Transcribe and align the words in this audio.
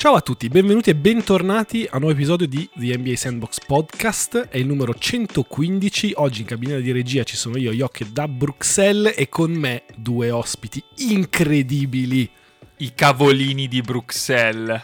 Ciao 0.00 0.14
a 0.14 0.22
tutti, 0.22 0.48
benvenuti 0.48 0.88
e 0.88 0.94
bentornati 0.94 1.84
a 1.84 1.96
un 1.96 2.04
nuovo 2.04 2.14
episodio 2.14 2.46
di 2.46 2.66
The 2.74 2.96
NBA 2.96 3.16
Sandbox 3.16 3.58
Podcast, 3.66 4.48
è 4.48 4.56
il 4.56 4.64
numero 4.64 4.94
115, 4.94 6.12
oggi 6.16 6.40
in 6.40 6.46
cabina 6.46 6.78
di 6.78 6.90
regia 6.90 7.22
ci 7.22 7.36
sono 7.36 7.58
io, 7.58 7.70
Jokke 7.70 8.10
da 8.10 8.26
Bruxelles 8.26 9.12
e 9.14 9.28
con 9.28 9.52
me 9.52 9.82
due 9.94 10.30
ospiti 10.30 10.82
incredibili. 11.00 12.30
I 12.78 12.94
cavolini 12.94 13.68
di 13.68 13.82
Bruxelles. 13.82 14.80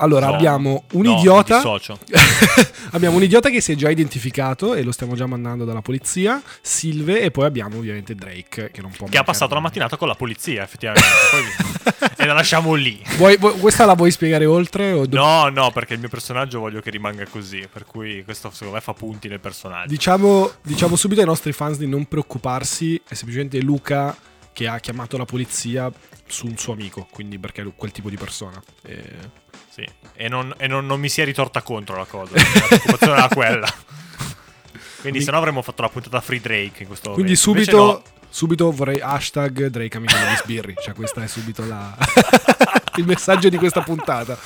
Allora, 0.00 0.26
No, 0.26 0.34
abbiamo 0.34 0.84
un 0.92 1.02
no, 1.02 1.18
idiota. 1.18 1.60
abbiamo 2.92 3.16
un 3.16 3.22
idiota 3.22 3.50
che 3.50 3.60
si 3.60 3.72
è 3.72 3.74
già 3.74 3.90
identificato 3.90 4.74
e 4.74 4.82
lo 4.82 4.92
stiamo 4.92 5.14
già 5.14 5.26
mandando 5.26 5.64
dalla 5.64 5.82
polizia. 5.82 6.42
Silve, 6.60 7.20
e 7.20 7.30
poi 7.30 7.44
abbiamo 7.46 7.76
ovviamente 7.78 8.14
Drake 8.14 8.70
che 8.72 8.80
non 8.80 8.90
può 8.96 9.06
Che 9.08 9.18
ha 9.18 9.22
passato 9.24 9.54
la 9.54 9.60
mattinata 9.60 9.96
con 9.96 10.08
la 10.08 10.14
polizia, 10.14 10.62
effettivamente. 10.62 11.06
Poi- 11.30 12.08
e 12.16 12.26
la 12.26 12.32
lasciamo 12.34 12.74
lì. 12.74 13.02
Vuoi- 13.16 13.36
vuoi- 13.38 13.58
questa 13.58 13.84
la 13.86 13.94
vuoi 13.94 14.10
spiegare 14.10 14.44
oltre? 14.46 14.92
O 14.92 15.06
do- 15.06 15.16
No, 15.16 15.48
no, 15.48 15.70
perché 15.70 15.94
il 15.94 16.00
mio 16.00 16.08
personaggio 16.08 16.60
voglio 16.60 16.80
che 16.80 16.90
rimanga 16.90 17.24
così. 17.26 17.66
Per 17.70 17.84
cui 17.84 18.22
questo 18.24 18.50
secondo 18.50 18.74
me 18.74 18.80
fa 18.80 18.92
punti 18.92 19.28
nel 19.28 19.40
personaggio. 19.40 19.88
Diciamo, 19.88 20.50
diciamo 20.62 20.96
subito 20.96 21.20
ai 21.20 21.26
nostri 21.26 21.52
fans 21.52 21.78
di 21.78 21.86
non 21.86 22.06
preoccuparsi, 22.06 23.00
è 23.06 23.14
semplicemente 23.14 23.60
Luca 23.60 24.16
che 24.52 24.66
ha 24.66 24.78
chiamato 24.80 25.16
la 25.16 25.24
polizia 25.24 25.90
su 26.26 26.46
un 26.46 26.56
suo 26.56 26.72
amico, 26.74 27.06
quindi 27.10 27.38
perché 27.38 27.62
è 27.62 27.66
quel 27.74 27.92
tipo 27.92 28.10
di 28.10 28.16
persona. 28.16 28.60
E- 28.82 29.38
Sì. 29.86 30.08
E, 30.14 30.28
non, 30.28 30.52
e 30.58 30.66
non- 30.66 30.86
non 30.86 31.00
mi 31.00 31.08
si 31.08 31.20
è 31.20 31.24
ritorta 31.24 31.62
contro 31.62 31.96
la 31.96 32.04
cosa. 32.04 32.34
La 32.34 32.42
preoccupazione 32.68 33.12
era 33.18 33.28
quella. 33.28 33.74
Quindi, 35.00 35.22
se 35.22 35.30
no, 35.30 35.38
avremmo 35.38 35.62
fatto 35.62 35.80
la 35.82 35.88
puntata 35.88 36.20
Free 36.20 36.40
Drake 36.40 36.82
in 36.82 36.86
questo 36.86 37.12
Quindi 37.12 37.32
momento. 37.32 37.50
Invece 37.50 37.70
subito, 37.70 37.76
no. 37.86 38.02
subito 38.28 38.70
vorrei 38.70 39.00
hashtag 39.00 39.66
Drake 39.68 39.96
amico 39.96 40.14
degli 40.14 40.36
sbirri, 40.36 40.74
cioè 40.82 40.92
questa 40.94 41.22
è 41.22 41.26
subito 41.26 41.64
la... 41.66 41.96
il 42.96 43.06
messaggio 43.06 43.48
di 43.48 43.56
questa 43.56 43.80
puntata. 43.80 44.36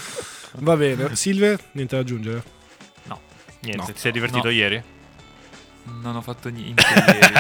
Va 0.59 0.77
bene, 0.77 1.17
Silve, 1.17 1.59
niente 1.73 1.97
da 1.97 2.03
aggiungere? 2.03 2.43
No, 3.05 3.21
Niente, 3.63 3.81
No. 3.81 3.93
ti 3.93 3.99
sei 3.99 4.13
divertito 4.13 4.47
No. 4.47 4.53
ieri? 4.53 4.83
non 6.01 6.17
ho 6.17 6.21
fatto 6.23 6.49
niente 6.49 6.83
ieri. 6.83 7.35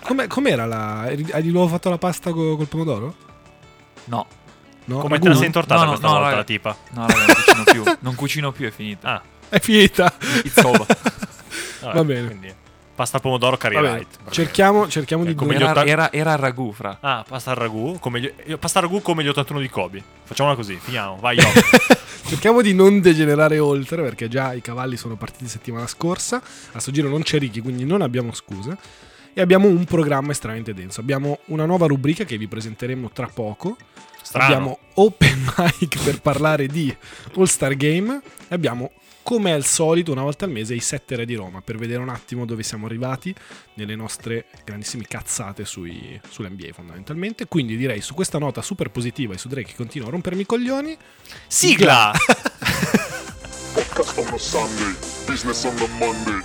Com'è- 0.02 0.26
com'era 0.26 0.64
la... 0.64 1.00
Hai 1.02 1.42
di 1.42 1.50
nuovo 1.50 1.68
fatto 1.68 1.90
la 1.90 1.98
pasta 1.98 2.32
co- 2.32 2.56
col 2.56 2.66
pomodoro? 2.66 3.14
No, 4.04 4.26
No, 4.86 4.98
Come 4.98 5.14
ragù? 5.14 5.22
te 5.24 5.28
la 5.30 5.36
sei 5.36 5.46
intortata 5.46 5.80
No, 5.80 5.84
no, 5.84 5.88
questa 5.90 6.06
no, 6.06 6.12
volta 6.14 6.26
raga. 6.28 6.38
la 6.40 6.44
tipa? 6.44 6.76
no, 6.90 7.06
raga, 7.06 7.24
non 7.24 7.34
cucino 7.34 7.64
più. 7.64 7.96
Non 8.00 8.14
cucino 8.14 8.52
più, 8.52 8.66
è 8.66 8.70
finita. 8.70 9.08
Ah, 9.12 9.22
È 9.48 9.58
finita. 9.60 10.12
It's 10.44 10.56
over. 10.64 10.86
vabbè, 11.82 11.94
Va 11.96 12.04
bene. 12.04 12.26
quindi 12.26 12.54
pasta 12.94 13.16
al 13.16 13.22
pomodoro 13.22 13.56
curry 13.58 13.74
Va 13.74 13.80
bene, 13.82 13.94
light. 13.98 14.18
Cerchiamo, 14.30 14.88
cerchiamo 14.88 15.24
di... 15.24 15.32
Eh, 15.32 15.34
come 15.34 15.52
non- 15.52 15.60
gli 15.60 15.64
Era, 15.64 15.80
otta- 15.80 15.84
era, 15.90 16.12
era 16.12 16.32
il 16.32 16.38
ragù, 16.38 16.72
fra. 16.72 16.96
Ah, 17.00 17.24
pasta 17.28 17.50
al 17.50 17.56
ragù 17.56 17.98
come 18.00 18.20
gli, 18.20 18.32
pasta 18.58 18.78
al 18.78 18.84
ragù 18.86 19.02
come 19.02 19.22
gli 19.22 19.28
81 19.28 19.60
di 19.60 19.68
Kobe. 19.68 20.02
Facciamola 20.24 20.54
così, 20.56 20.76
finiamo. 20.80 21.16
Vai, 21.20 21.36
io. 21.36 21.44
Cerchiamo 22.26 22.60
di 22.60 22.74
non 22.74 23.00
degenerare 23.00 23.58
oltre 23.60 24.02
perché 24.02 24.28
già 24.28 24.52
i 24.52 24.60
cavalli 24.60 24.96
sono 24.96 25.14
partiti 25.16 25.46
settimana 25.48 25.86
scorsa. 25.86 26.40
A 26.72 26.78
sto 26.80 26.90
giro 26.90 27.08
non 27.08 27.22
c'è 27.22 27.38
Ricky, 27.38 27.60
quindi 27.60 27.84
non 27.84 28.02
abbiamo 28.02 28.32
scuse. 28.32 28.76
E 29.32 29.40
abbiamo 29.42 29.68
un 29.68 29.84
programma 29.84 30.32
estremamente 30.32 30.72
denso. 30.74 31.00
Abbiamo 31.00 31.38
una 31.46 31.66
nuova 31.66 31.86
rubrica 31.86 32.24
che 32.24 32.36
vi 32.38 32.48
presenteremo 32.48 33.10
tra 33.10 33.28
poco. 33.32 33.76
Strano. 34.26 34.44
Abbiamo 34.44 34.78
open 34.94 35.52
mic 35.56 36.02
per 36.02 36.20
parlare 36.20 36.66
di 36.66 36.94
All 37.36 37.44
Star 37.44 37.76
Game. 37.76 38.20
E 38.48 38.54
abbiamo, 38.54 38.90
come 39.22 39.52
al 39.52 39.64
solito, 39.64 40.10
una 40.10 40.22
volta 40.22 40.46
al 40.46 40.50
mese 40.50 40.74
i 40.74 40.80
sette 40.80 41.14
re 41.14 41.24
di 41.24 41.34
Roma 41.34 41.60
per 41.60 41.76
vedere 41.76 42.02
un 42.02 42.08
attimo 42.08 42.44
dove 42.44 42.64
siamo 42.64 42.86
arrivati 42.86 43.32
nelle 43.74 43.94
nostre 43.94 44.46
grandissime 44.64 45.04
cazzate 45.06 45.64
sui, 45.64 46.20
sull'NBA 46.28 46.72
fondamentalmente. 46.72 47.46
Quindi 47.46 47.76
direi 47.76 48.00
su 48.00 48.14
questa 48.14 48.38
nota 48.38 48.62
super 48.62 48.90
positiva 48.90 49.32
e 49.32 49.38
su 49.38 49.46
Drake 49.46 49.68
che 49.68 49.76
continua 49.76 50.08
a 50.08 50.10
rompermi 50.10 50.40
i 50.40 50.46
coglioni. 50.46 50.96
Sigla! 51.46 52.10
Podcast 53.74 54.18
on 54.18 54.26
a 54.32 54.38
Sunday, 54.38 54.96
business 55.26 55.62
on 55.64 55.74
the 55.76 55.86
Monday. 55.98 56.40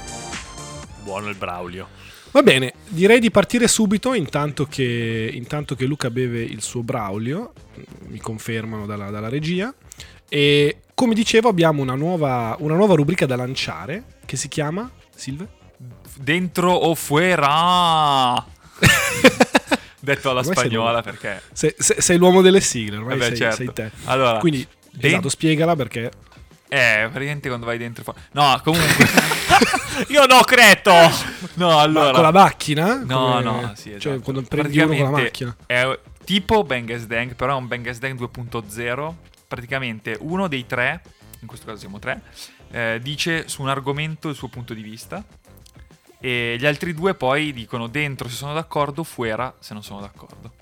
Buono 1.04 1.30
il 1.30 1.36
Braulio. 1.36 1.88
Va 2.32 2.44
bene, 2.44 2.74
direi 2.88 3.20
di 3.20 3.30
partire 3.30 3.68
subito 3.68 4.14
intanto 4.14 4.66
che, 4.66 5.30
intanto 5.34 5.76
che 5.76 5.86
Luca 5.86 6.10
beve 6.10 6.42
il 6.42 6.62
suo 6.62 6.82
Braulio, 6.82 7.52
mi 8.08 8.20
confermano 8.20 8.86
dalla, 8.86 9.10
dalla 9.10 9.28
regia. 9.30 9.74
E 10.30 10.78
come 10.94 11.14
dicevo 11.14 11.50
abbiamo 11.50 11.82
una 11.82 11.96
nuova, 11.96 12.56
una 12.60 12.76
nuova 12.76 12.96
rubrica 12.96 13.26
da 13.26 13.36
lanciare 13.36 14.04
che 14.26 14.38
si 14.38 14.48
chiama 14.48 14.90
Silve? 15.14 15.48
Dentro 16.18 16.72
o 16.72 16.96
fuera. 16.96 18.36
Detto 20.00 20.30
alla 20.30 20.40
Ormai 20.40 20.56
sei 20.56 20.66
spagnola 20.66 20.92
nuovo. 20.92 21.04
perché... 21.04 21.42
Se- 21.52 21.76
se- 21.78 22.02
sei 22.02 22.18
l'uomo 22.18 22.42
delle 22.42 22.62
sigle, 22.62 22.96
ormai 22.98 23.18
Vabbè, 23.18 23.28
sei, 23.30 23.38
certo. 23.38 23.56
sei 23.58 23.74
te. 23.74 23.92
Allora, 24.06 24.38
Quindi, 24.40 24.66
den- 24.92 25.12
esatto, 25.12 25.30
spiegala 25.30 25.76
perché... 25.76 26.10
Eh, 26.74 27.10
praticamente 27.12 27.50
quando 27.50 27.66
vai 27.66 27.78
dentro. 27.78 28.16
No, 28.32 28.58
comunque... 28.64 29.06
Io 30.08 30.26
no, 30.26 30.40
creto! 30.40 30.94
no, 31.56 31.68
Ma 31.68 31.82
allora... 31.82 32.12
con 32.14 32.22
la 32.22 32.32
macchina? 32.32 33.04
No, 33.04 33.34
Come- 33.34 33.44
no, 33.44 33.74
sì, 33.76 33.90
Cioè, 34.00 34.14
esatto. 34.14 34.22
quando 34.22 34.42
prendi 34.44 34.80
uno 34.80 34.96
con 34.96 35.04
la 35.04 35.10
macchina. 35.10 35.56
È 35.66 36.00
tipo 36.24 36.64
Bang 36.64 36.96
Dang, 36.96 37.36
però 37.36 37.56
è 37.56 37.58
un 37.58 37.68
Bang 37.68 37.92
Dang 37.98 38.18
2.0. 38.18 39.14
Praticamente 39.50 40.16
uno 40.22 40.48
dei 40.48 40.66
tre, 40.66 41.02
in 41.42 41.48
questo 41.48 41.66
caso 41.66 41.78
siamo 41.78 42.00
tre, 42.00 42.22
eh, 42.72 43.00
dice 43.02 43.50
su 43.50 43.62
un 43.62 43.68
argomento 43.68 44.30
il 44.30 44.36
suo 44.36 44.48
punto 44.48 44.74
di 44.74 44.82
vista. 44.82 45.22
E 46.22 46.56
gli 46.58 46.66
altri 46.66 46.94
due 46.94 47.16
poi 47.16 47.52
dicono 47.52 47.88
dentro 47.88 48.30
se 48.30 48.36
sono 48.36 48.54
d'accordo, 48.54 49.04
fuera 49.04 49.54
se 49.60 49.74
non 49.74 49.84
sono 49.84 50.00
d'accordo. 50.00 50.54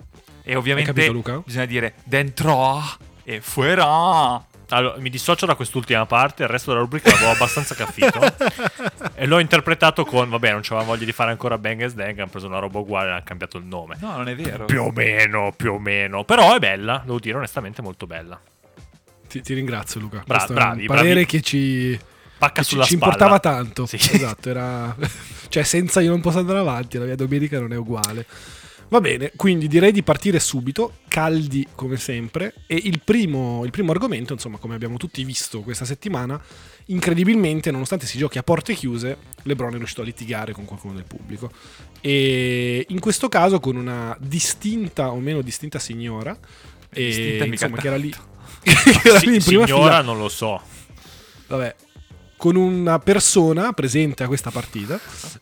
E 0.42 0.56
ovviamente 0.56 0.92
capito, 0.92 1.42
bisogna 1.46 1.66
dire 1.66 1.94
dentro 2.02 2.82
e 3.22 3.40
fuera. 3.40 4.48
Allora, 4.70 4.98
mi 4.98 5.10
dissocio 5.10 5.46
da 5.46 5.54
quest'ultima 5.54 6.06
parte, 6.06 6.42
il 6.44 6.48
resto 6.48 6.70
della 6.70 6.82
rubrica 6.82 7.10
l'avevo 7.10 7.30
abbastanza 7.30 7.74
capito. 7.74 8.20
e 9.14 9.26
l'ho 9.26 9.38
interpretato 9.38 10.04
con, 10.04 10.28
vabbè, 10.28 10.52
non 10.52 10.60
c'aveva 10.62 10.86
voglia 10.86 11.04
di 11.04 11.12
fare 11.12 11.30
ancora 11.30 11.58
Bang 11.58 11.82
as 11.82 11.94
Dang, 11.94 12.18
hanno 12.18 12.30
preso 12.30 12.46
una 12.46 12.58
roba 12.58 12.78
uguale 12.78 13.08
e 13.08 13.12
hanno 13.12 13.22
cambiato 13.24 13.58
il 13.58 13.64
nome. 13.64 13.96
No, 14.00 14.16
non 14.16 14.28
è 14.28 14.36
vero. 14.36 14.66
Più 14.66 14.82
o 14.82 14.90
meno, 14.90 15.52
più 15.56 15.72
o 15.72 15.78
meno. 15.78 16.24
Però 16.24 16.54
è 16.54 16.58
bella, 16.58 17.02
devo 17.04 17.18
dire 17.18 17.36
onestamente 17.36 17.82
molto 17.82 18.06
bella. 18.06 18.40
Ti, 19.28 19.40
ti 19.42 19.54
ringrazio 19.54 20.00
Luca. 20.00 20.22
Bra- 20.26 20.36
Questo 20.36 20.52
è 20.52 20.54
bravi, 20.56 20.80
un 20.80 20.86
parere 20.86 21.08
bravi. 21.08 21.26
che 21.26 21.40
ci... 21.40 22.00
Pacca 22.38 22.62
Ci, 22.62 22.70
sulla 22.70 22.84
ci 22.84 22.96
spalla. 22.96 23.12
importava 23.12 23.38
tanto. 23.38 23.86
Sì. 23.86 23.96
Esatto, 23.96 24.48
era... 24.48 24.96
cioè 25.48 25.62
senza 25.62 26.00
io 26.00 26.10
non 26.10 26.20
posso 26.20 26.38
andare 26.38 26.58
avanti, 26.58 26.96
la 26.96 27.04
mia 27.04 27.16
domenica 27.16 27.58
non 27.60 27.72
è 27.72 27.76
uguale. 27.76 28.26
Va 28.90 29.00
bene, 29.00 29.30
quindi 29.36 29.68
direi 29.68 29.92
di 29.92 30.02
partire 30.02 30.40
subito, 30.40 30.94
caldi 31.06 31.64
come 31.76 31.96
sempre. 31.96 32.54
E 32.66 32.74
il 32.74 33.00
primo, 33.04 33.64
il 33.64 33.70
primo 33.70 33.92
argomento, 33.92 34.32
insomma, 34.32 34.58
come 34.58 34.74
abbiamo 34.74 34.96
tutti 34.96 35.22
visto 35.22 35.60
questa 35.60 35.84
settimana, 35.84 36.40
incredibilmente, 36.86 37.70
nonostante 37.70 38.06
si 38.06 38.18
giochi 38.18 38.38
a 38.38 38.42
porte 38.42 38.74
chiuse, 38.74 39.16
LeBron 39.44 39.74
è 39.74 39.76
riuscito 39.76 40.00
a 40.00 40.04
litigare 40.04 40.52
con 40.52 40.64
qualcuno 40.64 40.94
del 40.94 41.04
pubblico. 41.04 41.52
E 42.00 42.84
in 42.88 42.98
questo 42.98 43.28
caso 43.28 43.60
con 43.60 43.76
una 43.76 44.16
distinta 44.18 45.12
o 45.12 45.20
meno 45.20 45.40
distinta 45.40 45.78
signora. 45.78 46.36
E, 46.92 47.04
Distinta 47.04 47.44
mica 47.44 47.66
insomma, 47.66 47.76
che 47.76 47.86
era 47.86 47.96
lì, 47.96 48.10
che 48.60 49.08
era 49.08 49.18
lì 49.20 49.36
in 49.36 49.44
prima 49.44 49.66
signora, 49.66 49.98
fila. 49.98 50.02
non 50.02 50.18
lo 50.18 50.28
so. 50.28 50.60
Vabbè, 51.46 51.76
con 52.36 52.56
una 52.56 52.98
persona 52.98 53.72
presente 53.72 54.24
a 54.24 54.26
questa 54.26 54.50
partita 54.50 54.98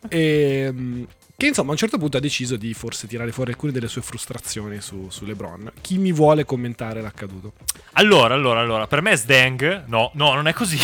ehm, 0.09 1.07
che 1.41 1.47
insomma 1.47 1.69
a 1.69 1.73
un 1.75 1.79
certo 1.79 1.99
punto 1.99 2.17
ha 2.17 2.21
deciso 2.21 2.57
di 2.57 2.75
forse 2.75 3.07
tirare 3.07 3.31
fuori 3.31 3.53
alcune 3.53 3.71
delle 3.71 3.87
sue 3.87 4.03
frustrazioni 4.03 4.81
su, 4.81 5.07
su 5.09 5.25
LeBron. 5.25 5.71
Chi 5.81 5.97
mi 5.97 6.11
vuole 6.11 6.45
commentare 6.45 7.01
l'accaduto? 7.01 7.53
Allora, 7.93 8.35
allora, 8.35 8.59
allora, 8.59 8.89
per 8.89 9.03
me 9.03 9.15
Sdang, 9.15 9.85
no, 9.87 10.11
no, 10.15 10.35
non 10.35 10.49
è 10.49 10.53
così. 10.53 10.77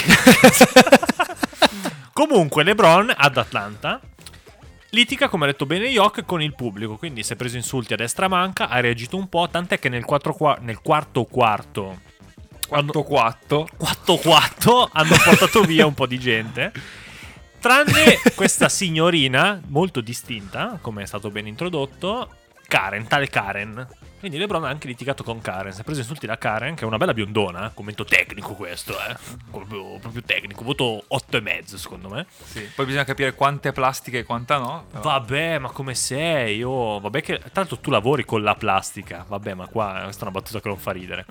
Comunque, 2.13 2.63
LeBron 2.63 3.13
ad 3.17 3.37
Atlanta 3.37 4.01
litiga, 4.91 5.29
come 5.29 5.43
ha 5.43 5.49
detto 5.49 5.67
bene 5.67 5.89
Yok, 5.89 6.25
con 6.25 6.41
il 6.41 6.55
pubblico. 6.55 6.99
Quindi 6.99 7.25
si 7.25 7.33
è 7.33 7.37
preso 7.37 7.57
insulti 7.57 7.93
a 7.93 7.97
destra 7.97 8.29
manca, 8.29 8.69
ha 8.69 8.79
reagito 8.79 9.17
un 9.17 9.29
po', 9.29 9.49
tant'è 9.51 9.81
che 9.81 9.89
nel, 9.89 10.05
quattro 10.05 10.35
qua- 10.35 10.59
nel 10.61 10.81
quarto 10.81 11.25
quarto, 11.25 11.99
Quanto 12.69 13.03
quatto. 13.03 13.69
4-4, 13.77 14.89
hanno 14.93 15.17
portato 15.25 15.63
via 15.63 15.85
un 15.85 15.95
po' 15.95 16.07
di 16.07 16.21
gente. 16.21 16.73
Tranne 17.65 18.21
questa 18.35 18.69
signorina, 18.69 19.59
molto 19.69 20.03
distinta, 20.03 20.77
come 20.83 21.05
è 21.05 21.07
stato 21.07 21.31
ben 21.31 21.47
introdotto, 21.47 22.29
Karen, 22.69 23.07
tale 23.07 23.27
Karen. 23.29 23.89
Quindi 24.25 24.41
LeBron 24.41 24.65
ha 24.65 24.69
anche 24.71 24.87
litigato 24.87 25.23
con 25.23 25.43
Karen. 25.43 25.71
Si 25.71 25.83
è 25.83 25.85
preso 25.85 26.01
insulti 26.01 26.25
da 26.25 26.39
Karen, 26.39 26.75
che 26.75 26.85
è 26.85 26.87
una 26.87 26.97
bella 26.97 27.13
biondona. 27.13 27.71
Commento 27.75 28.05
tecnico 28.07 28.55
questo, 28.55 28.95
eh. 28.95 29.15
Proprio, 29.51 29.99
proprio 29.99 30.23
tecnico. 30.25 30.65
Voto 30.65 31.05
8,5 31.11 31.75
secondo 31.75 32.09
me. 32.09 32.25
Sì. 32.43 32.67
Poi 32.75 32.87
bisogna 32.87 33.05
capire 33.05 33.35
quanta 33.35 33.69
è 33.69 33.73
plastica 33.73 34.17
e 34.17 34.23
quanta 34.25 34.57
no. 34.57 34.87
però- 34.91 35.03
Vabbè, 35.03 35.59
ma 35.59 35.69
come 35.73 35.95
sei? 35.95 36.63
Oh, 36.63 37.01
vabbè 37.01 37.21
che 37.21 37.43
tanto 37.53 37.79
tu 37.81 37.91
lavori 37.91 38.25
con 38.25 38.43
la 38.43 38.55
plastica. 38.55 39.27
Vabbè, 39.29 39.53
ma 39.53 39.67
qua 39.67 40.01
questa 40.05 40.21
è 40.25 40.29
una 40.29 40.41
battuta 40.41 40.61
che 40.63 40.69
non 40.69 40.79
fa 40.79 40.93
ridere. 40.93 41.27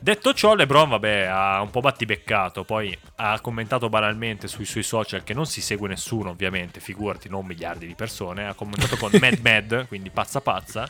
Detto 0.00 0.32
ciò, 0.32 0.54
LeBron, 0.54 0.88
vabbè, 0.88 1.24
ha 1.30 1.60
un 1.60 1.68
po' 1.68 1.80
battibeccato. 1.80 2.64
Poi 2.64 2.96
ha 3.16 3.38
commentato 3.42 3.90
banalmente 3.90 4.48
sui 4.48 4.64
suoi 4.64 4.84
social 4.84 5.22
che 5.22 5.34
non 5.34 5.44
si 5.44 5.60
segue 5.60 5.86
nessuno, 5.86 6.30
ovviamente. 6.30 6.80
Figurati, 6.80 7.28
non 7.28 7.44
miliardi 7.44 7.86
di 7.86 7.94
persone. 7.94 8.46
Ha 8.48 8.54
commentato 8.54 8.96
con 8.96 9.10
Mad 9.20 9.38
Mad, 9.42 9.86
quindi 9.86 10.08
pazza 10.08 10.40
pazza. 10.40 10.88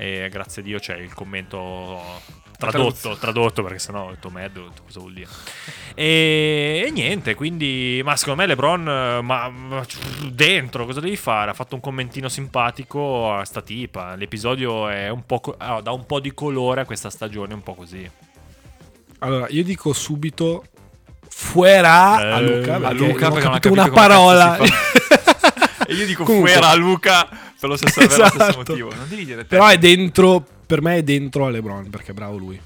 E 0.00 0.28
grazie 0.30 0.62
a 0.62 0.64
Dio 0.64 0.78
c'è 0.78 0.96
il 0.96 1.12
commento 1.12 2.00
tradotto, 2.56 3.16
tradotto 3.16 3.62
perché 3.64 3.80
sennò 3.80 4.06
ho 4.06 4.10
detto, 4.10 4.30
cosa 4.84 5.00
vuol 5.00 5.12
dire. 5.12 5.28
E, 5.94 6.84
e 6.86 6.90
niente, 6.92 7.34
quindi, 7.34 8.00
ma 8.04 8.14
secondo 8.14 8.40
me 8.40 8.46
LeBron, 8.46 8.82
ma, 9.24 9.48
ma 9.48 9.84
dentro, 10.30 10.84
cosa 10.86 11.00
devi 11.00 11.16
fare? 11.16 11.50
Ha 11.50 11.54
fatto 11.54 11.74
un 11.74 11.80
commentino 11.80 12.28
simpatico 12.28 13.32
a 13.32 13.44
sta 13.44 13.60
tipa. 13.60 14.14
L'episodio 14.14 14.88
è 14.88 15.08
un 15.08 15.26
po' 15.26 15.40
co- 15.40 15.56
ah, 15.58 15.80
dà 15.80 15.90
un 15.90 16.06
po' 16.06 16.20
di 16.20 16.32
colore 16.32 16.82
a 16.82 16.84
questa 16.84 17.10
stagione, 17.10 17.54
un 17.54 17.62
po' 17.62 17.74
così. 17.74 18.08
Allora, 19.20 19.46
io 19.48 19.64
dico 19.64 19.92
subito 19.92 20.64
fuera 21.28 22.20
Eh, 22.20 22.32
a 22.32 22.40
Luca, 22.40 22.76
a 22.76 22.78
perché 22.78 22.94
Luca 22.94 23.28
non 23.28 23.32
perché 23.32 23.48
non 23.48 23.54
ha 23.54 23.60
capito 23.60 23.68
capito 23.68 23.72
una 23.72 23.88
parola. 23.90 24.58
E 25.90 25.94
io 25.94 26.04
dico 26.06 26.24
Comunque. 26.24 26.50
fuera 26.52 26.68
a 26.68 26.74
Luca 26.74 27.26
per 27.58 27.68
lo 27.68 27.76
stesso, 27.76 28.00
per 28.00 28.08
lo 28.08 28.14
stesso 28.26 28.34
Esatto. 28.36 28.56
motivo. 28.58 28.94
Non 28.94 29.08
devi 29.08 29.24
dire 29.24 29.40
te. 29.42 29.46
Però 29.46 29.66
è 29.68 29.78
dentro, 29.78 30.44
per 30.66 30.82
me 30.82 30.96
è 30.96 31.02
dentro 31.02 31.46
a 31.46 31.50
LeBron, 31.50 31.88
perché 31.88 32.10
è 32.10 32.14
bravo 32.14 32.36
lui. 32.36 32.60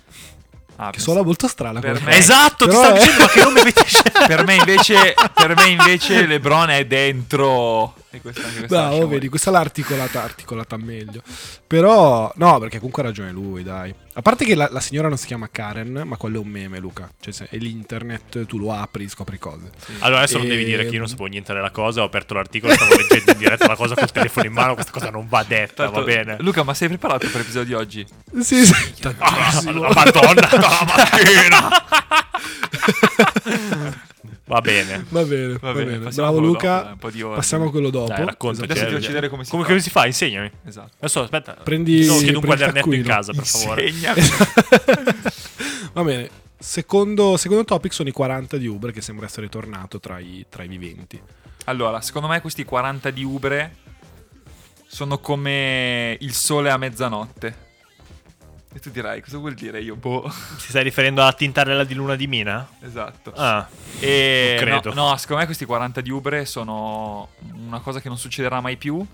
Ah, 0.77 0.91
Che 0.91 0.99
suona 0.99 1.23
molto 1.23 1.47
strana. 1.47 1.81
Esatto, 2.09 2.65
ti 2.65 2.71
Però 2.71 2.83
stavo 2.83 2.97
è- 2.97 2.99
dicendo, 3.01 3.27
che 3.27 3.43
nome 3.45 3.61
avete 3.61 3.85
scelto? 3.87 4.25
per 4.27 4.45
me 4.45 4.55
invece 4.57 5.15
per 5.35 5.55
me 5.55 5.69
invece 5.69 6.27
LeBron 6.27 6.71
è 6.71 6.85
dentro 6.87 7.95
e 8.12 8.20
questa, 8.20 8.43
anche 8.43 8.59
questa 8.59 8.67
Bravo, 8.76 8.94
lascia 8.97 9.06
vedi, 9.06 9.29
questa 9.29 9.50
l'ha 9.50 9.59
articolata, 9.61 10.23
articolata 10.23 10.76
meglio. 10.76 11.23
Però, 11.67 12.31
no, 12.37 12.59
perché 12.59 12.76
comunque 12.76 13.03
ha 13.03 13.06
ragione 13.06 13.31
lui, 13.32 13.62
dai. 13.62 13.94
A 14.14 14.20
parte 14.20 14.44
che 14.44 14.55
la, 14.55 14.69
la 14.70 14.81
signora 14.81 15.09
non 15.09 15.17
si 15.17 15.26
chiama 15.26 15.49
Karen, 15.50 16.03
ma 16.05 16.17
quello 16.17 16.37
è 16.37 16.41
un 16.41 16.49
meme, 16.49 16.79
Luca. 16.79 17.11
Cioè, 17.19 17.32
se 17.32 17.47
è 17.49 17.56
l'internet, 17.56 18.44
tu 18.44 18.59
lo 18.59 18.73
apri, 18.73 19.09
scopri 19.09 19.38
cose. 19.38 19.70
Allora 20.00 20.19
adesso 20.20 20.37
non 20.37 20.47
E- 20.47 20.50
devi 20.50 20.64
dire 20.64 20.85
che 20.85 20.91
io 20.93 20.99
non 20.99 21.09
sapevo 21.09 21.29
niente 21.29 21.55
della 21.55 21.70
cosa, 21.70 22.03
ho 22.03 22.05
aperto 22.05 22.35
l'articolo, 22.35 22.75
stavo 22.75 22.94
leggendo 22.94 23.31
in 23.32 23.38
diretta 23.38 23.64
una 23.64 23.76
cosa 23.76 23.94
col 23.94 24.12
telefono 24.12 24.47
in 24.47 24.53
mano, 24.53 24.75
questa 24.75 24.93
cosa 24.93 25.08
non 25.08 25.26
va 25.29 25.43
detta, 25.44 25.85
Tanto- 25.85 26.00
va 26.00 26.05
bene. 26.06 26.37
Luca, 26.41 26.62
ma 26.62 26.75
sei 26.75 26.88
preparato 26.88 27.26
per 27.29 27.37
l'episodio 27.37 27.76
di 27.79 27.82
oggi? 27.82 28.06
Sì, 28.41 28.67
sì. 28.67 28.75
Ah, 29.19 29.62
la 29.65 29.93
Madonna, 29.94 30.49
la 30.50 30.85
mattina. 30.87 31.70
Va 34.53 34.61
bene. 34.61 35.05
Va 35.09 35.25
bene, 35.25 35.57
Va 35.59 35.73
bene, 35.73 35.99
Bravo 35.99 36.39
Luca. 36.39 36.75
dopo, 36.75 36.83
dai, 36.85 36.93
un 36.93 36.99
po' 36.99 37.11
di 37.11 37.23
ordine. 37.23 37.41
Passiamo 37.41 37.65
a 37.67 37.71
quello 37.71 37.91
dopo. 37.91 38.13
Dai, 38.13 38.25
raccontaci. 38.27 38.71
Adesso 38.71 38.87
ti 38.87 38.93
faccio 38.93 39.07
vedere 39.09 39.29
come 39.29 39.45
si 39.45 39.51
come, 39.51 39.63
fa. 39.63 39.69
come 39.69 39.81
si 39.81 39.91
fa? 39.91 40.07
Insegnami. 40.07 40.51
Esatto. 40.65 40.91
Adesso 40.99 41.23
aspetta. 41.23 41.53
Prendi- 41.55 42.05
No, 42.05 42.17
chiedo 42.19 42.39
un 42.39 42.45
prendi 42.45 42.47
quadernetto 42.47 42.93
in 42.93 43.03
casa, 43.03 43.33
per 43.33 43.47
favore. 43.47 43.91
Va 45.93 46.03
bene. 46.03 46.29
Secondo, 46.59 47.37
secondo 47.37 47.65
topic 47.65 47.93
sono 47.93 48.09
i 48.09 48.13
40 48.13 48.57
di 48.57 48.67
Uber 48.67 48.93
che 48.93 49.01
sembra 49.01 49.27
essere 49.27 49.49
tornato 49.49 49.99
tra 49.99 50.19
i, 50.21 50.47
tra 50.49 50.63
i 50.63 50.69
viventi. 50.69 51.21
Allora, 51.65 52.01
secondo 52.01 52.29
me 52.29 52.41
questi 52.41 52.65
40 52.65 53.11
di 53.11 53.25
Ubre 53.25 53.77
sono 54.87 55.19
come 55.19 56.17
il 56.21 56.33
sole 56.35 56.71
a 56.71 56.77
mezzanotte. 56.77 57.71
E 58.75 58.79
tu 58.81 58.91
dirai, 58.91 59.21
cosa 59.21 59.37
vuol 59.39 59.55
dire? 59.55 59.81
Io, 59.83 59.97
boh. 59.97 60.23
Ti 60.57 60.69
stai 60.69 60.83
riferendo 60.83 61.21
alla 61.21 61.35
tintarella 61.35 61.85
di 61.85 61.95
luna 61.95 62.17
di 62.17 62.27
Mina? 62.27 62.67
esatto. 62.81 63.33
Ah, 63.37 63.69
E 64.01 64.57
credo. 64.59 64.95
No, 64.95 65.11
no, 65.11 65.17
secondo 65.17 65.41
me 65.41 65.47
questi 65.47 65.65
40 65.67 66.01
di 66.01 66.11
Ubre 66.11 66.47
sono 66.47 67.29
una 67.55 67.81
cosa 67.81 68.01
che 68.01 68.09
non 68.09 68.17
succederà 68.17 68.61
mai 68.61 68.77
più. 68.79 69.05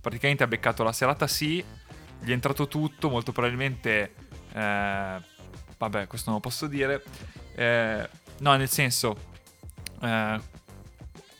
Praticamente 0.00 0.44
ha 0.44 0.46
beccato 0.46 0.84
la 0.84 0.92
serata 0.92 1.26
sì, 1.26 1.56
gli 2.20 2.28
è 2.28 2.32
entrato 2.32 2.68
tutto, 2.68 3.10
molto 3.10 3.32
probabilmente... 3.32 4.14
eh, 4.52 5.16
vabbè, 5.78 6.06
questo 6.06 6.30
non 6.30 6.38
lo 6.40 6.40
posso 6.40 6.68
dire. 6.68 7.02
Eh, 7.56 8.08
no, 8.38 8.54
nel 8.56 8.68
senso... 8.70 9.16
eh, 10.00 10.40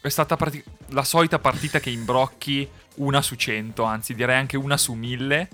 è 0.01 0.09
stata 0.09 0.37
prati- 0.37 0.65
la 0.89 1.05
solita 1.05 1.39
partita 1.39 1.79
che 1.79 1.91
imbrocchi 1.91 2.69
una 2.97 3.23
su 3.23 3.37
100, 3.37 3.85
anzi 3.85 4.15
direi 4.15 4.37
anche 4.37 4.57
una 4.57 4.77
su 4.77 4.95
1000 4.95 5.49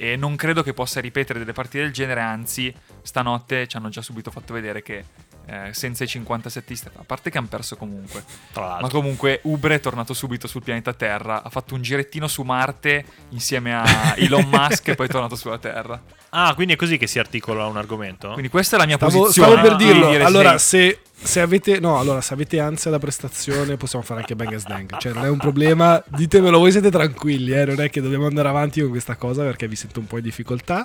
e 0.00 0.14
non 0.14 0.36
credo 0.36 0.62
che 0.62 0.74
possa 0.74 1.00
ripetere 1.00 1.40
delle 1.40 1.52
partite 1.52 1.82
del 1.82 1.92
genere, 1.92 2.20
anzi 2.20 2.72
stanotte 3.02 3.66
ci 3.66 3.76
hanno 3.76 3.88
già 3.88 4.00
subito 4.00 4.30
fatto 4.30 4.54
vedere 4.54 4.80
che 4.80 5.04
eh, 5.50 5.72
senza 5.72 6.04
i 6.04 6.06
57 6.06 6.74
a 6.98 7.02
parte 7.06 7.30
che 7.30 7.38
hanno 7.38 7.46
perso 7.46 7.76
comunque, 7.76 8.22
tra 8.52 8.62
ma 8.62 8.68
l'altro. 8.80 9.00
comunque 9.00 9.40
Ubre 9.44 9.76
è 9.76 9.80
tornato 9.80 10.12
subito 10.12 10.46
sul 10.46 10.62
pianeta 10.62 10.92
Terra, 10.92 11.42
ha 11.42 11.48
fatto 11.48 11.74
un 11.74 11.80
girettino 11.80 12.28
su 12.28 12.42
Marte 12.42 13.04
insieme 13.30 13.74
a 13.74 13.84
Elon 14.16 14.46
Musk 14.48 14.88
e 14.88 14.94
poi 14.94 15.06
è 15.06 15.08
tornato 15.08 15.36
sulla 15.36 15.58
Terra. 15.58 16.00
Ah, 16.30 16.52
quindi 16.54 16.74
è 16.74 16.76
così 16.76 16.98
che 16.98 17.06
si 17.06 17.18
articola 17.18 17.66
un 17.66 17.78
argomento? 17.78 18.28
Quindi 18.32 18.50
questa 18.50 18.76
è 18.76 18.78
la 18.78 18.84
mia 18.84 18.96
Stavo, 18.96 19.20
posizione. 19.20 19.48
stavo 19.52 19.66
per 19.68 19.76
di 19.76 19.84
dirlo. 19.86 20.10
dire, 20.10 20.24
allora, 20.24 20.58
se, 20.58 21.00
se 21.14 21.40
avete, 21.40 21.80
no, 21.80 21.98
allora, 21.98 22.20
se 22.20 22.34
avete 22.34 22.60
ansia 22.60 22.90
da 22.90 22.98
prestazione, 22.98 23.78
possiamo 23.78 24.04
fare 24.04 24.20
anche 24.20 24.36
Bang 24.36 24.54
Dang. 24.62 24.98
Cioè, 24.98 25.14
non 25.14 25.24
è 25.24 25.28
un 25.30 25.38
problema. 25.38 26.02
Ditemelo, 26.06 26.58
voi 26.58 26.70
siete 26.70 26.90
tranquilli. 26.90 27.52
Eh? 27.52 27.64
Non 27.64 27.80
è 27.80 27.88
che 27.88 28.02
dobbiamo 28.02 28.26
andare 28.26 28.48
avanti 28.48 28.82
con 28.82 28.90
questa 28.90 29.16
cosa 29.16 29.42
perché 29.42 29.66
vi 29.68 29.76
sento 29.76 30.00
un 30.00 30.06
po' 30.06 30.18
in 30.18 30.24
difficoltà. 30.24 30.84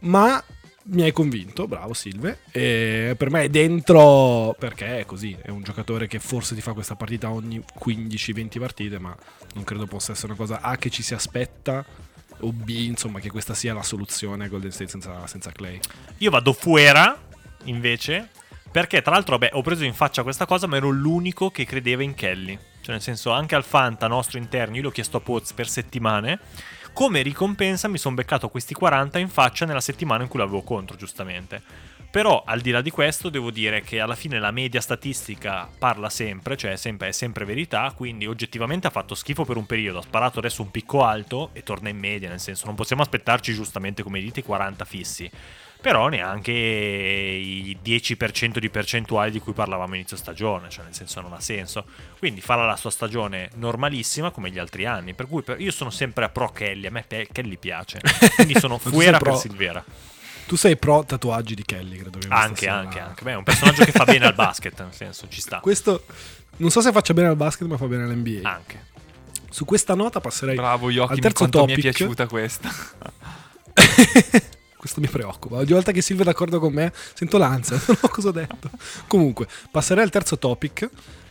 Ma 0.00 0.42
mi 0.90 1.02
hai 1.02 1.12
convinto, 1.12 1.66
bravo 1.66 1.94
Silve. 1.94 2.40
E 2.50 3.14
per 3.16 3.30
me 3.30 3.42
è 3.42 3.48
dentro 3.48 4.54
perché 4.58 5.00
è 5.00 5.04
così. 5.04 5.36
È 5.40 5.50
un 5.50 5.62
giocatore 5.62 6.06
che 6.06 6.18
forse 6.18 6.54
ti 6.54 6.60
fa 6.60 6.72
questa 6.72 6.96
partita 6.96 7.30
ogni 7.30 7.62
15-20 7.84 8.58
partite, 8.58 8.98
ma 8.98 9.14
non 9.54 9.64
credo 9.64 9.86
possa 9.86 10.12
essere 10.12 10.28
una 10.28 10.36
cosa 10.36 10.60
A 10.60 10.76
che 10.76 10.90
ci 10.90 11.02
si 11.02 11.14
aspetta. 11.14 11.84
O 12.40 12.52
B, 12.52 12.68
insomma, 12.68 13.18
che 13.18 13.30
questa 13.30 13.52
sia 13.52 13.74
la 13.74 13.82
soluzione 13.82 14.44
a 14.44 14.48
Golden 14.48 14.70
State 14.70 14.90
senza, 14.90 15.26
senza 15.26 15.50
Clay. 15.50 15.80
Io 16.18 16.30
vado 16.30 16.52
fuera, 16.52 17.20
invece, 17.64 18.28
perché 18.70 19.02
tra 19.02 19.12
l'altro, 19.12 19.36
vabbè, 19.36 19.56
ho 19.56 19.62
preso 19.62 19.84
in 19.84 19.92
faccia 19.92 20.22
questa 20.22 20.46
cosa, 20.46 20.68
ma 20.68 20.76
ero 20.76 20.90
l'unico 20.90 21.50
che 21.50 21.64
credeva 21.66 22.04
in 22.04 22.14
Kelly. 22.14 22.56
Cioè, 22.80 22.92
nel 22.92 23.02
senso, 23.02 23.32
anche 23.32 23.56
al 23.56 23.64
Fanta 23.64 24.06
nostro 24.06 24.38
interno, 24.38 24.76
io 24.76 24.82
l'ho 24.82 24.90
chiesto 24.90 25.16
a 25.16 25.20
Poz 25.20 25.52
per 25.52 25.68
settimane. 25.68 26.38
Come 26.98 27.22
ricompensa 27.22 27.86
mi 27.86 27.96
sono 27.96 28.16
beccato 28.16 28.48
questi 28.48 28.74
40 28.74 29.20
in 29.20 29.28
faccia 29.28 29.64
nella 29.64 29.80
settimana 29.80 30.24
in 30.24 30.28
cui 30.28 30.40
l'avevo 30.40 30.62
contro, 30.62 30.96
giustamente. 30.96 31.62
Però, 32.10 32.42
al 32.44 32.60
di 32.60 32.72
là 32.72 32.80
di 32.80 32.90
questo, 32.90 33.28
devo 33.28 33.52
dire 33.52 33.82
che 33.82 34.00
alla 34.00 34.16
fine 34.16 34.40
la 34.40 34.50
media 34.50 34.80
statistica 34.80 35.68
parla 35.78 36.10
sempre, 36.10 36.56
cioè 36.56 36.72
è 36.72 36.76
sempre, 36.76 37.06
è 37.06 37.12
sempre 37.12 37.44
verità, 37.44 37.92
quindi 37.94 38.26
oggettivamente 38.26 38.88
ha 38.88 38.90
fatto 38.90 39.14
schifo 39.14 39.44
per 39.44 39.56
un 39.56 39.64
periodo, 39.64 39.98
ha 39.98 40.02
sparato 40.02 40.40
adesso 40.40 40.60
un 40.60 40.72
picco 40.72 41.04
alto 41.04 41.50
e 41.52 41.62
torna 41.62 41.88
in 41.88 41.98
media, 41.98 42.28
nel 42.28 42.40
senso 42.40 42.66
non 42.66 42.74
possiamo 42.74 43.02
aspettarci 43.02 43.54
giustamente, 43.54 44.02
come 44.02 44.18
dite, 44.18 44.40
i 44.40 44.42
40 44.42 44.84
fissi 44.84 45.30
però 45.80 46.08
neanche 46.08 46.50
i 46.52 47.78
10% 47.84 48.58
di 48.58 48.68
percentuali 48.68 49.30
di 49.30 49.38
cui 49.40 49.52
parlavamo 49.52 49.94
inizio 49.94 50.16
stagione, 50.16 50.68
cioè 50.68 50.84
nel 50.84 50.94
senso 50.94 51.20
non 51.20 51.32
ha 51.32 51.40
senso. 51.40 51.84
Quindi 52.18 52.40
farà 52.40 52.66
la 52.66 52.76
sua 52.76 52.90
stagione 52.90 53.50
normalissima 53.54 54.30
come 54.30 54.50
gli 54.50 54.58
altri 54.58 54.86
anni, 54.86 55.14
per 55.14 55.28
cui 55.28 55.42
io 55.58 55.70
sono 55.70 55.90
sempre 55.90 56.24
a 56.24 56.28
pro 56.28 56.50
Kelly, 56.50 56.86
a 56.86 56.90
me 56.90 57.06
Kelly 57.06 57.56
piace, 57.56 58.00
quindi 58.34 58.58
sono 58.58 58.78
fuera 58.78 59.18
per 59.18 59.28
pro- 59.28 59.36
Silvera. 59.38 59.84
Tu 60.46 60.56
sei 60.56 60.76
pro 60.78 61.04
tatuaggi 61.04 61.54
di 61.54 61.62
Kelly, 61.62 61.98
credo 61.98 62.18
che 62.18 62.26
Anche, 62.30 62.60
sia 62.62 62.74
anche, 62.74 62.98
anche. 62.98 63.22
Beh, 63.22 63.32
è 63.32 63.36
un 63.36 63.44
personaggio 63.44 63.84
che 63.84 63.92
fa 63.92 64.04
bene 64.04 64.24
al 64.26 64.34
basket, 64.34 64.80
nel 64.80 64.94
senso 64.94 65.26
ci 65.28 65.40
sta. 65.42 65.60
Questo 65.60 66.04
non 66.56 66.70
so 66.70 66.80
se 66.80 66.90
faccia 66.90 67.12
bene 67.12 67.28
al 67.28 67.36
basket, 67.36 67.68
ma 67.68 67.76
fa 67.76 67.84
bene 67.86 68.04
all'NBA. 68.04 68.48
Anche. 68.48 68.86
Su 69.50 69.64
questa 69.66 69.94
nota 69.94 70.20
passerei 70.20 70.54
Bravo 70.56 70.86
al 70.86 70.92
Joachim, 70.92 71.20
terzo 71.20 71.36
quanto 71.48 71.64
mi 71.66 71.72
è 71.72 71.76
topic. 71.76 71.96
piaciuta 71.96 72.26
questa. 72.26 72.70
Questo 74.78 75.00
mi 75.00 75.08
preoccupa. 75.08 75.56
Ogni 75.56 75.72
volta 75.72 75.90
che 75.90 76.00
Silvia 76.00 76.24
è 76.24 76.28
d'accordo 76.28 76.60
con 76.60 76.72
me, 76.72 76.92
sento 77.14 77.36
l'ansia. 77.36 77.76
Non 77.84 77.96
so 77.96 78.08
cosa 78.08 78.28
ho 78.28 78.32
detto. 78.32 78.70
Comunque, 79.08 79.48
passerei 79.70 80.04
al 80.04 80.10
terzo 80.10 80.38
topic. 80.38 80.88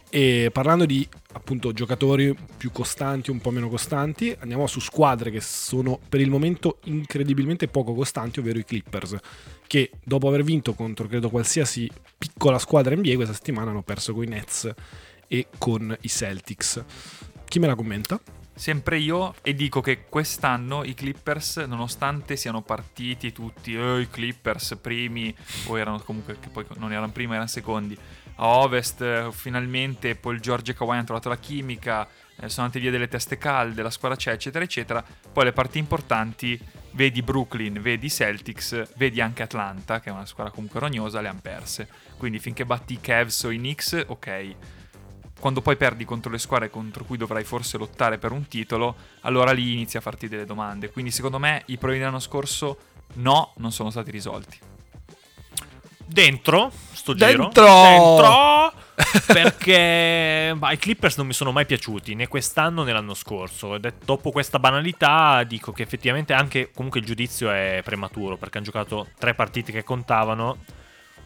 E 0.09 0.49
parlando 0.53 0.85
di 0.85 1.07
appunto 1.33 1.73
giocatori 1.73 2.35
più 2.57 2.71
costanti, 2.71 3.29
un 3.29 3.39
po' 3.39 3.51
meno 3.51 3.67
costanti, 3.67 4.35
andiamo 4.39 4.65
su 4.67 4.79
squadre 4.79 5.31
che 5.31 5.41
sono 5.41 5.99
per 6.07 6.21
il 6.21 6.29
momento 6.29 6.79
incredibilmente 6.85 7.67
poco 7.67 7.93
costanti, 7.93 8.39
ovvero 8.39 8.57
i 8.57 8.63
Clippers, 8.63 9.15
che 9.67 9.91
dopo 10.03 10.29
aver 10.29 10.43
vinto 10.43 10.73
contro 10.73 11.07
credo 11.07 11.29
qualsiasi 11.29 11.89
piccola 12.17 12.57
squadra 12.57 12.95
NBA 12.95 13.15
questa 13.15 13.33
settimana 13.33 13.71
hanno 13.71 13.83
perso 13.83 14.13
con 14.13 14.23
i 14.23 14.27
Nets 14.27 14.73
e 15.27 15.47
con 15.57 15.95
i 16.01 16.07
Celtics. 16.07 16.83
Chi 17.45 17.59
me 17.59 17.67
la 17.67 17.75
commenta? 17.75 18.19
Sempre 18.57 18.97
io 18.97 19.35
e 19.43 19.53
dico 19.53 19.81
che 19.81 20.05
quest'anno 20.09 20.83
i 20.83 20.95
Clippers, 20.95 21.57
nonostante 21.57 22.35
siano 22.35 22.63
partiti 22.63 23.31
tutti, 23.31 23.75
eh, 23.75 23.99
i 23.99 24.09
Clippers 24.09 24.79
primi, 24.81 25.33
o 25.67 25.77
erano 25.77 25.99
comunque, 25.99 26.39
che 26.39 26.49
poi 26.49 26.65
non 26.77 26.91
erano 26.91 27.11
primi, 27.11 27.33
erano 27.33 27.47
secondi, 27.47 27.95
a 28.37 28.47
Ovest 28.47 29.29
finalmente 29.29 30.15
Paul 30.15 30.39
George 30.39 30.71
e 30.71 30.73
Kawhi 30.73 30.93
hanno 30.93 31.03
trovato 31.03 31.29
la 31.29 31.37
chimica, 31.37 32.07
eh, 32.35 32.49
sono 32.49 32.65
andate 32.65 32.79
via 32.79 32.89
delle 32.89 33.07
teste 33.07 33.37
calde, 33.37 33.83
la 33.83 33.91
squadra 33.91 34.17
c'è, 34.17 34.31
eccetera, 34.31 34.63
eccetera. 34.63 35.05
Poi 35.31 35.43
le 35.43 35.53
partite 35.53 35.77
importanti, 35.77 36.59
vedi 36.93 37.21
Brooklyn, 37.21 37.79
vedi 37.79 38.09
Celtics, 38.09 38.95
vedi 38.95 39.21
anche 39.21 39.43
Atlanta, 39.43 39.99
che 39.99 40.09
è 40.09 40.11
una 40.11 40.25
squadra 40.25 40.51
comunque 40.51 40.79
rognosa, 40.79 41.21
le 41.21 41.27
hanno 41.27 41.41
perse. 41.43 41.87
Quindi 42.17 42.39
finché 42.39 42.65
batti 42.65 42.93
i 42.93 42.99
Cavs 42.99 43.43
o 43.43 43.51
i 43.51 43.57
Knicks, 43.57 44.03
ok, 44.07 44.55
quando 45.39 45.61
poi 45.61 45.75
perdi 45.75 46.05
contro 46.05 46.31
le 46.31 46.37
squadre 46.39 46.69
contro 46.69 47.03
cui 47.03 47.17
dovrai 47.17 47.43
forse 47.43 47.77
lottare 47.77 48.17
per 48.17 48.31
un 48.31 48.47
titolo, 48.47 48.95
allora 49.21 49.51
lì 49.51 49.73
inizi 49.73 49.97
a 49.97 50.01
farti 50.01 50.27
delle 50.27 50.45
domande. 50.45 50.91
Quindi 50.91 51.11
secondo 51.11 51.39
me 51.39 51.63
i 51.67 51.77
problemi 51.77 51.99
dell'anno 51.99 52.19
scorso 52.19 52.77
no, 53.15 53.53
non 53.57 53.71
sono 53.71 53.89
stati 53.89 54.11
risolti. 54.11 54.59
Dentro, 56.05 56.71
sto 56.93 57.13
Dentro! 57.13 57.49
giro. 57.49 57.81
Dentro! 57.81 58.73
perché 59.27 60.55
bah, 60.57 60.71
i 60.71 60.77
Clippers 60.77 61.17
non 61.17 61.27
mi 61.27 61.33
sono 61.33 61.51
mai 61.51 61.67
piaciuti 61.67 62.15
né 62.15 62.27
quest'anno 62.27 62.83
né 62.83 62.91
l'anno 62.93 63.13
scorso. 63.13 63.75
Ed 63.75 63.85
è- 63.85 63.93
dopo 64.03 64.31
questa 64.31 64.57
banalità 64.57 65.43
dico 65.43 65.71
che 65.71 65.83
effettivamente 65.83 66.33
anche 66.33 66.71
comunque 66.73 66.99
il 66.99 67.05
giudizio 67.05 67.51
è 67.51 67.81
prematuro 67.83 68.37
perché 68.37 68.57
hanno 68.57 68.65
giocato 68.65 69.09
tre 69.17 69.33
partite 69.35 69.71
che 69.71 69.83
contavano. 69.83 70.57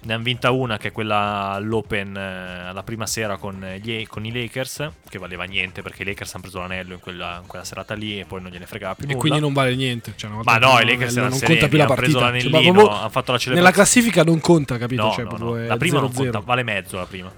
Ne 0.03 0.13
hanno 0.13 0.23
vinta 0.23 0.49
una 0.49 0.77
che 0.77 0.87
è 0.87 0.91
quella 0.91 1.51
all'Open 1.51 2.15
eh, 2.17 2.73
la 2.73 2.81
prima 2.83 3.05
sera 3.05 3.37
con, 3.37 3.63
gli- 3.81 4.07
con 4.07 4.25
i 4.25 4.31
Lakers, 4.31 4.89
che 5.07 5.19
valeva 5.19 5.43
niente 5.43 5.83
perché 5.83 6.01
i 6.01 6.05
Lakers 6.05 6.33
hanno 6.33 6.41
preso 6.41 6.59
l'anello 6.59 6.93
in 6.93 6.99
quella, 6.99 7.37
in 7.41 7.47
quella 7.47 7.63
serata 7.63 7.93
lì 7.93 8.19
e 8.19 8.25
poi 8.25 8.41
non 8.41 8.49
gliene 8.51 8.65
fregava 8.65 8.95
più 8.95 9.03
E 9.03 9.07
nulla. 9.09 9.19
quindi 9.19 9.39
non 9.39 9.53
vale 9.53 9.75
niente. 9.75 10.13
Cioè, 10.15 10.29
Ma 10.43 10.57
no, 10.57 10.71
non 10.71 10.81
i 10.81 10.85
Lakers 10.85 11.11
erano 11.13 11.29
non 11.29 11.37
sereni, 11.37 11.59
conta 11.59 11.67
più 11.69 11.77
la 11.77 11.83
hanno 11.83 11.93
partita. 11.93 12.17
Cioè, 12.17 12.27
l'anellino, 12.27 12.71
proprio 12.73 12.89
hanno 12.89 13.09
fatto 13.09 13.31
la 13.31 13.37
nella 13.37 13.39
celebrazione. 13.39 13.71
classifica 13.73 14.23
non 14.23 14.39
conta, 14.39 14.77
capito? 14.79 15.03
No, 15.03 15.11
cioè, 15.11 15.23
no, 15.25 15.37
no. 15.37 15.65
La 15.67 15.77
prima 15.77 15.99
non 15.99 16.09
0-0. 16.09 16.15
conta, 16.15 16.39
vale 16.39 16.63
mezzo 16.63 16.97
la 16.97 17.05
prima. 17.05 17.31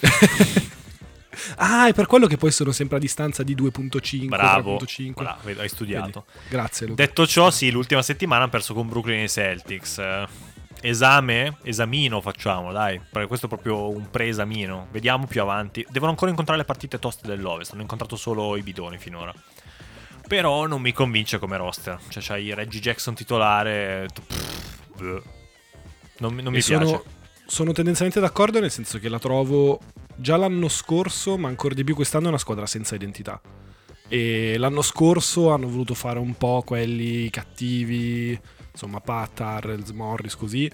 Ah, 1.56 1.88
è 1.88 1.94
per 1.94 2.06
quello 2.06 2.26
che 2.26 2.36
poi 2.36 2.50
sono 2.50 2.70
sempre 2.72 2.96
a 2.96 3.00
distanza 3.00 3.42
di 3.42 3.54
2.5, 3.54 4.26
Bravo, 4.26 4.76
3.5. 4.76 5.12
bravo, 5.14 5.40
hai 5.60 5.68
studiato. 5.68 6.24
Vedi? 6.34 6.48
Grazie, 6.50 6.86
Luca. 6.88 7.02
Detto 7.04 7.26
ciò, 7.26 7.50
sì, 7.50 7.70
l'ultima 7.70 8.02
settimana 8.02 8.42
hanno 8.42 8.50
perso 8.50 8.74
con 8.74 8.88
Brooklyn 8.88 9.20
e 9.20 9.24
i 9.24 9.28
Celtics. 9.28 9.98
Esame, 10.82 11.58
esamino 11.62 12.20
facciamo, 12.20 12.72
dai, 12.72 13.00
perché 13.10 13.28
questo 13.28 13.46
è 13.46 13.48
proprio 13.48 13.90
un 13.90 14.08
pre-esamino. 14.08 14.88
Vediamo 14.90 15.26
più 15.26 15.42
avanti. 15.42 15.84
Devono 15.90 16.10
ancora 16.12 16.30
incontrare 16.30 16.60
le 16.60 16.66
partite 16.66 16.98
toste 16.98 17.26
dell'Ovest, 17.26 17.72
hanno 17.72 17.82
incontrato 17.82 18.16
solo 18.16 18.56
i 18.56 18.62
bidoni 18.62 18.96
finora. 18.98 19.32
Però 20.26 20.66
non 20.66 20.80
mi 20.80 20.92
convince 20.92 21.38
come 21.38 21.56
roster. 21.56 21.98
Cioè, 22.08 22.22
c'hai 22.22 22.54
Reggie 22.54 22.78
Jackson 22.78 23.14
titolare. 23.14 24.06
pff, 24.14 25.22
non, 26.18 26.32
mi- 26.34 26.42
non 26.42 26.52
mi 26.52 26.60
sono, 26.60 26.84
piace. 26.84 27.02
sono 27.46 27.72
tendenzialmente 27.72 28.20
d'accordo 28.20 28.60
nel 28.60 28.70
senso 28.70 28.98
che 28.98 29.08
la 29.08 29.18
trovo 29.18 29.80
già 30.14 30.36
l'anno 30.36 30.68
scorso, 30.68 31.36
ma 31.36 31.48
ancora 31.48 31.74
di 31.74 31.82
più 31.84 31.94
quest'anno, 31.94 32.28
una 32.28 32.38
squadra 32.38 32.66
senza 32.66 32.94
identità. 32.94 33.40
E 34.08 34.56
l'anno 34.56 34.82
scorso 34.82 35.50
hanno 35.50 35.68
voluto 35.68 35.94
fare 35.94 36.18
un 36.18 36.34
po' 36.34 36.62
quelli 36.64 37.28
cattivi, 37.30 38.38
insomma, 38.72 39.00
Pat, 39.00 39.40
Harrells, 39.40 39.90
Morris, 39.90 40.36
così. 40.36 40.70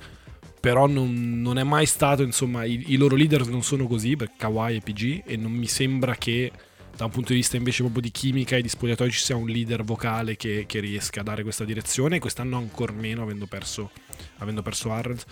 Però 0.60 0.86
non, 0.86 1.40
non 1.42 1.58
è 1.58 1.62
mai 1.62 1.86
stato, 1.86 2.22
insomma, 2.22 2.64
i, 2.64 2.84
i 2.88 2.96
loro 2.96 3.14
leader 3.14 3.46
non 3.46 3.62
sono 3.62 3.86
così, 3.86 4.16
per 4.16 4.32
Kawhi 4.36 4.76
e 4.76 4.80
PG, 4.80 5.22
e 5.26 5.36
non 5.36 5.52
mi 5.52 5.66
sembra 5.66 6.14
che 6.16 6.50
da 6.96 7.04
un 7.04 7.10
punto 7.10 7.32
di 7.32 7.38
vista 7.38 7.56
invece 7.56 7.82
proprio 7.82 8.00
di 8.00 8.10
chimica 8.10 8.56
e 8.56 8.62
di 8.62 8.68
spogliatoio 8.68 9.10
ci 9.10 9.20
sia 9.20 9.36
un 9.36 9.46
leader 9.46 9.84
vocale 9.84 10.34
che, 10.36 10.64
che 10.66 10.80
riesca 10.80 11.20
a 11.20 11.24
dare 11.24 11.42
questa 11.42 11.64
direzione. 11.64 12.18
Quest'anno 12.18 12.56
ancora 12.56 12.92
meno, 12.92 13.22
avendo 13.22 13.46
perso, 13.46 13.90
avendo 14.38 14.62
perso 14.62 14.90
Harrells. 14.90 15.24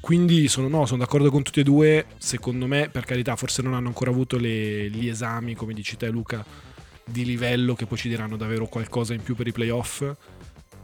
Quindi 0.00 0.48
sono, 0.48 0.68
no, 0.68 0.86
sono 0.86 1.00
d'accordo 1.00 1.30
con 1.30 1.42
tutti 1.42 1.60
e 1.60 1.62
due. 1.62 2.06
Secondo 2.18 2.66
me, 2.66 2.88
per 2.90 3.04
carità, 3.04 3.36
forse 3.36 3.62
non 3.62 3.74
hanno 3.74 3.88
ancora 3.88 4.10
avuto 4.10 4.38
le- 4.38 4.90
gli 4.90 5.08
esami, 5.08 5.54
come 5.54 5.74
dici 5.74 5.96
te, 5.96 6.08
Luca, 6.08 6.44
di 7.04 7.24
livello 7.24 7.74
che 7.74 7.86
poi 7.86 7.98
ci 7.98 8.08
diranno 8.08 8.36
davvero 8.36 8.66
qualcosa 8.66 9.12
in 9.12 9.22
più 9.22 9.34
per 9.34 9.46
i 9.46 9.52
playoff. 9.52 10.04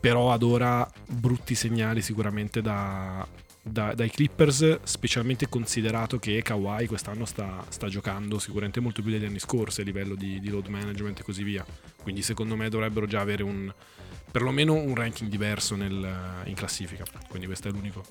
Però 0.00 0.32
ad 0.32 0.42
ora 0.42 0.88
brutti 1.06 1.54
segnali 1.54 2.00
sicuramente 2.00 2.62
da- 2.62 3.26
da- 3.62 3.94
dai 3.94 4.10
Clippers, 4.10 4.80
specialmente 4.82 5.48
considerato 5.48 6.18
che 6.18 6.40
Kawhi 6.42 6.86
quest'anno 6.86 7.26
sta, 7.26 7.62
sta 7.68 7.88
giocando 7.88 8.38
sicuramente 8.38 8.80
molto 8.80 9.02
più 9.02 9.10
degli 9.10 9.26
anni 9.26 9.38
scorsi 9.38 9.82
a 9.82 9.84
livello 9.84 10.14
di, 10.14 10.40
di 10.40 10.48
load 10.48 10.66
management 10.68 11.20
e 11.20 11.22
così 11.22 11.42
via. 11.42 11.64
Quindi 12.02 12.22
secondo 12.22 12.56
me 12.56 12.68
dovrebbero 12.70 13.06
già 13.06 13.20
avere 13.20 13.42
un 13.42 13.72
perlomeno 14.30 14.74
un 14.74 14.94
ranking 14.94 15.28
diverso 15.28 15.76
nel- 15.76 16.42
in 16.44 16.54
classifica. 16.54 17.04
Quindi 17.28 17.46
questo 17.46 17.68
è 17.68 17.70
l'unico. 17.70 18.04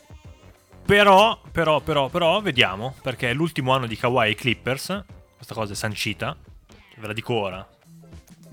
Però, 0.86 1.42
però, 1.52 1.82
però, 1.82 2.10
però, 2.10 2.42
vediamo. 2.42 2.96
Perché 3.02 3.30
è 3.30 3.34
l'ultimo 3.34 3.74
anno 3.74 3.88
di 3.88 3.96
Kawhi 3.96 4.28
ai 4.28 4.36
Clippers. 4.36 5.04
Questa 5.36 5.54
cosa 5.54 5.74
è 5.74 5.76
sancita. 5.76 6.36
Ve 6.98 7.08
la 7.08 7.14
dico 7.14 7.34
ora. 7.34 7.68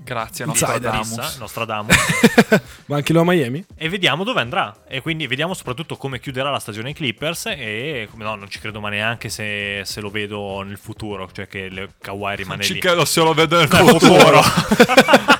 Grazie. 0.03 0.45
Nostradamus. 0.45 1.37
Nostradamus. 1.39 1.97
Ma 2.87 2.97
anche 2.97 3.13
lo 3.13 3.23
a 3.23 3.25
Miami? 3.25 3.65
e 3.77 3.89
vediamo 3.89 4.23
dove 4.23 4.41
andrà. 4.41 4.75
E 4.87 5.01
quindi 5.01 5.27
vediamo 5.27 5.53
soprattutto 5.53 5.97
come 5.97 6.21
chiuderà 6.21 6.51
la 6.51 6.61
stagione 6.61 6.89
ai 6.89 6.95
Clippers. 6.95 7.47
E 7.47 8.07
come 8.11 8.23
no, 8.25 8.37
non 8.37 8.49
ci 8.49 8.61
credo 8.61 8.81
ma 8.81 8.89
neanche 8.89 9.29
se, 9.29 9.83
se 9.85 10.01
lo 10.01 10.09
vedo 10.11 10.63
nel 10.63 10.79
futuro. 10.79 11.29
Cioè 11.33 11.49
che 11.49 11.89
Kawhi 12.01 12.37
rimane 12.37 12.63
Ci 12.63 12.75
lì. 12.75 12.81
credo 12.81 13.05
se 13.05 13.21
lo 13.21 13.35
vedo 13.35 13.59
nel 13.59 13.69
Nel 13.71 13.87
futuro. 13.89 14.41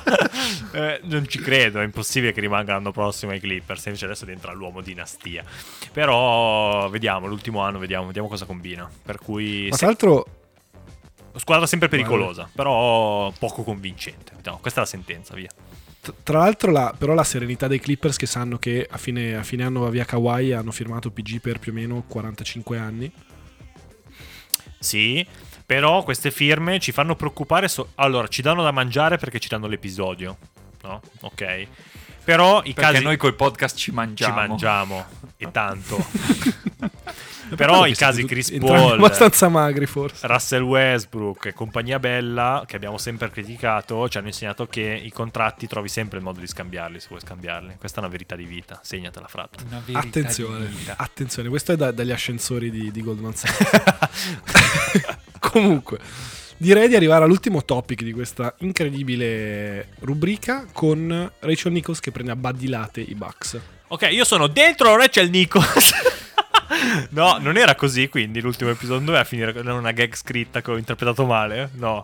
Eh, 0.71 0.99
non 1.05 1.27
ci 1.27 1.39
credo, 1.39 1.79
è 1.79 1.83
impossibile 1.83 2.33
che 2.33 2.39
rimanga 2.39 2.73
l'anno 2.73 2.91
prossimo 2.91 3.31
ai 3.31 3.39
Clippers. 3.39 3.85
Invece 3.85 4.05
adesso 4.05 4.25
diventerà 4.25 4.53
l'uomo 4.53 4.81
dinastia. 4.81 5.43
Però 5.91 6.87
vediamo, 6.89 7.25
l'ultimo 7.25 7.61
anno 7.61 7.79
vediamo, 7.79 8.05
vediamo 8.05 8.27
cosa 8.27 8.45
combina. 8.45 8.87
Per 9.03 9.17
cui 9.17 9.67
Ma 9.69 9.73
se- 9.73 9.77
tra 9.77 9.87
l'altro, 9.87 10.25
squadra 11.37 11.65
sempre 11.65 11.87
pericolosa, 11.87 12.49
però 12.53 13.31
poco 13.37 13.63
convincente. 13.63 14.33
Vediamo, 14.35 14.57
questa 14.59 14.81
è 14.81 14.83
la 14.83 14.89
sentenza, 14.89 15.33
via. 15.35 15.49
tra 16.23 16.39
l'altro 16.39 16.71
la, 16.71 16.93
però 16.97 17.13
la 17.13 17.23
serenità 17.23 17.67
dei 17.67 17.79
Clippers 17.79 18.17
che 18.17 18.25
sanno 18.25 18.57
che 18.57 18.87
a 18.89 18.97
fine, 18.97 19.35
a 19.35 19.43
fine 19.43 19.63
anno 19.63 19.81
va 19.81 19.89
via 19.89 20.05
Kawhi 20.05 20.53
hanno 20.53 20.71
firmato 20.71 21.11
PG 21.11 21.39
per 21.41 21.59
più 21.59 21.71
o 21.71 21.75
meno 21.75 22.03
45 22.07 22.77
anni. 22.77 23.11
Sì, 24.79 25.25
però 25.65 26.03
queste 26.03 26.31
firme 26.31 26.79
ci 26.79 26.91
fanno 26.91 27.15
preoccupare. 27.15 27.67
so- 27.67 27.89
allora, 27.95 28.27
ci 28.27 28.41
danno 28.41 28.63
da 28.63 28.71
mangiare 28.71 29.17
perché 29.17 29.39
ci 29.39 29.49
danno 29.49 29.67
l'episodio, 29.67 30.37
no? 30.83 31.01
Ok. 31.21 31.67
Però 32.27 32.59
i 32.65 32.73
Perché 32.73 32.91
casi 32.91 33.03
noi 33.05 33.15
col 33.15 33.35
podcast 33.35 33.77
ci 33.77 33.83
ci 33.83 33.91
mangiamo. 33.91 34.35
mangiamo 34.35 35.05
e 35.37 35.49
tanto. 35.49 35.95
Per 36.77 37.55
però 37.55 37.85
i 37.85 37.95
casi 37.95 38.25
Chris 38.25 38.53
Paul, 38.59 38.95
abbastanza 38.95 39.47
magri 39.47 39.85
forse. 39.85 40.27
Russell 40.27 40.63
Westbrook 40.63 41.45
e 41.45 41.53
compagnia 41.53 41.99
bella, 41.99 42.65
che 42.67 42.75
abbiamo 42.75 42.97
sempre 42.97 43.29
criticato, 43.29 44.09
ci 44.09 44.17
hanno 44.17 44.27
insegnato 44.27 44.67
che 44.67 44.81
i 44.81 45.09
contratti 45.09 45.67
trovi 45.67 45.87
sempre 45.87 46.17
il 46.17 46.25
modo 46.25 46.41
di 46.41 46.47
scambiarli 46.47 46.99
se 46.99 47.07
vuoi 47.07 47.21
scambiarli. 47.21 47.75
Questa 47.79 47.99
è 47.99 48.03
una 48.03 48.11
verità 48.11 48.35
di 48.35 48.43
vita, 48.43 48.77
segnatela 48.83 49.29
di 49.85 49.95
Attenzione, 49.95 50.69
attenzione, 50.97 51.47
questo 51.47 51.71
è 51.71 51.77
da- 51.77 51.93
dagli 51.93 52.11
ascensori 52.11 52.69
di, 52.69 52.91
di 52.91 53.01
Goldman 53.03 53.31
Sachs. 53.39 53.69
Comunque, 55.39 55.99
direi 56.57 56.87
di 56.87 56.95
arrivare 56.95 57.23
all'ultimo 57.23 57.63
topic 57.63 58.03
di 58.03 58.11
questa 58.11 58.53
incredibile 58.59 59.89
rubrica 59.99 60.65
con 60.71 61.31
Rachel 61.39 61.71
Nichols 61.71 61.99
che 61.99 62.11
prende 62.11 62.31
a 62.31 62.35
badilate 62.35 63.01
i 63.01 63.15
Bucks. 63.15 63.59
Ok, 63.87 64.09
io 64.11 64.25
sono 64.25 64.47
dentro 64.47 64.95
Rachel 64.95 65.29
Nichols. 65.29 65.91
no, 67.11 67.37
non 67.39 67.57
era 67.57 67.75
così, 67.75 68.09
quindi 68.09 68.41
l'ultimo 68.41 68.69
episodio 68.69 69.05
doveva 69.05 69.23
finire 69.23 69.53
con 69.53 69.65
una 69.67 69.91
gag 69.91 70.13
scritta 70.15 70.61
che 70.61 70.71
ho 70.71 70.77
interpretato 70.77 71.25
male? 71.25 71.69
No. 71.73 72.03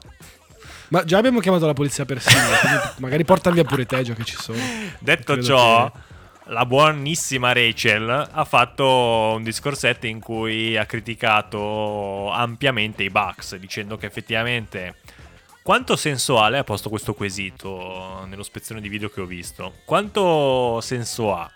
Ma 0.89 1.03
già 1.03 1.17
abbiamo 1.17 1.39
chiamato 1.39 1.65
la 1.65 1.73
polizia 1.73 2.05
per 2.05 2.21
Silvia, 2.21 2.57
quindi 2.59 2.79
magari 2.97 3.25
porta 3.25 3.49
via 3.49 3.63
pure 3.63 3.85
te 3.85 4.03
già 4.03 4.13
che 4.13 4.23
ci 4.23 4.35
sono. 4.39 4.59
Detto 4.99 5.33
Credo 5.33 5.47
ciò, 5.47 5.91
che- 5.91 5.99
la 6.47 6.65
buonissima 6.65 7.53
Rachel 7.53 8.09
ha 8.09 8.43
fatto 8.43 9.33
un 9.35 9.43
discorsetto 9.43 10.07
in 10.07 10.19
cui 10.19 10.75
ha 10.75 10.85
criticato 10.85 12.29
ampiamente 12.31 13.03
i 13.03 13.09
Bucks, 13.09 13.55
dicendo 13.55 13.95
che 13.95 14.07
effettivamente 14.07 14.95
quanto 15.61 15.95
senso 15.95 16.41
ha, 16.41 16.63
posto 16.63 16.89
questo 16.89 17.13
quesito 17.13 18.25
nello 18.27 18.43
spezzone 18.43 18.81
di 18.81 18.89
video 18.89 19.09
che 19.09 19.21
ho 19.21 19.25
visto, 19.25 19.75
quanto 19.85 20.81
senso 20.81 21.33
ha 21.33 21.49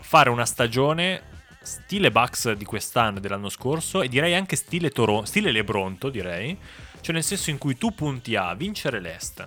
fare 0.00 0.30
una 0.30 0.46
stagione 0.46 1.36
stile 1.60 2.10
Bucks 2.10 2.52
di 2.52 2.64
quest'anno 2.64 3.20
dell'anno 3.20 3.50
scorso 3.50 4.00
e 4.00 4.08
direi 4.08 4.34
anche 4.34 4.56
stile 4.56 4.88
Toronto, 4.88 5.26
stile 5.26 5.52
Lebronto 5.52 6.08
direi, 6.08 6.56
cioè 7.02 7.12
nel 7.12 7.24
senso 7.24 7.50
in 7.50 7.58
cui 7.58 7.76
tu 7.76 7.94
punti 7.94 8.36
a 8.36 8.54
vincere 8.54 9.00
l'Est, 9.00 9.46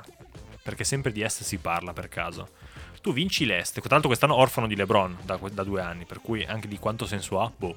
perché 0.62 0.84
sempre 0.84 1.12
di 1.12 1.24
Est 1.24 1.42
si 1.42 1.58
parla 1.58 1.94
per 1.94 2.10
caso. 2.10 2.61
Tu 3.02 3.12
vinci 3.14 3.46
l'Est, 3.46 3.80
tra 3.80 3.90
l'altro 3.90 4.10
quest'anno 4.10 4.36
orfano 4.36 4.68
di 4.68 4.76
LeBron 4.76 5.18
da, 5.24 5.40
da 5.52 5.64
due 5.64 5.82
anni, 5.82 6.06
per 6.06 6.22
cui 6.22 6.46
anche 6.46 6.68
di 6.68 6.78
quanto 6.78 7.08
senso 7.08 7.42
ha, 7.42 7.52
boh. 7.56 7.76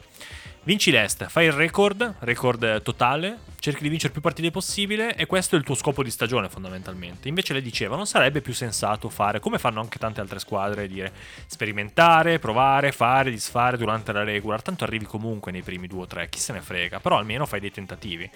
Vinci 0.65 0.91
l'Est, 0.91 1.29
fai 1.29 1.47
il 1.47 1.53
record, 1.53 2.17
record 2.21 2.83
totale, 2.83 3.39
cerchi 3.59 3.83
di 3.83 3.89
vincere 3.89 4.13
più 4.13 4.21
partite 4.21 4.51
possibile 4.51 5.15
e 5.15 5.25
questo 5.25 5.55
è 5.55 5.59
il 5.59 5.65
tuo 5.65 5.75
scopo 5.75 6.03
di 6.03 6.11
stagione 6.11 6.51
fondamentalmente. 6.51 7.29
Invece 7.29 7.55
lei 7.55 7.63
diceva 7.63 7.97
non 7.97 8.07
sarebbe 8.07 8.43
più 8.43 8.53
sensato 8.53 9.09
fare, 9.09 9.41
come 9.41 9.59
fanno 9.59 9.81
anche 9.81 9.99
tante 9.99 10.21
altre 10.21 10.39
squadre, 10.39 10.89
dire 10.89 11.11
sperimentare, 11.47 12.39
provare, 12.39 12.93
fare, 12.93 13.31
disfare 13.31 13.79
durante 13.79 14.13
la 14.13 14.25
regular, 14.25 14.61
tanto 14.61 14.85
arrivi 14.85 15.07
comunque 15.07 15.53
nei 15.53 15.63
primi 15.63 15.87
due 15.87 16.03
o 16.03 16.07
tre, 16.07 16.29
chi 16.29 16.39
se 16.39 16.53
ne 16.53 16.61
frega, 16.61 17.01
però 17.01 17.17
almeno 17.17 17.47
fai 17.47 17.61
dei 17.61 17.71
tentativi. 17.71 18.31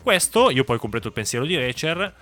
Questo, 0.00 0.50
io 0.50 0.62
poi 0.62 0.78
completo 0.78 1.08
il 1.08 1.12
pensiero 1.14 1.44
di 1.44 1.56
Recher, 1.56 2.14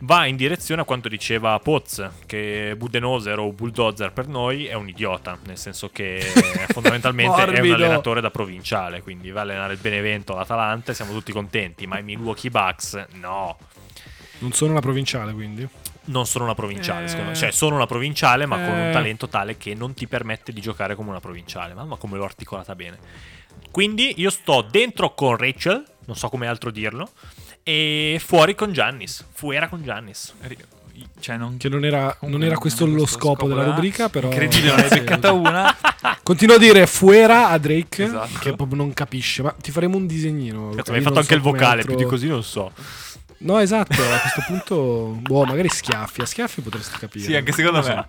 va 0.00 0.26
in 0.26 0.36
direzione 0.36 0.82
a 0.82 0.84
quanto 0.84 1.08
diceva 1.08 1.58
Poz, 1.58 2.08
che 2.26 2.74
Budenholzer 2.76 3.38
o 3.38 3.52
Bulldozer 3.52 4.12
per 4.12 4.28
noi 4.28 4.66
è 4.66 4.74
un 4.74 4.88
idiota, 4.88 5.38
nel 5.46 5.58
senso 5.58 5.90
che 5.90 6.20
fondamentalmente 6.70 7.44
è 7.44 7.60
un 7.60 7.72
allenatore 7.72 8.20
da 8.20 8.30
provinciale, 8.30 9.02
quindi 9.02 9.30
va 9.30 9.40
a 9.40 9.42
allenare 9.42 9.72
il 9.74 9.80
Benevento 9.80 10.32
all'Atalanta 10.34 10.92
e 10.92 10.94
siamo 10.94 11.12
tutti 11.12 11.32
contenti, 11.32 11.86
ma 11.86 11.98
i 11.98 12.02
Milwaukee 12.02 12.50
Bucks 12.50 13.06
no. 13.14 13.58
Non 14.40 14.52
sono 14.52 14.70
una 14.72 14.80
provinciale 14.80 15.32
quindi. 15.32 15.66
Non 16.04 16.24
sono 16.26 16.44
una 16.44 16.54
provinciale, 16.54 17.04
Eh. 17.04 17.08
secondo 17.08 17.30
me. 17.30 17.36
Cioè, 17.36 17.50
sono 17.50 17.74
una 17.74 17.86
provinciale, 17.86 18.46
ma 18.46 18.56
con 18.56 18.72
un 18.72 18.88
Eh. 18.88 18.92
talento 18.92 19.28
tale 19.28 19.58
che 19.58 19.74
non 19.74 19.92
ti 19.94 20.06
permette 20.06 20.52
di 20.52 20.60
giocare 20.60 20.94
come 20.94 21.10
una 21.10 21.20
provinciale. 21.20 21.74
Mamma 21.74 21.96
come 21.96 22.16
l'ho 22.16 22.24
articolata 22.24 22.74
bene. 22.74 22.98
Quindi 23.70 24.14
io 24.16 24.30
sto 24.30 24.62
dentro 24.62 25.12
con 25.12 25.36
Rachel, 25.36 25.84
non 26.06 26.16
so 26.16 26.28
come 26.30 26.46
altro 26.46 26.70
dirlo. 26.70 27.10
E 27.68 28.18
fuori 28.24 28.54
con 28.54 28.72
Giannis, 28.72 29.22
fuera 29.30 29.68
con 29.68 29.82
Giannis. 29.82 30.32
Cioè, 31.20 31.36
non... 31.36 31.58
Che 31.58 31.68
non 31.68 31.84
era, 31.84 32.16
non 32.22 32.42
era 32.42 32.56
questo 32.56 32.86
lo 32.86 33.04
scopo 33.04 33.46
della 33.46 33.60
eh. 33.60 33.66
rubrica, 33.66 34.08
però... 34.08 34.28
Incredibile, 34.28 34.70
non 34.70 34.80
hai 34.80 34.88
beccata 35.00 35.32
una. 35.32 35.76
Continuo 36.22 36.56
a 36.56 36.58
dire 36.58 36.86
fuera 36.86 37.50
a 37.50 37.58
Drake, 37.58 38.04
Esatto. 38.04 38.38
che 38.38 38.54
proprio 38.54 38.78
non 38.78 38.94
capisce. 38.94 39.42
Ma 39.42 39.54
ti 39.60 39.70
faremo 39.70 39.98
un 39.98 40.06
disegnino. 40.06 40.68
Mi 40.68 40.76
hai 40.78 40.82
fatto 40.82 40.92
non 40.92 41.18
anche 41.18 41.34
il 41.34 41.40
so 41.42 41.46
come 41.46 41.58
vocale, 41.58 41.80
altro- 41.80 41.94
più 41.94 42.04
di 42.04 42.10
così 42.10 42.26
non 42.26 42.42
so. 42.42 42.72
No, 43.40 43.58
esatto, 43.58 44.00
a 44.00 44.18
questo 44.18 44.42
punto... 44.46 45.18
Boh, 45.20 45.44
magari 45.44 45.68
schiaffi. 45.68 46.22
A 46.22 46.24
schiaffi 46.26 46.62
potresti 46.62 46.96
capire. 46.98 47.22
Sì, 47.26 47.36
anche 47.36 47.52
secondo 47.52 47.86
Non 47.86 47.86
me. 47.86 48.08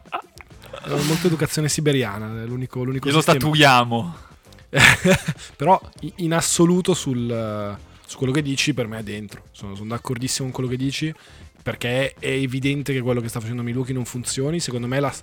so. 0.87 1.03
Molto 1.05 1.27
educazione 1.27 1.67
siberiana, 1.67 2.43
è 2.43 2.45
l'unico, 2.45 2.81
l'unico 2.81 3.09
Glielo 3.09 3.21
tatuiamo. 3.21 4.15
Però 5.57 5.81
in 6.15 6.33
assoluto 6.33 6.93
sul, 6.93 7.77
su 8.09 8.17
quello 8.17 8.33
che 8.33 8.41
dici 8.41 8.73
per 8.73 8.87
me 8.87 8.97
è 8.97 9.03
dentro. 9.03 9.43
Sono, 9.51 9.75
sono 9.75 9.89
d'accordissimo 9.89 10.49
con 10.49 10.55
quello 10.55 10.69
che 10.75 10.83
dici 10.83 11.13
perché 11.61 12.15
è 12.17 12.31
evidente 12.31 12.91
che 12.91 13.01
quello 13.01 13.21
che 13.21 13.27
sta 13.27 13.39
facendo 13.39 13.61
Milwaukee 13.61 13.93
non 13.93 14.03
funzioni. 14.03 14.59
Secondo 14.59 14.87
me 14.87 14.99
la, 14.99 15.13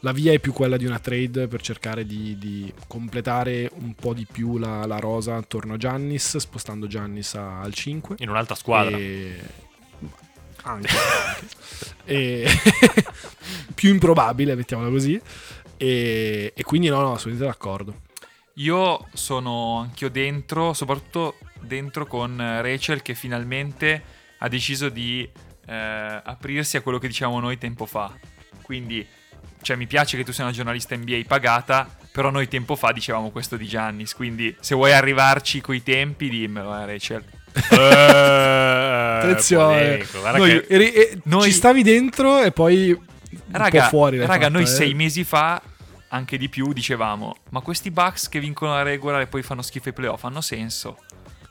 la 0.00 0.10
via 0.10 0.32
è 0.32 0.40
più 0.40 0.52
quella 0.52 0.76
di 0.76 0.84
una 0.84 0.98
trade 0.98 1.46
per 1.46 1.62
cercare 1.62 2.04
di, 2.04 2.36
di 2.36 2.72
completare 2.88 3.70
un 3.72 3.94
po' 3.94 4.14
di 4.14 4.26
più 4.28 4.58
la, 4.58 4.84
la 4.84 4.98
rosa 4.98 5.36
attorno 5.36 5.74
a 5.74 5.76
Giannis, 5.76 6.38
spostando 6.38 6.88
Giannis 6.88 7.36
a- 7.36 7.60
al 7.60 7.72
5. 7.72 8.16
In 8.18 8.30
un'altra 8.30 8.56
squadra. 8.56 8.96
E... 8.96 9.38
Anche, 10.62 10.88
anche. 10.96 11.46
E- 12.04 12.48
più 13.76 13.90
improbabile, 13.90 14.56
mettiamola 14.56 14.90
così. 14.90 15.20
E, 15.76 16.52
e 16.52 16.62
quindi 16.64 16.88
no, 16.88 17.00
no, 17.00 17.12
assolutamente 17.12 17.44
d'accordo. 17.44 18.00
Io 18.54 19.06
sono 19.12 19.78
anch'io 19.78 20.10
dentro, 20.10 20.72
soprattutto 20.72 21.36
dentro 21.60 22.06
con 22.06 22.40
eh, 22.40 22.62
Rachel 22.62 23.02
che 23.02 23.14
finalmente 23.14 24.02
ha 24.38 24.48
deciso 24.48 24.88
di 24.88 25.28
eh, 25.66 26.20
aprirsi 26.24 26.76
a 26.76 26.80
quello 26.80 26.98
che 26.98 27.06
dicevamo 27.08 27.40
noi 27.40 27.58
tempo 27.58 27.86
fa. 27.86 28.12
Quindi, 28.62 29.06
cioè, 29.62 29.76
mi 29.76 29.86
piace 29.86 30.16
che 30.16 30.24
tu 30.24 30.32
sia 30.32 30.44
una 30.44 30.52
giornalista 30.52 30.94
NBA 30.96 31.22
pagata, 31.26 31.88
però 32.12 32.30
noi 32.30 32.48
tempo 32.48 32.76
fa 32.76 32.92
dicevamo 32.92 33.30
questo 33.30 33.56
di 33.56 33.66
Giannis. 33.66 34.14
Quindi, 34.14 34.54
se 34.60 34.74
vuoi 34.74 34.92
arrivarci 34.92 35.60
coi 35.60 35.82
tempi, 35.82 36.28
dimmelo, 36.28 36.76
eh, 36.78 36.86
Rachel. 36.86 37.24
Eh, 37.70 39.18
Attenzione. 39.22 40.06
Noi- 40.36 40.60
che- 40.60 40.66
Eri- 40.68 40.92
e 40.92 41.18
Noi- 41.24 41.44
Ci 41.44 41.52
stavi 41.52 41.82
dentro 41.82 42.42
e 42.42 42.52
poi 42.52 42.90
un 42.90 43.00
Raga, 43.50 43.82
po' 43.84 43.88
fuori. 43.88 44.18
raga 44.18 44.32
fatta, 44.32 44.48
noi 44.48 44.62
eh. 44.62 44.66
sei 44.66 44.94
mesi 44.94 45.24
fa, 45.24 45.60
anche 46.08 46.38
di 46.38 46.48
più, 46.48 46.72
dicevamo: 46.72 47.36
Ma 47.50 47.60
questi 47.60 47.90
Bucks 47.90 48.28
che 48.28 48.38
vincono 48.40 48.74
la 48.74 48.82
regola 48.82 49.20
e 49.20 49.26
poi 49.26 49.42
fanno 49.42 49.62
schifo 49.62 49.88
ai 49.88 49.94
playoff 49.94 50.24
hanno 50.24 50.40
senso? 50.40 50.98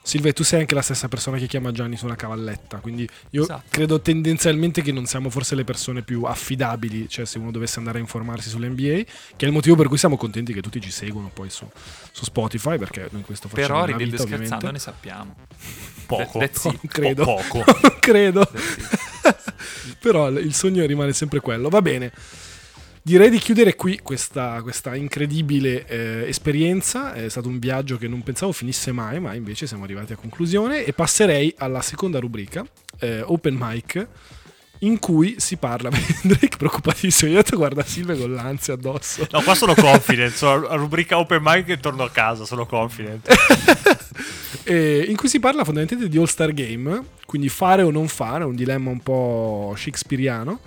Silvia, 0.07 0.31
tu 0.31 0.43
sei 0.45 0.61
anche 0.61 0.73
la 0.73 0.81
stessa 0.81 1.09
persona 1.09 1.37
che 1.37 1.47
chiama 1.47 1.73
Gianni 1.73 1.97
su 1.97 2.05
una 2.05 2.15
cavalletta. 2.15 2.77
Quindi 2.77 3.05
io 3.31 3.41
Esatto. 3.43 3.63
credo 3.69 3.99
tendenzialmente 3.99 4.81
che 4.81 4.93
non 4.93 5.05
siamo 5.05 5.29
forse 5.29 5.53
le 5.53 5.65
persone 5.65 6.01
più 6.01 6.23
affidabili. 6.23 7.09
Cioè, 7.09 7.25
se 7.25 7.37
uno 7.39 7.51
dovesse 7.51 7.79
andare 7.79 7.97
a 7.97 8.01
informarsi 8.01 8.47
sull'NBA, 8.47 9.03
che 9.35 9.39
è 9.39 9.45
il 9.45 9.51
motivo 9.51 9.75
per 9.75 9.87
cui 9.89 9.97
siamo 9.97 10.15
contenti 10.15 10.53
che 10.53 10.61
tutti 10.61 10.79
ci 10.79 10.91
seguono 10.91 11.29
poi 11.33 11.49
su, 11.49 11.69
su 12.13 12.23
Spotify. 12.23 12.77
Perché 12.77 13.09
noi 13.11 13.23
questo 13.23 13.49
facciamo 13.49 13.67
Però, 13.67 13.77
una 13.83 13.97
ridendo 13.97 14.11
vita, 14.15 14.23
e 14.23 14.27
scherzando, 14.27 14.55
ovviamente. 14.67 14.71
ne 14.71 14.79
sappiamo. 14.79 15.35
poco. 16.05 16.41
It. 16.41 16.63
non 16.63 16.79
credo. 16.87 17.23
Po- 17.25 17.43
poco. 17.49 17.63
non 17.81 17.97
credo. 17.99 18.49
Però 19.99 20.29
il 20.29 20.53
sogno 20.53 20.85
rimane 20.85 21.11
sempre 21.11 21.41
quello. 21.41 21.67
Va 21.67 21.81
bene. 21.81 22.11
Direi 23.07 23.29
di 23.29 23.37
chiudere 23.37 23.77
qui 23.77 23.99
questa, 23.99 24.61
questa 24.61 24.93
incredibile 24.93 25.87
eh, 25.87 26.25
esperienza. 26.27 27.13
È 27.13 27.29
stato 27.29 27.47
un 27.47 27.57
viaggio 27.57 27.97
che 27.97 28.09
non 28.09 28.21
pensavo 28.21 28.51
finisse 28.51 28.91
mai, 28.91 29.21
ma 29.21 29.33
invece 29.33 29.65
siamo 29.65 29.85
arrivati 29.85 30.11
a 30.11 30.17
conclusione. 30.17 30.83
E 30.83 30.91
passerei 30.91 31.53
alla 31.59 31.81
seconda 31.81 32.19
rubrica, 32.19 32.67
eh, 32.99 33.21
Open 33.21 33.55
Mic, 33.57 34.07
in 34.79 34.99
cui 34.99 35.35
si 35.37 35.55
parla. 35.55 35.89
Drake 36.21 36.57
preoccupatissimo. 36.57 37.31
Io 37.31 37.41
ti 37.43 37.55
guarda 37.55 37.81
Silvia 37.81 38.17
con 38.17 38.33
l'ansia 38.33 38.73
addosso. 38.73 39.25
No, 39.31 39.41
qua 39.41 39.55
sono 39.55 39.73
confident. 39.73 40.33
Sono 40.33 40.75
rubrica 40.75 41.17
open 41.17 41.39
mic 41.41 41.69
e 41.69 41.79
torno 41.79 42.03
a 42.03 42.11
casa. 42.11 42.43
Sono 42.43 42.65
confident. 42.65 43.25
In 44.67 45.15
cui 45.15 45.29
si 45.29 45.39
parla 45.39 45.63
fondamentalmente 45.63 46.11
di 46.11 46.17
All-Star 46.17 46.51
Game, 46.51 47.05
quindi 47.25 47.47
fare 47.47 47.83
o 47.83 47.89
non 47.89 48.09
fare, 48.09 48.43
un 48.43 48.53
dilemma 48.53 48.89
un 48.89 48.99
po' 48.99 49.73
shakespeariano. 49.77 50.59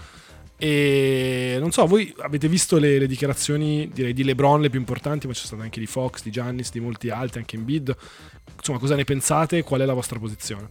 E 0.62 1.56
non 1.58 1.72
so, 1.72 1.86
voi 1.86 2.14
avete 2.18 2.46
visto 2.46 2.76
le, 2.76 2.98
le 2.98 3.06
dichiarazioni, 3.06 3.88
direi 3.90 4.12
di 4.12 4.24
LeBron, 4.24 4.60
le 4.60 4.68
più 4.68 4.78
importanti, 4.78 5.26
ma 5.26 5.32
c'è 5.32 5.46
state 5.46 5.62
anche 5.62 5.80
di 5.80 5.86
Fox, 5.86 6.22
di 6.22 6.30
Giannis, 6.30 6.70
di 6.70 6.80
molti 6.80 7.08
altri, 7.08 7.38
anche 7.38 7.56
in 7.56 7.64
bid. 7.64 7.96
Insomma, 8.56 8.78
cosa 8.78 8.94
ne 8.94 9.04
pensate? 9.04 9.62
Qual 9.62 9.80
è 9.80 9.86
la 9.86 9.94
vostra 9.94 10.18
posizione? 10.18 10.68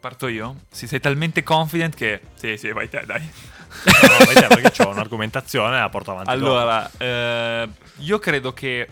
Parto 0.00 0.26
io? 0.26 0.62
Sì, 0.72 0.88
sei 0.88 0.98
talmente 0.98 1.44
confident 1.44 1.94
che. 1.94 2.20
Sì, 2.34 2.56
sì, 2.56 2.72
vai 2.72 2.88
te, 2.88 3.04
dai. 3.06 3.20
No, 3.20 4.24
vai 4.24 4.34
te, 4.34 4.46
perché 4.48 4.82
ho 4.82 4.88
un'argomentazione 4.88 5.76
e 5.76 5.80
la 5.80 5.88
porto 5.88 6.10
avanti. 6.10 6.30
Allora, 6.30 6.90
eh, 6.98 7.68
io 7.98 8.18
credo 8.18 8.52
che. 8.52 8.88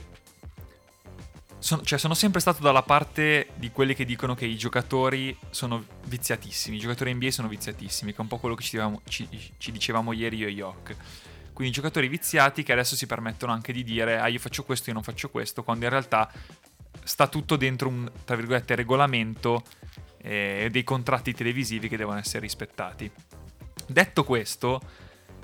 Sono, 1.61 1.83
cioè, 1.83 1.99
sono 1.99 2.14
sempre 2.14 2.40
stato 2.40 2.62
dalla 2.62 2.83
parte 2.83 3.49
di 3.57 3.71
quelli 3.71 3.94
che 3.94 4.05
dicono 4.05 4.35
che 4.35 4.47
i 4.47 4.57
giocatori 4.57 5.37
sono 5.51 5.85
viziatissimi. 6.07 6.77
I 6.77 6.81
giocatori 6.81 7.12
NBA 7.12 7.31
sono 7.31 7.49
viziatissimi, 7.49 8.12
che 8.12 8.18
è 8.18 8.21
un 8.21 8.29
po' 8.29 8.38
quello 8.38 8.55
che 8.55 8.62
ci 8.62 8.71
dicevamo, 8.73 9.01
ci- 9.09 9.29
ci 9.59 9.73
dicevamo 9.73 10.12
ieri 10.12 10.37
io 10.37 10.47
e 10.47 10.51
Yok. 10.51 10.97
Quindi 11.53 11.75
giocatori 11.75 12.07
viziati 12.07 12.62
che 12.62 12.73
adesso 12.73 12.94
si 12.94 13.07
permettono 13.07 13.53
anche 13.53 13.73
di 13.73 13.83
dire: 13.83 14.18
Ah, 14.21 14.29
io 14.29 14.38
faccio 14.38 14.62
questo, 14.64 14.90
io 14.90 14.94
non 14.94 15.03
faccio 15.03 15.29
questo, 15.31 15.64
quando 15.64 15.85
in 15.85 15.90
realtà 15.90 16.31
sta 17.03 17.27
tutto 17.27 17.57
dentro 17.57 17.88
un 17.88 18.09
tra 18.25 18.37
virgolette 18.37 18.75
regolamento 18.75 19.64
eh, 20.18 20.68
dei 20.71 20.85
contratti 20.85 21.35
televisivi 21.35 21.88
che 21.88 21.97
devono 21.97 22.18
essere 22.18 22.40
rispettati. 22.40 23.11
Detto 23.87 24.23
questo, 24.23 24.81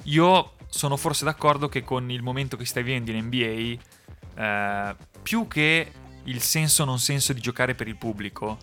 io 0.05 0.53
sono 0.69 0.97
forse 0.97 1.25
d'accordo 1.25 1.69
che 1.69 1.83
con 1.83 2.11
il 2.11 2.23
momento 2.23 2.57
che 2.57 2.65
stai 2.65 2.83
vivendo 2.83 3.11
in 3.11 3.25
NBA, 3.25 4.41
eh, 4.41 4.97
più 5.23 5.49
che 5.49 5.91
il 6.25 6.41
senso 6.41 6.83
o 6.83 6.87
non 6.87 6.99
senso 6.99 7.33
di 7.33 7.41
giocare 7.41 7.75
per 7.75 7.89
il 7.89 7.97
pubblico, 7.97 8.59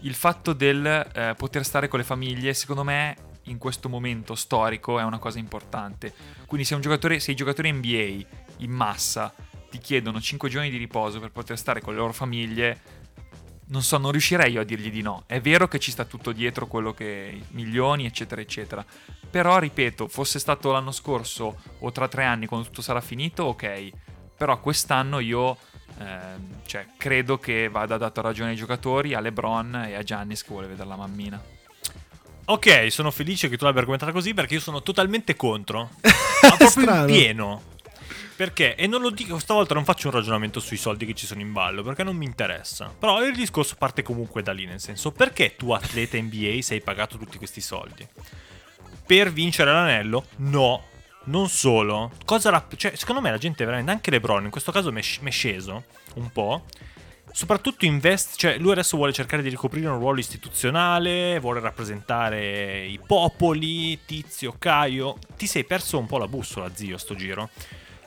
il 0.00 0.14
fatto 0.14 0.52
del 0.52 0.86
eh, 0.86 1.34
poter 1.36 1.64
stare 1.64 1.88
con 1.88 1.98
le 1.98 2.04
famiglie, 2.04 2.54
secondo 2.54 2.84
me, 2.84 3.16
in 3.44 3.58
questo 3.58 3.88
momento 3.88 4.34
storico 4.34 4.98
è 4.98 5.02
una 5.02 5.18
cosa 5.18 5.38
importante. 5.38 6.12
Quindi 6.46 6.66
se, 6.66 6.78
se 7.18 7.30
i 7.30 7.34
giocatori 7.34 7.72
NBA 7.72 8.26
in 8.58 8.70
massa 8.70 9.32
ti 9.70 9.78
chiedono 9.78 10.20
5 10.20 10.48
giorni 10.48 10.70
di 10.70 10.76
riposo 10.76 11.20
per 11.20 11.30
poter 11.30 11.58
stare 11.58 11.80
con 11.80 11.92
le 11.94 12.00
loro 12.00 12.12
famiglie, 12.12 12.98
non 13.66 13.82
so, 13.82 13.98
non 13.98 14.10
riuscirei 14.10 14.52
io 14.52 14.60
a 14.60 14.64
dirgli 14.64 14.90
di 14.90 15.00
no. 15.00 15.24
È 15.26 15.40
vero 15.40 15.68
che 15.68 15.78
ci 15.78 15.90
sta 15.90 16.04
tutto 16.04 16.32
dietro 16.32 16.66
quello 16.66 16.92
che 16.92 17.40
milioni, 17.50 18.04
eccetera, 18.04 18.40
eccetera. 18.40 18.84
Però, 19.30 19.58
ripeto, 19.58 20.08
fosse 20.08 20.38
stato 20.38 20.72
l'anno 20.72 20.90
scorso 20.90 21.60
o 21.78 21.92
tra 21.92 22.08
tre 22.08 22.24
anni 22.24 22.46
quando 22.46 22.66
tutto 22.66 22.82
sarà 22.82 23.00
finito, 23.00 23.44
ok. 23.44 23.90
Però 24.36 24.58
quest'anno 24.60 25.20
io 25.20 25.56
cioè, 26.66 26.86
credo 26.96 27.38
che 27.38 27.68
vada 27.68 27.96
dato 27.96 28.20
ragione 28.20 28.50
ai 28.50 28.56
giocatori, 28.56 29.14
a 29.14 29.20
LeBron 29.20 29.86
e 29.88 29.94
a 29.94 30.02
Giannis 30.02 30.42
che 30.42 30.48
vuole 30.50 30.66
vedere 30.68 30.88
la 30.88 30.96
mammina. 30.96 31.42
Ok, 32.46 32.90
sono 32.90 33.10
felice 33.10 33.48
che 33.48 33.56
tu 33.56 33.64
l'abbia 33.64 33.80
argomentata 33.80 34.12
così 34.12 34.34
perché 34.34 34.54
io 34.54 34.60
sono 34.60 34.82
totalmente 34.82 35.36
contro. 35.36 35.90
Ma 36.42 36.48
proprio 36.56 36.68
Strano. 36.68 37.00
in 37.00 37.06
pieno. 37.06 37.62
Perché? 38.34 38.74
E 38.74 38.86
non 38.86 39.02
lo 39.02 39.10
dico, 39.10 39.38
stavolta 39.38 39.74
non 39.74 39.84
faccio 39.84 40.08
un 40.08 40.14
ragionamento 40.14 40.60
sui 40.60 40.78
soldi 40.78 41.04
che 41.04 41.12
ci 41.14 41.26
sono 41.26 41.42
in 41.42 41.52
ballo, 41.52 41.82
perché 41.82 42.02
non 42.02 42.16
mi 42.16 42.24
interessa. 42.24 42.92
Però 42.98 43.22
il 43.22 43.36
discorso 43.36 43.74
parte 43.76 44.02
comunque 44.02 44.42
da 44.42 44.52
lì, 44.52 44.64
nel 44.64 44.80
senso, 44.80 45.12
perché 45.12 45.56
tu 45.56 45.72
atleta 45.72 46.16
NBA 46.16 46.62
sei 46.62 46.80
pagato 46.80 47.18
tutti 47.18 47.36
questi 47.36 47.60
soldi? 47.60 48.08
Per 49.04 49.30
vincere 49.30 49.70
l'anello? 49.70 50.24
No. 50.36 50.84
Non 51.24 51.48
solo. 51.48 52.10
Cosa 52.24 52.50
rapp- 52.50 52.74
cioè, 52.74 52.94
secondo 52.96 53.20
me 53.20 53.30
la 53.30 53.38
gente 53.38 53.64
veramente, 53.64 53.90
anche 53.90 54.10
LeBron, 54.10 54.44
in 54.44 54.50
questo 54.50 54.72
caso 54.72 54.90
mi 54.92 55.00
è 55.00 55.30
sceso 55.30 55.84
un 56.14 56.30
po'. 56.32 56.64
Soprattutto 57.32 57.84
invest, 57.84 58.36
cioè 58.36 58.58
lui 58.58 58.72
adesso 58.72 58.96
vuole 58.96 59.12
cercare 59.12 59.42
di 59.42 59.48
ricoprire 59.48 59.86
un 59.86 59.98
ruolo 59.98 60.18
istituzionale, 60.18 61.38
vuole 61.38 61.60
rappresentare 61.60 62.86
i 62.86 62.98
popoli, 62.98 64.04
Tizio, 64.04 64.56
Caio. 64.58 65.16
Ti 65.36 65.46
sei 65.46 65.64
perso 65.64 65.98
un 65.98 66.06
po' 66.06 66.18
la 66.18 66.26
bussola, 66.26 66.70
zio, 66.74 66.98
sto 66.98 67.14
giro. 67.14 67.50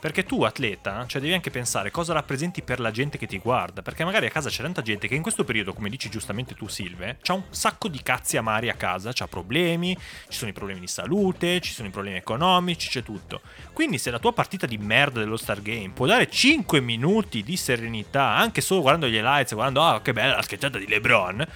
Perché 0.04 0.24
tu, 0.24 0.42
atleta, 0.42 1.06
cioè 1.06 1.18
devi 1.18 1.32
anche 1.32 1.50
pensare 1.50 1.90
cosa 1.90 2.12
rappresenti 2.12 2.60
per 2.60 2.78
la 2.78 2.90
gente 2.90 3.16
che 3.16 3.26
ti 3.26 3.38
guarda. 3.38 3.80
Perché 3.80 4.04
magari 4.04 4.26
a 4.26 4.30
casa 4.30 4.50
c'è 4.50 4.60
tanta 4.60 4.82
gente 4.82 5.08
che 5.08 5.14
in 5.14 5.22
questo 5.22 5.44
periodo, 5.44 5.72
come 5.72 5.88
dici 5.88 6.10
giustamente 6.10 6.54
tu, 6.54 6.68
Silve, 6.68 7.16
c'ha 7.22 7.32
un 7.32 7.44
sacco 7.48 7.88
di 7.88 8.02
cazzi 8.02 8.36
amari 8.36 8.68
a 8.68 8.74
casa, 8.74 9.12
c'ha 9.14 9.26
problemi, 9.26 9.96
ci 10.28 10.36
sono 10.36 10.50
i 10.50 10.52
problemi 10.52 10.80
di 10.80 10.88
salute, 10.88 11.58
ci 11.60 11.72
sono 11.72 11.88
i 11.88 11.90
problemi 11.90 12.18
economici, 12.18 12.90
c'è 12.90 13.02
tutto. 13.02 13.40
Quindi 13.72 13.96
se 13.96 14.10
la 14.10 14.18
tua 14.18 14.34
partita 14.34 14.66
di 14.66 14.76
merda 14.76 15.20
dello 15.20 15.38
Star 15.38 15.62
Game 15.62 15.92
può 15.94 16.04
dare 16.04 16.28
5 16.28 16.82
minuti 16.82 17.42
di 17.42 17.56
serenità, 17.56 18.24
anche 18.36 18.60
solo 18.60 18.82
guardando 18.82 19.06
gli 19.06 19.16
highlights, 19.16 19.54
guardando, 19.54 19.82
ah, 19.82 20.02
che 20.02 20.12
bella 20.12 20.36
la 20.36 20.42
schiacciata 20.42 20.76
di 20.76 20.86
LeBron, 20.86 21.46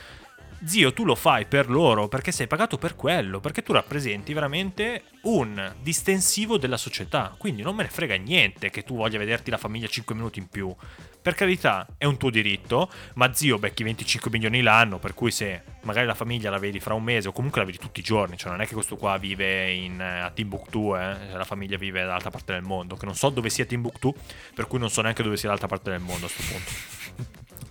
Zio, 0.65 0.93
tu 0.93 1.05
lo 1.05 1.15
fai 1.15 1.47
per 1.47 1.71
loro 1.71 2.09
perché 2.09 2.33
sei 2.33 2.49
pagato 2.49 2.79
per 2.79 2.97
quello, 2.97 3.39
perché 3.39 3.63
tu 3.63 3.73
rappresenti 3.73 4.33
veramente 4.33 5.05
un 5.23 5.75
distensivo 5.81 6.59
della 6.59 6.77
società. 6.77 7.33
Quindi 7.39 7.63
non 7.63 7.77
me 7.77 7.85
ne 7.85 7.89
frega 7.89 8.17
niente 8.17 8.69
che 8.71 8.83
tu 8.83 8.97
voglia 8.97 9.19
vederti 9.19 9.51
la 9.51 9.57
famiglia 9.57 9.87
5 9.87 10.17
minuti 10.17 10.41
in 10.41 10.49
più. 10.49 10.75
Per 11.23 11.35
carità, 11.35 11.87
è 11.97 12.07
un 12.07 12.17
tuo 12.17 12.31
diritto, 12.31 12.91
ma 13.15 13.33
zio 13.33 13.59
becchi 13.59 13.85
25 13.85 14.31
milioni 14.33 14.61
l'anno, 14.61 14.99
per 14.99 15.15
cui 15.15 15.31
se 15.31 15.63
magari 15.83 16.07
la 16.07 16.15
famiglia 16.15 16.51
la 16.51 16.59
vedi 16.59 16.81
fra 16.81 16.95
un 16.95 17.05
mese 17.05 17.29
o 17.29 17.33
comunque 17.33 17.61
la 17.61 17.67
vedi 17.67 17.79
tutti 17.79 18.01
i 18.01 18.03
giorni, 18.03 18.37
cioè 18.37 18.51
non 18.51 18.61
è 18.61 18.67
che 18.67 18.75
questo 18.75 18.97
qua 18.97 19.17
vive 19.17 19.71
in, 19.71 20.01
eh, 20.01 20.21
a 20.21 20.31
Timbuktu, 20.31 20.97
eh, 20.97 21.33
la 21.33 21.45
famiglia 21.45 21.77
vive 21.77 22.01
dall'altra 22.01 22.31
parte 22.31 22.53
del 22.55 22.63
mondo, 22.63 22.97
che 22.97 23.05
non 23.05 23.15
so 23.15 23.29
dove 23.29 23.51
sia 23.51 23.65
Timbuktu, 23.65 24.13
per 24.55 24.67
cui 24.67 24.79
non 24.79 24.91
so 24.91 25.03
neanche 25.03 25.23
dove 25.23 25.37
sia 25.37 25.51
l'altra 25.51 25.69
parte 25.69 25.91
del 25.91 26.01
mondo 26.01 26.27
a 26.27 26.31
questo 26.31 26.53
punto. 26.53 26.98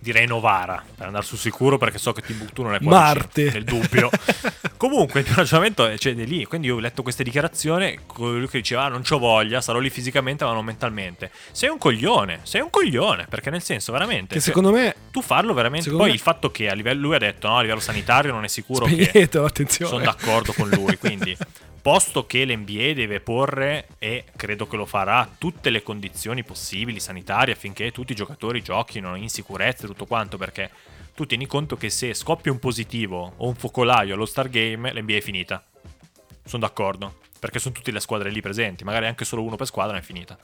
Direi 0.08 0.26
Novara, 0.26 0.82
per 0.96 1.08
andare 1.08 1.22
sul 1.22 1.36
sicuro 1.36 1.76
perché 1.76 1.98
so 1.98 2.14
che 2.14 2.22
Timbuktu 2.22 2.62
non 2.62 2.72
è 2.72 2.78
qua 2.78 2.92
Marte. 2.92 3.50
nel 3.50 3.64
dubbio. 3.64 4.08
Comunque 4.78 5.20
il 5.20 5.26
mio 5.26 5.34
ragionamento 5.36 5.84
è 5.84 5.98
cioè, 5.98 6.14
lì, 6.14 6.46
quindi 6.46 6.68
io 6.68 6.76
ho 6.76 6.78
letto 6.78 7.02
queste 7.02 7.22
dichiarazioni, 7.22 7.98
lui 8.16 8.48
che 8.48 8.58
diceva 8.58 8.84
ah, 8.84 8.88
non 8.88 9.02
c'ho 9.02 9.18
voglia, 9.18 9.60
sarò 9.60 9.80
lì 9.80 9.90
fisicamente 9.90 10.46
ma 10.46 10.54
non 10.54 10.64
mentalmente. 10.64 11.30
Sei 11.52 11.68
un 11.68 11.76
coglione, 11.76 12.40
sei 12.44 12.62
un 12.62 12.70
coglione, 12.70 13.26
perché 13.28 13.50
nel 13.50 13.60
senso 13.60 13.92
veramente... 13.92 14.28
Che 14.28 14.40
cioè, 14.40 14.42
secondo 14.44 14.70
me. 14.70 14.94
tu 15.10 15.20
farlo 15.20 15.52
veramente. 15.52 15.90
Poi 15.90 16.06
me- 16.06 16.12
il 16.14 16.20
fatto 16.20 16.50
che 16.50 16.70
a 16.70 16.72
livello, 16.72 17.02
lui 17.02 17.16
ha 17.16 17.18
detto 17.18 17.46
no, 17.46 17.58
a 17.58 17.60
livello 17.60 17.80
sanitario 17.80 18.32
non 18.32 18.44
è 18.44 18.48
sicuro 18.48 18.86
che 18.86 19.04
Spegnetelo, 19.04 19.44
attenzione. 19.44 19.90
sono 19.90 20.04
d'accordo 20.04 20.54
con 20.54 20.70
lui. 20.70 20.96
Quindi, 20.96 21.36
posto 21.80 22.26
che 22.26 22.44
l'NBA 22.44 22.92
deve 22.92 23.20
porre, 23.20 23.88
e 23.98 24.24
credo 24.36 24.66
che 24.66 24.76
lo 24.76 24.86
farà, 24.86 25.28
tutte 25.38 25.70
le 25.70 25.82
condizioni 25.82 26.44
possibili 26.44 27.00
sanitarie 27.00 27.54
affinché 27.54 27.92
tutti 27.92 28.12
i 28.12 28.16
giocatori 28.16 28.62
giochino 28.62 29.14
in 29.16 29.28
sicurezza 29.28 29.84
e 29.84 29.88
tutto 29.88 30.06
quanto, 30.06 30.36
perché 30.36 30.70
tu 31.14 31.26
tieni 31.26 31.46
conto 31.46 31.76
che 31.76 31.90
se 31.90 32.14
scoppia 32.14 32.52
un 32.52 32.58
positivo 32.58 33.32
o 33.36 33.48
un 33.48 33.54
focolaio 33.54 34.14
allo 34.14 34.26
Star 34.26 34.48
Game, 34.48 34.92
l'NBA 34.92 35.16
è 35.16 35.20
finita. 35.20 35.64
Sono 36.44 36.62
d'accordo, 36.62 37.18
perché 37.38 37.58
sono 37.58 37.74
tutte 37.74 37.90
le 37.90 38.00
squadre 38.00 38.30
lì 38.30 38.40
presenti, 38.40 38.84
magari 38.84 39.06
anche 39.06 39.24
solo 39.24 39.42
uno 39.42 39.56
per 39.56 39.66
squadra 39.66 39.96
è 39.96 40.02
finita. 40.02 40.38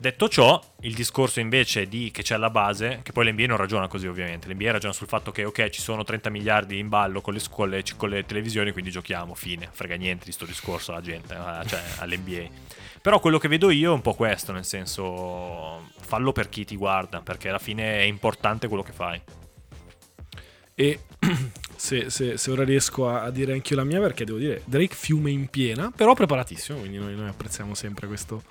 Detto 0.00 0.30
ciò, 0.30 0.58
il 0.80 0.94
discorso 0.94 1.40
invece 1.40 1.86
di 1.86 2.10
che 2.10 2.22
c'è 2.22 2.34
alla 2.34 2.48
base, 2.48 3.00
che 3.02 3.12
poi 3.12 3.26
l'NBA 3.26 3.44
non 3.44 3.58
ragiona 3.58 3.86
così 3.86 4.06
ovviamente, 4.06 4.48
l'NBA 4.48 4.70
ragiona 4.72 4.94
sul 4.94 5.06
fatto 5.06 5.30
che 5.30 5.44
ok 5.44 5.68
ci 5.68 5.82
sono 5.82 6.04
30 6.04 6.30
miliardi 6.30 6.78
in 6.78 6.88
ballo 6.88 7.20
con 7.20 7.34
le, 7.34 7.38
scuole, 7.38 7.84
con 7.98 8.08
le 8.08 8.24
televisioni, 8.24 8.72
quindi 8.72 8.90
giochiamo, 8.90 9.34
fine, 9.34 9.68
frega 9.70 9.96
niente 9.96 10.24
di 10.24 10.32
sto 10.32 10.46
discorso 10.46 10.92
alla 10.92 11.02
gente, 11.02 11.34
eh, 11.34 11.66
cioè 11.66 11.82
all'NBA. 12.00 12.48
Però 13.02 13.20
quello 13.20 13.36
che 13.36 13.48
vedo 13.48 13.68
io 13.68 13.90
è 13.90 13.94
un 13.94 14.00
po' 14.00 14.14
questo, 14.14 14.52
nel 14.52 14.64
senso 14.64 15.90
fallo 16.00 16.32
per 16.32 16.48
chi 16.48 16.64
ti 16.64 16.76
guarda, 16.76 17.20
perché 17.20 17.50
alla 17.50 17.58
fine 17.58 17.98
è 17.98 18.02
importante 18.04 18.68
quello 18.68 18.82
che 18.82 18.92
fai. 18.92 19.20
E 20.74 21.00
se, 21.76 22.08
se- 22.08 22.38
se 22.38 22.50
ora 22.50 22.64
riesco 22.64 23.06
a, 23.06 23.24
a 23.24 23.30
dire 23.30 23.52
anch'io 23.52 23.76
la 23.76 23.84
mia, 23.84 24.00
perché 24.00 24.24
devo 24.24 24.38
dire, 24.38 24.62
Drake 24.64 24.94
fiume 24.94 25.30
in 25.30 25.48
piena, 25.48 25.92
però 25.94 26.14
preparatissimo, 26.14 26.78
quindi 26.78 26.96
noi, 26.96 27.14
noi 27.14 27.28
apprezziamo 27.28 27.74
sempre 27.74 28.06
questo, 28.06 28.42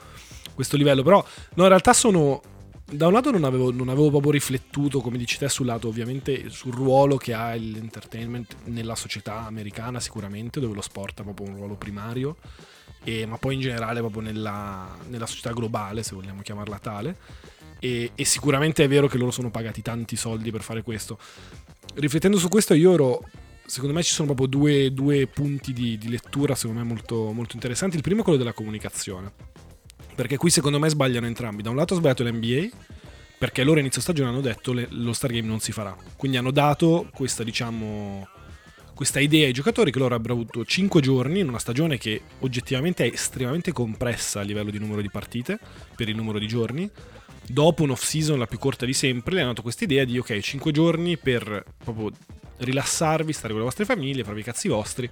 questo 0.60 0.78
livello. 0.78 1.04
Però, 1.04 1.26
no, 1.56 1.64
in 1.64 1.70
realtà 1.70 1.94
sono... 1.94 2.42
Da 2.92 3.06
un 3.06 3.14
lato 3.14 3.30
non 3.30 3.44
avevo, 3.44 3.72
non 3.72 3.90
avevo 3.90 4.10
proprio 4.10 4.32
riflettuto, 4.32 5.00
come 5.00 5.18
dici 5.18 5.38
te, 5.38 5.48
sul 5.48 5.68
lato 5.68 5.88
ovviamente 5.88 6.50
sul 6.50 6.74
ruolo 6.74 7.18
che 7.18 7.36
ha 7.36 7.54
l'entertainment 7.54 8.56
nella 8.66 8.96
società 8.96 9.46
americana 9.46 10.00
sicuramente, 10.00 10.60
dove 10.60 10.74
lo 10.74 10.82
sport 10.82 11.20
ha 11.20 11.24
proprio 11.24 11.50
un 11.50 11.56
ruolo 11.56 11.76
primario, 11.76 12.38
e- 13.04 13.28
ma 13.28 13.38
poi 13.38 13.54
in 13.54 13.62
generale 13.62 14.00
proprio 14.00 14.24
nella, 14.24 14.98
nella 15.08 15.28
società 15.28 15.54
globale, 15.54 16.02
se 16.02 16.16
vogliamo 16.16 16.42
chiamarla 16.42 16.80
tale. 16.80 17.18
E, 17.80 18.12
e 18.16 18.26
sicuramente 18.26 18.84
è 18.84 18.88
vero 18.88 19.08
che 19.08 19.20
loro 19.20 19.30
sono 19.30 19.52
pagati 19.52 19.84
tanti 19.84 20.16
soldi 20.16 20.50
per 20.50 20.64
fare 20.64 20.82
questo 20.82 21.20
riflettendo 21.96 22.38
su 22.38 22.50
questo, 22.50 22.74
io 22.74 22.94
ero. 22.94 23.24
Secondo 23.66 23.94
me 23.94 24.02
ci 24.02 24.14
sono 24.14 24.34
proprio 24.34 24.48
due, 24.48 24.92
due 24.92 25.28
punti 25.28 25.74
di, 25.74 25.96
di 26.00 26.10
lettura, 26.10 26.56
secondo 26.56 26.82
me, 26.82 26.88
molto, 26.88 27.32
molto 27.32 27.54
interessanti. 27.54 27.98
Il 27.98 28.02
primo 28.02 28.22
è 28.22 28.24
quello 28.24 28.40
della 28.40 28.54
comunicazione. 28.54 29.32
Perché 30.20 30.36
qui, 30.36 30.50
secondo 30.50 30.80
me, 30.80 30.90
sbagliano 30.90 31.28
entrambi. 31.28 31.62
Da 31.62 31.70
un 31.70 31.78
lato 31.78 31.94
ha 31.94 31.98
sbagliato 31.98 32.26
l'NBA, 32.26 32.68
perché 33.38 33.64
loro 33.64 33.80
inizio 33.80 34.02
stagione 34.02 34.28
hanno 34.28 34.42
detto 34.42 34.74
che 34.74 34.86
lo 34.90 35.14
Star 35.14 35.32
Game 35.32 35.48
non 35.48 35.62
si 35.62 35.72
farà. 35.72 35.96
Quindi 36.18 36.36
hanno 36.36 36.52
dato 36.52 37.08
questa, 37.14 37.46
diciamo. 37.46 38.28
Questa 38.94 39.22
idea 39.22 39.46
ai 39.46 39.54
giocatori 39.54 39.92
che 39.92 39.98
loro 39.98 40.16
avrebbero 40.16 40.34
avuto 40.34 40.66
5 40.66 41.00
giorni 41.00 41.40
in 41.40 41.48
una 41.48 41.58
stagione 41.58 41.98
che 41.98 42.22
oggettivamente 42.40 43.06
è 43.06 43.14
estremamente 43.14 43.72
compressa 43.72 44.42
a 44.42 44.44
livello 44.44 44.72
di 44.72 44.78
numero 44.78 45.00
di 45.00 45.10
partite 45.10 45.58
per 45.96 46.10
il 46.10 46.18
numero 46.18 46.38
di 46.38 46.48
giorni 46.48 46.92
dopo 47.48 47.84
un 47.84 47.92
off-season 47.92 48.38
la 48.38 48.46
più 48.46 48.58
corta 48.58 48.86
di 48.86 48.92
sempre, 48.92 49.36
le 49.36 49.40
hanno 49.40 49.52
dato 49.52 49.62
questa 49.62 49.86
idea 49.86 50.04
di 50.04 50.18
ok, 50.18 50.38
5 50.38 50.74
giorni 50.74 51.18
per 51.18 51.64
proprio 51.82 52.12
rilassarvi, 52.58 53.32
stare 53.32 53.54
con 53.54 53.60
le 53.60 53.64
vostre 53.64 53.86
famiglie, 53.86 54.26
farvi 54.26 54.42
i 54.42 54.44
cazzi 54.44 54.68
vostri 54.68 55.10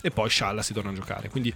e 0.00 0.10
poi 0.12 0.28
scialla 0.28 0.62
si 0.62 0.72
torna 0.72 0.90
a 0.90 0.94
giocare. 0.94 1.28
Quindi 1.28 1.52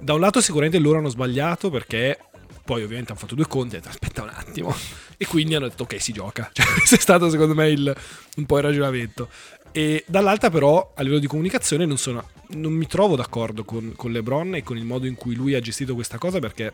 da 0.00 0.14
un 0.14 0.20
lato 0.20 0.40
sicuramente 0.40 0.78
loro 0.78 0.98
hanno 0.98 1.08
sbagliato 1.08 1.70
perché 1.70 2.18
poi 2.64 2.82
ovviamente 2.82 3.12
hanno 3.12 3.20
fatto 3.20 3.34
due 3.34 3.46
conti 3.46 3.74
e 3.76 3.78
hanno 3.78 3.88
detto 3.90 4.04
aspetta 4.04 4.22
un 4.22 4.30
attimo 4.32 4.74
e 5.16 5.26
quindi 5.26 5.54
hanno 5.54 5.68
detto 5.68 5.84
ok 5.84 6.00
si 6.00 6.12
gioca. 6.12 6.50
Cioè 6.52 6.66
questo 6.66 6.94
è 6.96 6.98
stato 6.98 7.30
secondo 7.30 7.54
me 7.54 7.68
il- 7.68 7.96
un 8.36 8.46
po' 8.46 8.58
il 8.58 8.64
ragionamento. 8.64 9.28
E 9.72 10.04
dall'altra 10.06 10.50
però 10.50 10.92
a 10.96 11.02
livello 11.02 11.20
di 11.20 11.26
comunicazione 11.26 11.84
non, 11.84 11.98
sono, 11.98 12.28
non 12.50 12.72
mi 12.72 12.86
trovo 12.86 13.16
d'accordo 13.16 13.64
con, 13.64 13.92
con 13.96 14.12
LeBron 14.12 14.54
e 14.54 14.62
con 14.62 14.76
il 14.76 14.84
modo 14.84 15.06
in 15.06 15.14
cui 15.14 15.34
lui 15.34 15.54
ha 15.54 15.60
gestito 15.60 15.94
questa 15.94 16.18
cosa 16.18 16.38
perché 16.38 16.72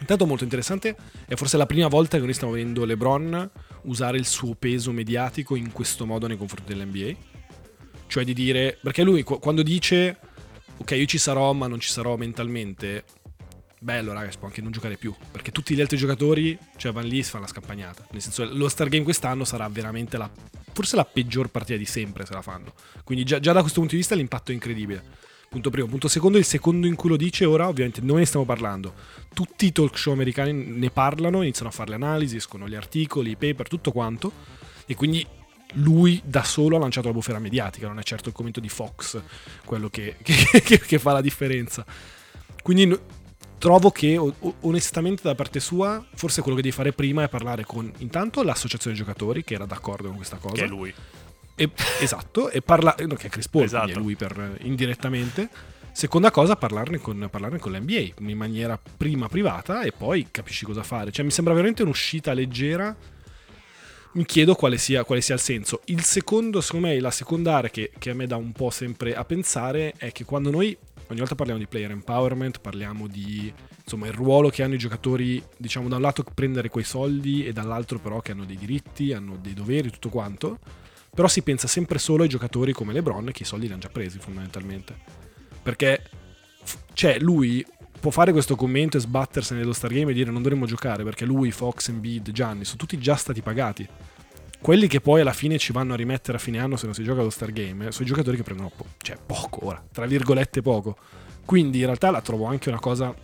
Intanto 0.00 0.24
molto 0.24 0.44
interessante, 0.44 0.96
è 1.26 1.34
forse 1.34 1.58
la 1.58 1.66
prima 1.66 1.86
volta 1.86 2.16
che 2.16 2.24
noi 2.24 2.32
stiamo 2.32 2.54
vedendo 2.54 2.86
LeBron 2.86 3.50
usare 3.82 4.16
il 4.16 4.24
suo 4.24 4.54
peso 4.54 4.92
mediatico 4.92 5.56
in 5.56 5.72
questo 5.72 6.06
modo 6.06 6.26
nei 6.26 6.38
confronti 6.38 6.72
dell'NBA. 6.72 7.14
Cioè 8.06 8.24
di 8.24 8.32
dire, 8.32 8.78
perché 8.82 9.02
lui 9.02 9.22
qu- 9.22 9.38
quando 9.38 9.62
dice 9.62 10.16
ok 10.80 10.90
io 10.92 11.06
ci 11.06 11.18
sarò 11.18 11.52
ma 11.52 11.66
non 11.66 11.78
ci 11.78 11.90
sarò 11.90 12.16
mentalmente, 12.16 13.04
bello 13.78 14.12
ragazzi 14.12 14.38
può 14.38 14.48
anche 14.48 14.62
non 14.62 14.72
giocare 14.72 14.96
più, 14.96 15.14
perché 15.30 15.52
tutti 15.52 15.74
gli 15.74 15.80
altri 15.80 15.98
giocatori, 15.98 16.58
cioè 16.76 16.90
van 16.92 17.06
lì 17.06 17.18
e 17.18 17.22
fanno 17.22 17.44
la 17.44 17.50
scampagnata. 17.50 18.06
Nel 18.10 18.22
senso 18.22 18.44
lo 18.44 18.68
Star 18.68 18.88
Game 18.88 19.04
quest'anno 19.04 19.44
sarà 19.44 19.68
veramente 19.68 20.16
la, 20.16 20.30
forse 20.72 20.96
la 20.96 21.04
peggior 21.04 21.48
partita 21.48 21.78
di 21.78 21.84
sempre 21.84 22.24
se 22.24 22.32
la 22.32 22.42
fanno. 22.42 22.72
Quindi 23.04 23.24
già, 23.24 23.38
già 23.40 23.52
da 23.52 23.60
questo 23.60 23.80
punto 23.80 23.94
di 23.94 24.00
vista 24.00 24.14
l'impatto 24.14 24.50
è 24.50 24.54
incredibile. 24.54 25.28
Punto 25.50 25.70
primo. 25.70 25.88
Punto 25.88 26.06
secondo, 26.06 26.38
il 26.38 26.44
secondo 26.44 26.86
in 26.86 26.94
cui 26.94 27.10
lo 27.10 27.16
dice 27.16 27.44
ora, 27.44 27.66
ovviamente 27.66 28.00
noi 28.00 28.20
ne 28.20 28.24
stiamo 28.24 28.46
parlando. 28.46 28.94
Tutti 29.34 29.66
i 29.66 29.72
talk 29.72 29.98
show 29.98 30.12
americani 30.12 30.52
ne 30.52 30.90
parlano, 30.90 31.42
iniziano 31.42 31.70
a 31.70 31.72
fare 31.72 31.90
le 31.90 31.96
analisi, 31.96 32.36
escono 32.36 32.68
gli 32.68 32.76
articoli, 32.76 33.30
i 33.30 33.36
paper, 33.36 33.66
tutto 33.66 33.90
quanto. 33.90 34.30
E 34.86 34.94
quindi 34.94 35.26
lui 35.74 36.20
da 36.24 36.42
solo 36.44 36.76
ha 36.76 36.78
lanciato 36.80 37.08
la 37.08 37.12
bufera 37.14 37.38
mediatica, 37.38 37.86
non 37.86 37.98
è 37.98 38.02
certo 38.02 38.28
il 38.28 38.34
commento 38.34 38.60
di 38.60 38.68
Fox 38.68 39.20
quello 39.64 39.88
che, 39.88 40.16
che- 40.22 40.60
che- 40.62 40.78
che 40.80 40.98
fa 40.98 41.12
la 41.12 41.20
differenza. 41.20 41.84
Quindi 42.62 42.86
no- 42.86 43.00
trovo 43.58 43.90
che 43.90 44.18
onestamente 44.60 45.22
da 45.22 45.34
parte 45.34 45.60
sua, 45.60 46.04
forse 46.14 46.40
quello 46.40 46.56
che 46.56 46.62
devi 46.62 46.74
fare 46.74 46.92
prima 46.92 47.22
è 47.24 47.28
parlare 47.28 47.64
con 47.64 47.90
intanto 47.98 48.42
l'associazione 48.42 48.96
giocatori, 48.96 49.44
che 49.44 49.54
era 49.54 49.66
d'accordo 49.66 50.08
con 50.08 50.16
questa 50.16 50.36
cosa. 50.36 50.54
Che 50.54 50.64
è 50.64 50.66
lui. 50.68 50.92
E- 51.54 51.70
esatto, 52.00 52.48
e 52.50 52.62
parla, 52.62 52.94
no, 53.06 53.14
che 53.16 53.26
è 53.26 53.30
Chris 53.30 53.48
Paul, 53.48 53.64
Esatto. 53.64 53.90
è 53.90 53.94
lui 53.94 54.14
per, 54.16 54.56
indirettamente. 54.62 55.48
Seconda 55.92 56.30
cosa, 56.30 56.56
parlarne 56.56 56.98
con, 56.98 57.26
parlarne 57.30 57.58
con 57.58 57.72
l'NBA 57.72 58.14
in 58.30 58.36
maniera 58.36 58.78
prima 58.96 59.28
privata 59.28 59.82
e 59.82 59.92
poi 59.92 60.28
capisci 60.30 60.64
cosa 60.64 60.82
fare. 60.82 61.10
Cioè, 61.10 61.24
mi 61.24 61.30
sembra 61.32 61.52
veramente 61.52 61.82
un'uscita 61.82 62.32
leggera. 62.32 62.96
Mi 64.12 64.24
chiedo 64.24 64.56
quale 64.56 64.76
sia, 64.76 65.04
quale 65.04 65.20
sia 65.20 65.34
il 65.34 65.40
senso. 65.40 65.82
Il 65.84 66.02
secondo, 66.02 66.60
secondo 66.60 66.88
me, 66.88 66.98
la 66.98 67.12
seconda 67.12 67.56
area 67.56 67.70
che, 67.70 67.92
che 67.96 68.10
a 68.10 68.14
me 68.14 68.26
dà 68.26 68.36
un 68.36 68.50
po' 68.50 68.70
sempre 68.70 69.14
a 69.14 69.24
pensare 69.24 69.94
è 69.96 70.10
che 70.10 70.24
quando 70.24 70.50
noi 70.50 70.76
ogni 71.06 71.18
volta 71.18 71.36
parliamo 71.36 71.60
di 71.60 71.68
player 71.68 71.92
empowerment, 71.92 72.60
parliamo 72.60 73.06
di 73.06 73.52
insomma 73.82 74.06
il 74.06 74.12
ruolo 74.12 74.48
che 74.48 74.62
hanno 74.62 74.74
i 74.74 74.78
giocatori, 74.78 75.42
diciamo 75.56 75.88
da 75.88 75.96
un 75.96 76.02
lato 76.02 76.24
prendere 76.34 76.68
quei 76.68 76.84
soldi 76.84 77.46
e 77.46 77.52
dall'altro 77.52 77.98
però 77.98 78.20
che 78.20 78.32
hanno 78.32 78.44
dei 78.44 78.56
diritti, 78.56 79.12
hanno 79.12 79.36
dei 79.40 79.54
doveri, 79.54 79.90
tutto 79.90 80.08
quanto. 80.08 80.58
Però 81.12 81.28
si 81.28 81.42
pensa 81.42 81.68
sempre 81.68 81.98
solo 81.98 82.24
ai 82.24 82.28
giocatori 82.28 82.72
come 82.72 82.92
LeBron 82.92 83.30
che 83.32 83.42
i 83.42 83.46
soldi 83.46 83.66
li 83.66 83.72
hanno 83.72 83.82
già 83.82 83.88
presi 83.90 84.18
fondamentalmente. 84.18 84.96
Perché 85.62 86.02
cioè 86.94 87.18
lui 87.20 87.64
può 88.00 88.10
fare 88.10 88.32
questo 88.32 88.56
commento 88.56 88.96
e 88.96 89.00
sbattersene 89.00 89.60
nello 89.60 89.72
Star 89.72 89.92
Game 89.92 90.10
e 90.10 90.14
dire 90.14 90.30
non 90.30 90.42
dovremmo 90.42 90.66
giocare 90.66 91.04
perché 91.04 91.24
lui, 91.24 91.50
Fox, 91.50 91.88
Embiid, 91.88 92.30
Gianni 92.32 92.64
sono 92.64 92.78
tutti 92.78 92.98
già 92.98 93.14
stati 93.14 93.42
pagati. 93.42 93.86
Quelli 94.60 94.88
che 94.88 95.00
poi 95.00 95.20
alla 95.20 95.32
fine 95.32 95.56
ci 95.58 95.72
vanno 95.72 95.94
a 95.94 95.96
rimettere 95.96 96.36
a 96.36 96.40
fine 96.40 96.58
anno 96.58 96.76
se 96.76 96.84
non 96.86 96.94
si 96.94 97.02
gioca 97.02 97.20
allo 97.20 97.30
Star 97.30 97.50
Game 97.52 97.86
eh, 97.86 97.92
sono 97.92 98.04
i 98.04 98.08
giocatori 98.08 98.36
che 98.36 98.42
prendono 98.42 98.70
po- 98.74 98.86
cioè, 98.98 99.16
poco 99.24 99.66
ora, 99.66 99.82
tra 99.92 100.06
virgolette 100.06 100.60
poco. 100.62 100.96
Quindi 101.44 101.78
in 101.78 101.84
realtà 101.86 102.10
la 102.10 102.20
trovo 102.20 102.44
anche 102.46 102.68
una 102.68 102.78
cosa, 102.78 103.14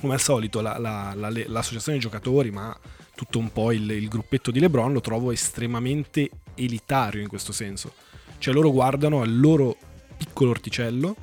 come 0.00 0.14
al 0.14 0.20
solito, 0.20 0.60
la- 0.60 0.78
la- 0.78 1.12
la- 1.16 1.30
l'associazione 1.30 1.98
dei 1.98 2.06
giocatori, 2.06 2.50
ma 2.50 2.76
tutto 3.14 3.38
un 3.38 3.50
po' 3.52 3.72
il, 3.72 3.90
il 3.90 4.08
gruppetto 4.08 4.50
di 4.50 4.60
LeBron 4.60 4.92
lo 4.92 5.00
trovo 5.00 5.32
estremamente 5.32 6.30
elitario 6.54 7.20
in 7.20 7.28
questo 7.28 7.52
senso. 7.52 7.92
Cioè 8.38 8.54
loro 8.54 8.70
guardano 8.70 9.22
al 9.22 9.38
loro 9.38 9.76
piccolo 10.16 10.50
orticello 10.50 11.16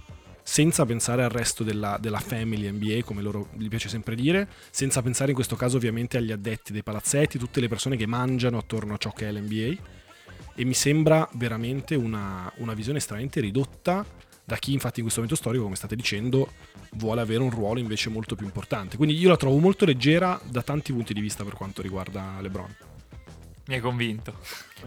senza 0.48 0.86
pensare 0.86 1.26
al 1.26 1.30
resto 1.30 1.66
della, 1.66 1.98
della 2.00 2.22
family 2.22 2.72
NBA, 2.72 3.04
come 3.04 3.22
loro 3.22 3.50
gli 3.58 3.68
piace 3.68 3.90
sempre 3.90 4.16
dire, 4.16 4.48
senza 4.72 5.02
pensare 5.02 5.32
in 5.32 5.36
questo 5.36 5.58
caso 5.58 5.76
ovviamente 5.76 6.16
agli 6.16 6.32
addetti 6.32 6.72
dei 6.72 6.84
palazzetti, 6.84 7.38
tutte 7.38 7.60
le 7.60 7.68
persone 7.68 7.98
che 7.98 8.08
mangiano 8.08 8.58
attorno 8.58 8.94
a 8.94 8.98
ciò 8.98 9.12
che 9.12 9.28
è 9.28 9.32
l'NBA. 9.34 9.76
e 10.56 10.64
mi 10.64 10.74
sembra 10.74 11.28
veramente 11.34 11.96
una, 11.96 12.50
una 12.60 12.74
visione 12.74 13.00
estremamente 13.00 13.42
ridotta 13.42 14.06
da 14.46 14.56
chi 14.56 14.72
infatti 14.72 15.00
in 15.00 15.02
questo 15.02 15.20
momento 15.20 15.36
storico, 15.36 15.64
come 15.66 15.76
state 15.76 15.98
dicendo, 15.98 16.54
vuole 16.94 17.20
avere 17.20 17.44
un 17.44 17.50
ruolo 17.50 17.82
invece 17.82 18.10
molto 18.10 18.36
più 18.36 18.46
importante. 18.46 18.96
Quindi 18.96 19.18
io 19.18 19.28
la 19.28 19.36
trovo 19.36 19.58
molto 19.58 19.84
leggera 19.84 20.40
da 20.46 20.62
tanti 20.62 20.94
punti 20.94 21.14
di 21.14 21.20
vista 21.20 21.44
per 21.44 21.56
quanto 21.56 21.82
riguarda 21.82 22.38
LeBron. 22.40 22.74
Mi 23.66 23.76
hai 23.76 23.82
convinto. 23.82 24.34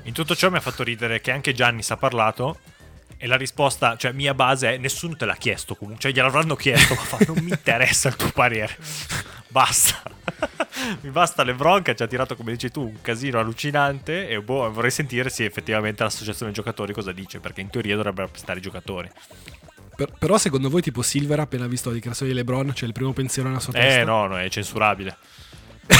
In 0.04 0.14
tutto 0.14 0.34
ciò 0.34 0.48
mi 0.48 0.56
ha 0.56 0.60
fatto 0.60 0.82
ridere 0.82 1.20
che 1.20 1.30
anche 1.30 1.52
Giannis 1.52 1.90
ha 1.90 1.98
parlato 1.98 2.78
e 3.22 3.26
la 3.26 3.36
risposta, 3.36 3.98
cioè 3.98 4.12
mia 4.12 4.32
base 4.32 4.74
è 4.74 4.78
nessuno 4.78 5.14
te 5.14 5.26
l'ha 5.26 5.36
chiesto 5.36 5.74
comunque, 5.74 6.00
cioè 6.02 6.12
gliel'avranno 6.12 6.56
chiesto, 6.56 6.94
ma 6.94 7.00
fa, 7.02 7.18
non 7.26 7.36
mi 7.44 7.50
interessa 7.50 8.08
il 8.08 8.16
tuo 8.16 8.30
parere. 8.30 8.74
Basta. 9.48 10.00
mi 11.02 11.10
basta 11.10 11.42
LeBron 11.42 11.82
che 11.82 11.94
ci 11.96 12.02
ha 12.04 12.06
tirato, 12.06 12.36
come 12.36 12.52
dici 12.52 12.70
tu, 12.70 12.82
un 12.82 13.00
casino 13.02 13.40
allucinante 13.40 14.28
e 14.28 14.40
boh, 14.40 14.70
vorrei 14.72 14.92
sentire 14.92 15.28
se 15.28 15.44
effettivamente 15.44 16.04
l'associazione 16.04 16.52
giocatori 16.52 16.92
cosa 16.92 17.10
dice, 17.12 17.40
perché 17.40 17.60
in 17.60 17.68
teoria 17.68 17.96
dovrebbero 17.96 18.26
rappresentare 18.26 18.60
i 18.60 18.62
giocatori. 18.62 19.10
Per- 19.96 20.12
però 20.18 20.38
secondo 20.38 20.70
voi 20.70 20.82
tipo 20.82 21.02
Silver 21.02 21.40
appena 21.40 21.66
visto 21.66 21.88
la 21.88 21.96
dichiarazione 21.96 22.30
di 22.32 22.38
LeBron, 22.38 22.72
c'è 22.72 22.86
il 22.86 22.92
primo 22.92 23.12
pensiero 23.12 23.48
nella 23.48 23.60
sua 23.60 23.72
testa? 23.72 24.00
Eh 24.00 24.04
no, 24.04 24.28
no, 24.28 24.38
è 24.38 24.48
censurabile. 24.48 25.16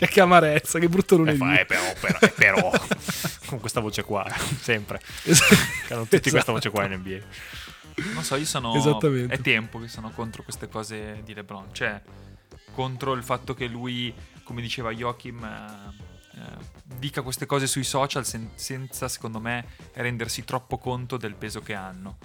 C'è 0.00 0.08
che 0.08 0.20
amarezza, 0.22 0.78
che 0.78 0.88
brutto 0.88 1.14
Eh, 1.14 1.18
lunedì. 1.18 1.36
fa, 1.38 1.60
eh, 1.60 1.66
però, 1.66 1.82
però, 2.00 2.18
eh, 2.22 2.28
però. 2.30 2.72
Con 3.50 3.60
questa 3.60 3.80
voce 3.80 4.02
qua, 4.04 4.24
sempre. 4.60 5.00
Che 5.22 5.92
hanno 5.92 6.04
tutti 6.04 6.30
questa 6.30 6.38
Esatto. 6.38 6.52
voce 6.52 6.70
qua 6.70 6.84
in 6.86 6.92
NBA. 6.94 7.18
Non 8.14 8.22
so, 8.24 8.36
io 8.36 8.46
sono. 8.46 8.74
Esattamente. 8.74 9.34
È 9.34 9.40
tempo 9.40 9.78
che 9.78 9.88
sono 9.88 10.10
contro 10.10 10.42
queste 10.42 10.68
cose 10.68 11.20
di 11.24 11.34
LeBron. 11.34 11.68
Cioè, 11.72 12.00
contro 12.72 13.12
il 13.12 13.22
fatto 13.22 13.52
che 13.52 13.66
lui, 13.66 14.14
come 14.42 14.62
diceva 14.62 14.90
Joachim, 14.90 15.44
eh, 15.44 16.38
eh, 16.38 16.42
dica 16.98 17.20
queste 17.22 17.44
cose 17.44 17.66
sui 17.66 17.84
social 17.84 18.24
sen- 18.24 18.52
senza, 18.54 19.08
secondo 19.08 19.38
me, 19.40 19.66
rendersi 19.94 20.44
troppo 20.44 20.78
conto 20.78 21.16
del 21.18 21.34
peso 21.34 21.60
che 21.60 21.74
hanno. 21.74 22.16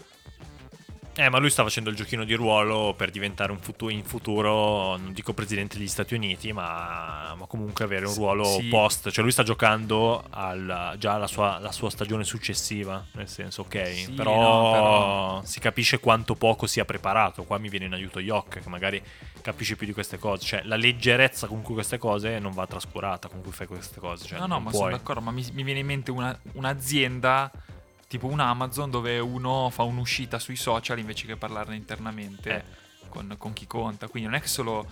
Eh, 1.17 1.29
ma 1.29 1.37
lui 1.37 1.49
sta 1.49 1.63
facendo 1.63 1.89
il 1.89 1.95
giochino 1.95 2.25
di 2.25 2.33
ruolo 2.33 2.93
per 2.93 3.09
diventare 3.09 3.53
un 3.53 3.57
futu- 3.59 3.89
in 3.89 4.03
futuro, 4.03 4.97
non 4.97 5.13
dico 5.13 5.31
presidente 5.33 5.77
degli 5.77 5.87
Stati 5.87 6.13
Uniti, 6.13 6.51
ma, 6.51 7.33
ma 7.37 7.45
comunque 7.45 7.85
avere 7.85 8.05
un 8.05 8.11
Sì, 8.11 8.17
ruolo 8.19 8.43
sì. 8.43 8.63
post. 8.63 9.09
Cioè 9.11 9.23
lui 9.23 9.31
sta 9.31 9.41
giocando 9.43 10.21
al- 10.31 10.95
già 10.97 11.15
la 11.15 11.27
sua, 11.27 11.57
la 11.59 11.71
sua 11.71 11.89
stagione 11.89 12.25
successiva, 12.25 13.01
nel 13.13 13.29
senso, 13.29 13.61
ok, 13.61 13.87
Sì, 13.93 14.11
però, 14.11 14.35
no, 14.41 14.71
però- 14.71 15.41
si 15.45 15.61
capisce 15.61 16.01
quanto 16.01 16.35
poco 16.35 16.67
sia 16.67 16.83
preparato. 16.83 17.43
Qua 17.45 17.59
mi 17.59 17.69
viene 17.69 17.85
in 17.85 17.93
aiuto 17.93 18.19
Yok, 18.19 18.59
che 18.61 18.67
magari 18.69 19.01
capisce 19.41 19.77
più 19.77 19.87
di 19.87 19.93
queste 19.93 20.17
cose. 20.19 20.43
Cioè 20.45 20.63
la 20.65 20.75
leggerezza 20.75 21.47
con 21.47 21.61
cui 21.61 21.75
queste 21.75 21.97
cose 21.97 22.39
non 22.39 22.51
va 22.51 22.67
trascurata, 22.67 23.29
con 23.29 23.41
cui 23.41 23.53
fai 23.53 23.67
queste 23.67 24.01
cose. 24.01 24.25
Cioè, 24.25 24.37
no, 24.39 24.47
no, 24.47 24.59
ma 24.59 24.69
puoi. 24.69 24.81
sono 24.83 24.91
d'accordo, 24.97 25.21
ma 25.21 25.31
mi, 25.31 25.47
mi 25.53 25.63
viene 25.63 25.79
in 25.79 25.85
mente 25.85 26.11
una- 26.11 26.37
un'azienda 26.55 27.49
tipo 28.07 28.27
un 28.27 28.39
Amazon 28.39 28.89
dove 28.89 29.19
uno 29.19 29.69
fa 29.69 29.83
un'uscita 29.83 30.39
sui 30.39 30.55
social 30.55 30.99
invece 30.99 31.25
che 31.25 31.35
parlarne 31.35 31.75
internamente 31.75 32.49
Eh. 32.55 32.63
con, 33.09 33.35
con 33.37 33.53
chi 33.53 33.67
conta. 33.67 34.07
Quindi 34.07 34.29
non 34.29 34.37
è 34.37 34.41
che 34.41 34.47
solo, 34.47 34.89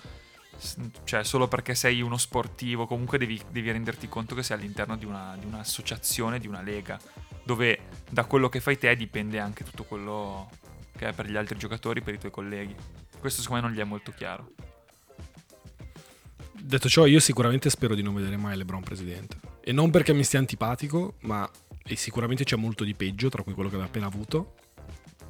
cioè, 1.04 1.24
solo 1.24 1.48
perché 1.48 1.76
sei 1.76 2.02
uno 2.02 2.18
sportivo, 2.18 2.86
comunque 2.88 3.18
devi, 3.18 3.42
devi 3.50 3.72
renderti 3.72 4.08
conto 4.10 4.36
che 4.36 4.44
sei 4.44 4.58
all'interno 4.58 4.98
di, 4.98 5.06
una- 5.06 5.36
di 5.40 5.46
un'associazione, 5.46 6.40
di 6.40 6.48
una 6.48 6.62
lega, 6.62 7.00
dove 7.44 7.88
da 8.10 8.26
quello 8.26 8.50
che 8.50 8.60
fai 8.60 8.78
te 8.78 8.96
dipende 8.96 9.40
anche 9.40 9.64
tutto 9.64 9.84
quello 9.84 10.50
che 10.96 11.10
è 11.10 11.14
per 11.14 11.30
gli 11.30 11.36
altri 11.36 11.58
giocatori, 11.58 12.02
per 12.02 12.14
i 12.14 12.20
tuoi 12.20 12.32
colleghi. 12.32 12.76
Questo 13.20 13.42
secondo 13.42 13.64
me 13.64 13.68
non 13.70 13.78
gli 13.78 13.82
è 13.82 13.88
molto 13.88 14.12
chiaro. 14.12 14.52
Detto 16.66 16.88
ciò, 16.88 17.06
io 17.06 17.20
sicuramente 17.20 17.70
spero 17.70 17.94
di 17.96 18.02
non 18.02 18.14
vedere 18.14 18.38
mai 18.38 18.56
LeBron 18.56 18.84
presidente. 18.84 19.38
E 19.62 19.72
non 19.74 19.92
perché 19.92 20.14
mi 20.14 20.24
stia 20.24 20.40
antipatico, 20.40 21.16
ma 21.22 21.50
e 21.86 21.96
sicuramente 21.96 22.44
c'è 22.44 22.56
molto 22.56 22.84
di 22.84 22.94
peggio, 22.94 23.30
tra 23.30 23.44
cui 23.44 23.54
quello 23.54 23.70
che 23.70 23.76
aveva 23.76 23.90
appena 23.90 24.08
avuto. 24.08 24.56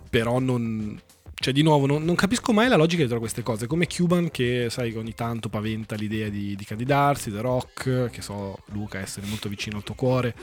Però 0.09 0.39
non. 0.39 0.99
Cioè, 1.35 1.51
di 1.51 1.63
nuovo, 1.63 1.87
non, 1.87 2.05
non 2.05 2.15
capisco 2.15 2.53
mai 2.53 2.69
la 2.69 2.77
logica 2.77 2.99
dietro 2.99 3.17
a 3.17 3.19
queste 3.19 3.43
cose. 3.43 3.67
Come 3.67 3.87
Cuban, 3.87 4.31
che 4.31 4.67
sai, 4.69 4.95
ogni 4.95 5.13
tanto 5.13 5.49
paventa 5.49 5.95
l'idea 5.95 6.29
di, 6.29 6.55
di 6.55 6.63
candidarsi, 6.63 7.31
The 7.31 7.41
Rock, 7.41 8.09
che 8.11 8.21
so, 8.21 8.59
Luca, 8.67 8.99
essere 8.99 9.25
molto 9.25 9.49
vicino 9.49 9.77
al 9.77 9.83
tuo 9.83 9.95
cuore, 9.95 10.35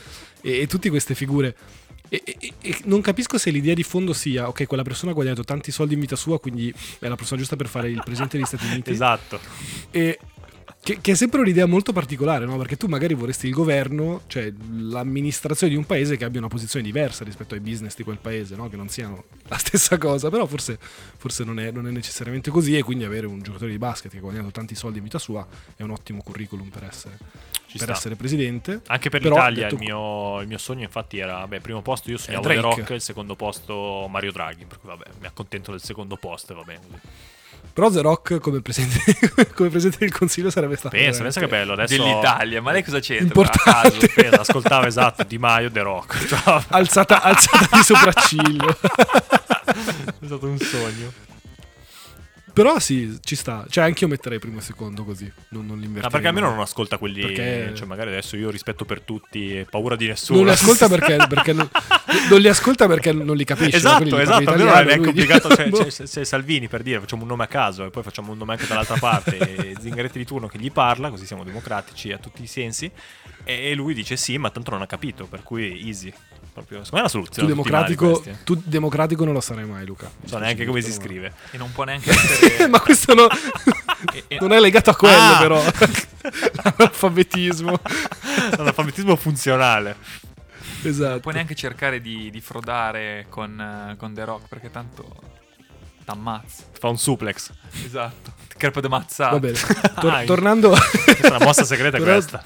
e, 0.43 0.61
e 0.61 0.67
tutte 0.67 0.91
queste 0.91 1.15
figure. 1.15 1.57
E, 2.09 2.23
e- 2.25 2.53
e 2.61 2.79
non 2.85 3.01
capisco 3.01 3.39
se 3.39 3.51
l'idea 3.51 3.73
di 3.73 3.85
fondo 3.85 4.13
sia, 4.13 4.49
ok, 4.49 4.67
quella 4.67 4.83
persona 4.83 5.13
ha 5.13 5.15
guadagnato 5.15 5.45
tanti 5.45 5.71
soldi 5.71 5.95
in 5.95 6.01
vita 6.01 6.17
sua, 6.17 6.41
quindi 6.41 6.75
è 6.99 7.07
la 7.07 7.15
persona 7.15 7.39
giusta 7.39 7.55
per 7.55 7.69
fare 7.69 7.89
il 7.89 8.03
presidente 8.05 8.37
degli 8.37 8.47
Stati 8.47 8.67
Uniti. 8.67 8.91
Esatto. 8.91 9.39
E 9.93 10.19
che, 10.83 10.99
che 11.03 11.13
è 11.13 11.15
sempre 11.15 11.41
un'idea 11.41 11.67
molto 11.67 11.93
particolare, 11.93 12.47
no? 12.47 12.57
Perché 12.57 12.77
tu 12.79 12.87
magari 12.87 13.13
vorresti 13.13 13.47
il 13.47 13.53
governo, 13.53 14.23
cioè 14.29 14.51
l'amministrazione 14.79 15.73
di 15.73 15.79
un 15.79 15.85
paese 15.85 16.17
che 16.17 16.25
abbia 16.25 16.41
una 16.41 16.49
posizione 16.49 16.83
diversa 16.83 17.23
rispetto 17.23 17.53
ai 17.53 17.61
business 17.61 17.95
di 17.97 18.03
quel 18.03 18.17
paese, 18.17 18.57
no? 18.57 18.69
Che 18.71 18.77
non 18.77 18.89
siano 18.89 19.25
la 19.49 19.59
stessa 19.59 19.99
cosa, 19.99 20.31
però 20.31 20.47
forse, 20.47 20.79
forse 20.81 21.45
non, 21.45 21.61
è, 21.61 21.71
non 21.71 21.87
è 21.87 21.91
necessariamente 21.91 22.51
così 22.51 22.79
e 22.79 22.83
quindi 22.83 23.05
avere 23.05 23.27
un 23.27 23.43
giocatore 23.43 23.71
di 23.71 23.77
basket 23.77 24.11
che 24.11 24.17
ha 24.17 24.21
guadagnato 24.21 24.51
tanti 24.53 24.75
soldi 24.75 24.99
in 24.99 25.05
vita 25.05 25.19
sua 25.19 25.47
è 25.77 25.83
un 25.83 25.91
ottimo 25.91 26.23
curriculum 26.23 26.71
per 26.71 26.85
essere, 26.85 27.19
per 27.77 27.91
essere 27.91 28.17
presidente. 28.17 28.81
Anche 28.87 29.11
per 29.11 29.21
Però, 29.21 29.35
l'Italia 29.35 29.65
detto 29.65 29.75
il 29.75 29.81
mio, 29.81 30.41
il 30.41 30.49
mio 30.49 30.59
sogno 30.59 30.85
infatti 30.85 31.19
era, 31.19 31.47
beh, 31.47 31.61
primo 31.61 31.83
posto 31.83 32.11
io 32.11 32.17
sognavo. 32.17 32.49
The 32.49 32.61
Rock, 32.61 32.91
il 32.91 33.03
secondo 33.03 33.37
posto 33.37 34.07
Mario 34.09 34.33
Draghi, 34.33 34.65
per 34.65 34.79
cui 34.81 34.89
vabbè, 34.89 35.05
mi 35.21 35.27
accontento 35.27 35.73
del 35.73 35.83
secondo 35.83 36.17
posto 36.17 36.53
e 36.53 36.57
va 36.57 36.63
bene. 36.63 36.81
Però 37.81 37.91
The 37.91 38.03
Rock 38.03 38.41
come 38.41 38.61
presidente, 38.61 39.49
come 39.57 39.71
presidente 39.71 40.05
del 40.05 40.13
consiglio 40.13 40.51
sarebbe 40.51 40.77
stato... 40.77 40.95
Pensa, 40.95 41.23
pensa 41.23 41.41
che 41.41 41.47
bello, 41.47 41.73
adesso... 41.73 41.97
Dell'Italia, 41.97 42.61
ma 42.61 42.73
lei 42.73 42.85
cosa 42.85 43.01
c'entra? 43.01 43.29
Importante. 43.29 43.71
A 43.71 43.83
caso. 43.83 44.07
Pensa, 44.15 44.41
ascoltava 44.43 44.87
esatto 44.87 45.25
Di 45.25 45.39
Maio 45.39 45.71
The 45.71 45.81
Rock. 45.81 46.27
Cioè, 46.27 46.63
Alzata, 46.69 47.23
alzata 47.23 47.79
di 47.79 47.83
sopracciglio. 47.83 48.69
è 48.85 50.27
stato 50.27 50.47
un 50.47 50.59
sogno. 50.59 51.30
Però 52.53 52.79
sì, 52.79 53.19
ci 53.23 53.37
sta. 53.37 53.65
Cioè, 53.69 53.85
anche 53.85 54.05
io 54.05 54.11
metterei 54.11 54.39
primo 54.39 54.59
e 54.59 54.63
secondo 54.63 55.05
così. 55.05 55.31
Non, 55.51 55.67
non 55.67 55.79
li 55.79 55.87
Ma 55.89 56.09
perché 56.09 56.27
almeno 56.29 56.51
non 56.51 56.61
ascolta 56.61 56.99
quelli. 56.99 57.21
Perché- 57.21 57.73
Cioè, 57.75 57.87
magari 57.87 58.11
adesso 58.11 58.37
io 58.37 58.51
rispetto 58.51 58.85
per 58.85 59.01
tutti 59.01 59.57
e 59.59 59.67
paura 59.69 59.97
di 59.97 60.07
nessuno. 60.07 60.39
Non 60.39 60.47
li 60.49 60.53
ascolta 60.53 60.89
perché, 60.89 61.17
perché 61.29 61.53
non, 61.53 61.69
non 62.29 62.41
li 62.41 62.49
ascolta 62.49 62.87
perché 62.87 63.13
non 63.13 63.37
li 63.37 63.45
capisce. 63.45 63.77
Esatto, 63.77 64.19
esatto, 64.19 64.51
almeno 64.51 64.69
non 64.71 64.77
è 64.77 64.81
italiano, 64.81 65.01
lui 65.03 65.09
obbligato. 65.11 65.49
dice- 65.49 65.63
Cioè, 65.63 65.69
boh. 65.71 65.91
se, 65.91 66.07
se 66.07 66.25
Salvini 66.25 66.69
per 66.69 66.83
dire 66.83 67.01
facciamo 67.01 67.23
un 67.23 67.29
nome 67.29 67.45
a 67.45 67.49
caso 67.49 67.85
e 67.85 67.91
poi 67.91 68.03
facciamo 68.03 68.33
un 68.33 68.39
nome 68.39 68.53
anche 68.53 68.67
dall'altra 68.67 68.97
parte, 68.97 69.37
e 69.39 69.75
Zingaretti 69.81 70.19
di 70.19 70.25
turno 70.25 70.47
che 70.47 70.59
gli 70.59 70.71
parla, 70.73 71.11
così 71.11 71.27
siamo 71.27 71.45
democratici 71.45 72.13
a 72.13 72.19
tutti 72.19 72.43
i 72.43 72.47
sensi. 72.47 72.91
E 73.45 73.75
lui 73.75 73.95
dice 73.95 74.17
sì, 74.17 74.37
ma 74.39 74.51
tanto 74.51 74.71
non 74.71 74.83
ha 74.83 74.87
capito, 74.87 75.25
per 75.27 75.43
cui 75.43 75.87
easy. 75.87 76.13
Proprio, 76.53 76.83
secondo 76.85 76.91
me 76.91 76.99
è 76.99 77.01
una 77.01 77.09
tu 77.09 77.09
soluzione. 77.09 77.49
mali 77.49 77.63
democratico, 77.63 78.11
questi. 78.21 78.45
tu 78.45 78.61
democratico 78.65 79.25
non 79.25 79.35
lo 79.35 79.41
sarai 79.41 79.65
mai, 79.65 79.87
Luca. 79.87 80.11
Non 80.21 80.29
so 80.29 80.39
neanche 80.39 80.65
come 80.67 80.81
si 80.83 80.93
scrive. 80.93 81.33
E 81.53 81.57
non 81.59 81.71
può 81.73 81.85
neanche 81.85 82.11
essere... 82.11 82.67
Ma 82.69 82.81
questo 82.81 83.15
no- 83.15 83.29
non 84.41 84.53
è 84.53 84.59
legato 84.61 84.91
a 84.91 84.97
quello, 84.97 85.17
Ah! 85.17 85.39
però. 85.39 85.63
All'alfabetismo. 86.63 87.81
L'analfabetismo 88.57 89.17
funzionale. 89.17 89.97
Esatto. 90.83 91.21
puoi 91.21 91.35
neanche 91.35 91.55
cercare 91.55 92.01
di, 92.01 92.31
di 92.31 92.41
frodare 92.41 93.27
con, 93.29 93.61
eh, 93.61 93.97
con 93.97 94.15
The 94.15 94.25
Rock 94.25 94.49
perché 94.49 94.71
tanto 94.71 95.15
t'ammazza. 96.05 96.65
Fa 96.79 96.89
un 96.89 96.99
suplex. 96.99 97.51
Esatto. 97.85 98.33
Ti 98.49 98.55
crepa 98.57 98.81
di 98.81 98.89
mazzata. 98.89 99.33
Va 99.33 99.39
bene. 99.41 99.59
Tor- 100.01 100.25
tornando, 100.25 100.71
Questa 100.71 101.29
è 101.29 101.37
una 101.37 101.45
mossa 101.45 101.65
segreta 101.65 101.99
è 101.99 102.03
questa. 102.03 102.43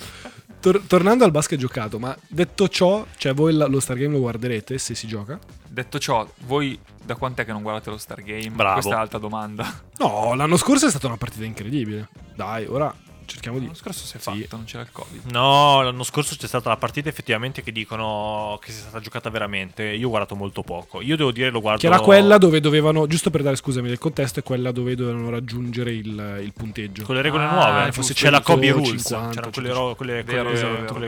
Tor- 0.65 0.81
tornando 0.87 1.25
al 1.25 1.31
basket 1.31 1.59
giocato, 1.59 1.99
ma 1.99 2.17
detto 2.27 2.69
ciò, 2.69 3.05
cioè 3.19 3.35
voi 3.35 3.53
la- 3.53 3.67
lo 3.67 3.81
Stargame 3.81 4.15
lo 4.15 4.21
guarderete 4.21 4.79
se 4.79 4.95
si 4.95 5.07
gioca? 5.07 5.39
Detto 5.69 5.99
ciò, 5.99 6.27
voi 6.47 6.79
da 7.05 7.17
quant'è 7.17 7.45
che 7.45 7.53
non 7.53 7.61
guardate 7.61 7.91
lo 7.91 7.99
Stargame? 7.99 8.49
Bravo. 8.51 8.73
Questa 8.75 8.93
è 8.93 8.97
l'altra 8.97 9.19
domanda. 9.19 9.83
No, 9.99 10.33
l'anno 10.35 10.57
scorso 10.57 10.87
è 10.87 10.91
stata 10.91 11.07
una 11.07 11.19
partita 11.19 11.45
incredibile. 11.45 12.09
Dai, 12.35 12.65
ora 12.67 12.93
cerchiamo 13.27 13.59
di... 13.59 13.65
L'anno 13.65 13.77
scorso 13.77 14.05
si 14.07 14.17
è 14.17 14.21
Sì. 14.21 14.43
fatto, 14.43 14.57
non 14.57 14.65
c'era 14.65 14.83
il 14.83 14.91
Covid. 14.93 15.31
No, 15.31 15.83
l'anno 15.83 16.03
scorso 16.03 16.37
c'è 16.37 16.47
stata 16.47 16.69
la 16.69 16.77
partita 16.77 17.09
effettivamente 17.09 17.63
che 17.63 17.73
dicono 17.73 18.59
che 18.63 18.73
sia 18.73 18.83
stata 18.83 19.01
giocata 19.01 19.31
veramente. 19.31 19.83
Io 19.85 20.07
ho 20.07 20.11
guardato 20.11 20.35
molto 20.37 20.63
poco. 20.63 21.01
Io 21.01 21.17
devo 21.17 21.33
dire 21.33 21.51
lo 21.51 21.61
guardo. 21.61 21.81
Che 21.81 21.87
era 21.87 22.01
quella 22.01 22.39
dove 22.39 22.61
dovevano, 22.61 23.07
giusto 23.07 23.31
per 23.31 23.43
dare 23.43 23.57
scusami 23.57 23.89
del 23.89 23.99
contesto, 23.99 24.41
è 24.41 24.43
quella 24.43 24.73
dove 24.73 24.95
dovevano 24.95 25.31
raggiungere 25.31 25.93
il, 25.93 26.41
il 26.43 26.53
punteggio. 26.55 27.05
Con 27.05 27.15
le 27.15 27.23
regole 27.23 27.45
Ah, 27.45 27.53
nuove. 27.53 27.93
fosse 27.93 28.15
C'è 28.15 28.31
la 28.31 28.41
Kobe 28.41 28.67
150, 28.69 29.19
Rules. 29.19 29.35
C'erano 29.35 29.51
quelle, 29.97 30.23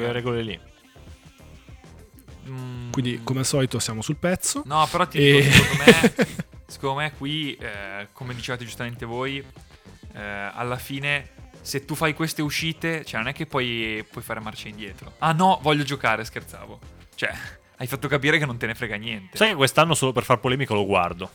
ro- 0.07 0.13
regole 0.13 0.43
lì. 0.43 0.61
Mm, 2.49 2.91
Quindi, 2.93 3.21
come 3.25 3.41
al 3.41 3.47
solito, 3.47 3.79
siamo 3.79 4.03
sul 4.03 4.17
pezzo. 4.17 4.63
No, 4.67 4.87
però 4.91 5.07
ti 5.07 5.19
E- 5.19 5.43
dico, 5.43 5.53
secondo 5.53 5.83
me, 5.85 6.15
secondo 6.67 7.01
me 7.01 7.13
qui, 7.17 7.55
eh, 7.57 8.09
come 8.13 8.35
dicevate 8.35 8.65
giustamente 8.65 9.05
voi, 9.05 9.39
eh, 10.15 10.21
alla 10.55 10.77
fine 10.79 11.31
se 11.67 11.85
tu 11.85 11.97
fai 11.97 12.15
queste 12.15 12.43
uscite, 12.43 13.05
cioè 13.05 13.19
non 13.19 13.29
è 13.29 13.33
che 13.35 13.45
poi 13.45 14.07
puoi 14.09 14.23
fare 14.23 14.39
marcia 14.39 14.69
indietro. 14.69 15.15
Ah 15.19 15.33
no, 15.33 15.59
voglio 15.63 15.83
giocare, 15.83 16.25
scherzavo. 16.25 16.79
Cioè, 17.17 17.29
hai 17.79 17.89
fatto 17.89 18.07
capire 18.07 18.39
che 18.39 18.47
non 18.47 18.57
te 18.57 18.67
ne 18.67 18.77
frega 18.77 18.95
niente. 18.95 19.37
Sai 19.37 19.49
che 19.49 19.55
quest'anno 19.57 19.95
solo 19.95 20.13
per 20.13 20.23
far 20.23 20.39
polemica 20.39 20.75
lo 20.75 20.87
guardo. 20.87 21.29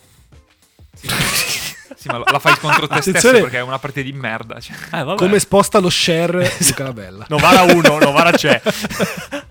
Sì, 0.94 2.08
ma 2.08 2.20
la 2.20 2.39
fai 2.39 2.58
contro 2.58 2.88
te 2.88 3.02
stesso 3.02 3.10
Attenzione. 3.10 3.41
perché 3.41 3.58
è 3.58 3.62
una 3.62 3.78
partita 3.78 4.06
di 4.10 4.13
merda. 4.13 4.62
Cioè. 4.62 4.74
Eh, 4.94 5.04
vabbè. 5.04 5.17
Come 5.17 5.38
sposta 5.38 5.80
lo 5.80 5.89
share 5.89 6.50
Luca 6.60 6.84
la 6.84 6.94
Bella. 6.94 7.26
Novara 7.28 7.63
1, 7.63 7.98
Novara 8.00 8.32
c'è. 8.32 8.62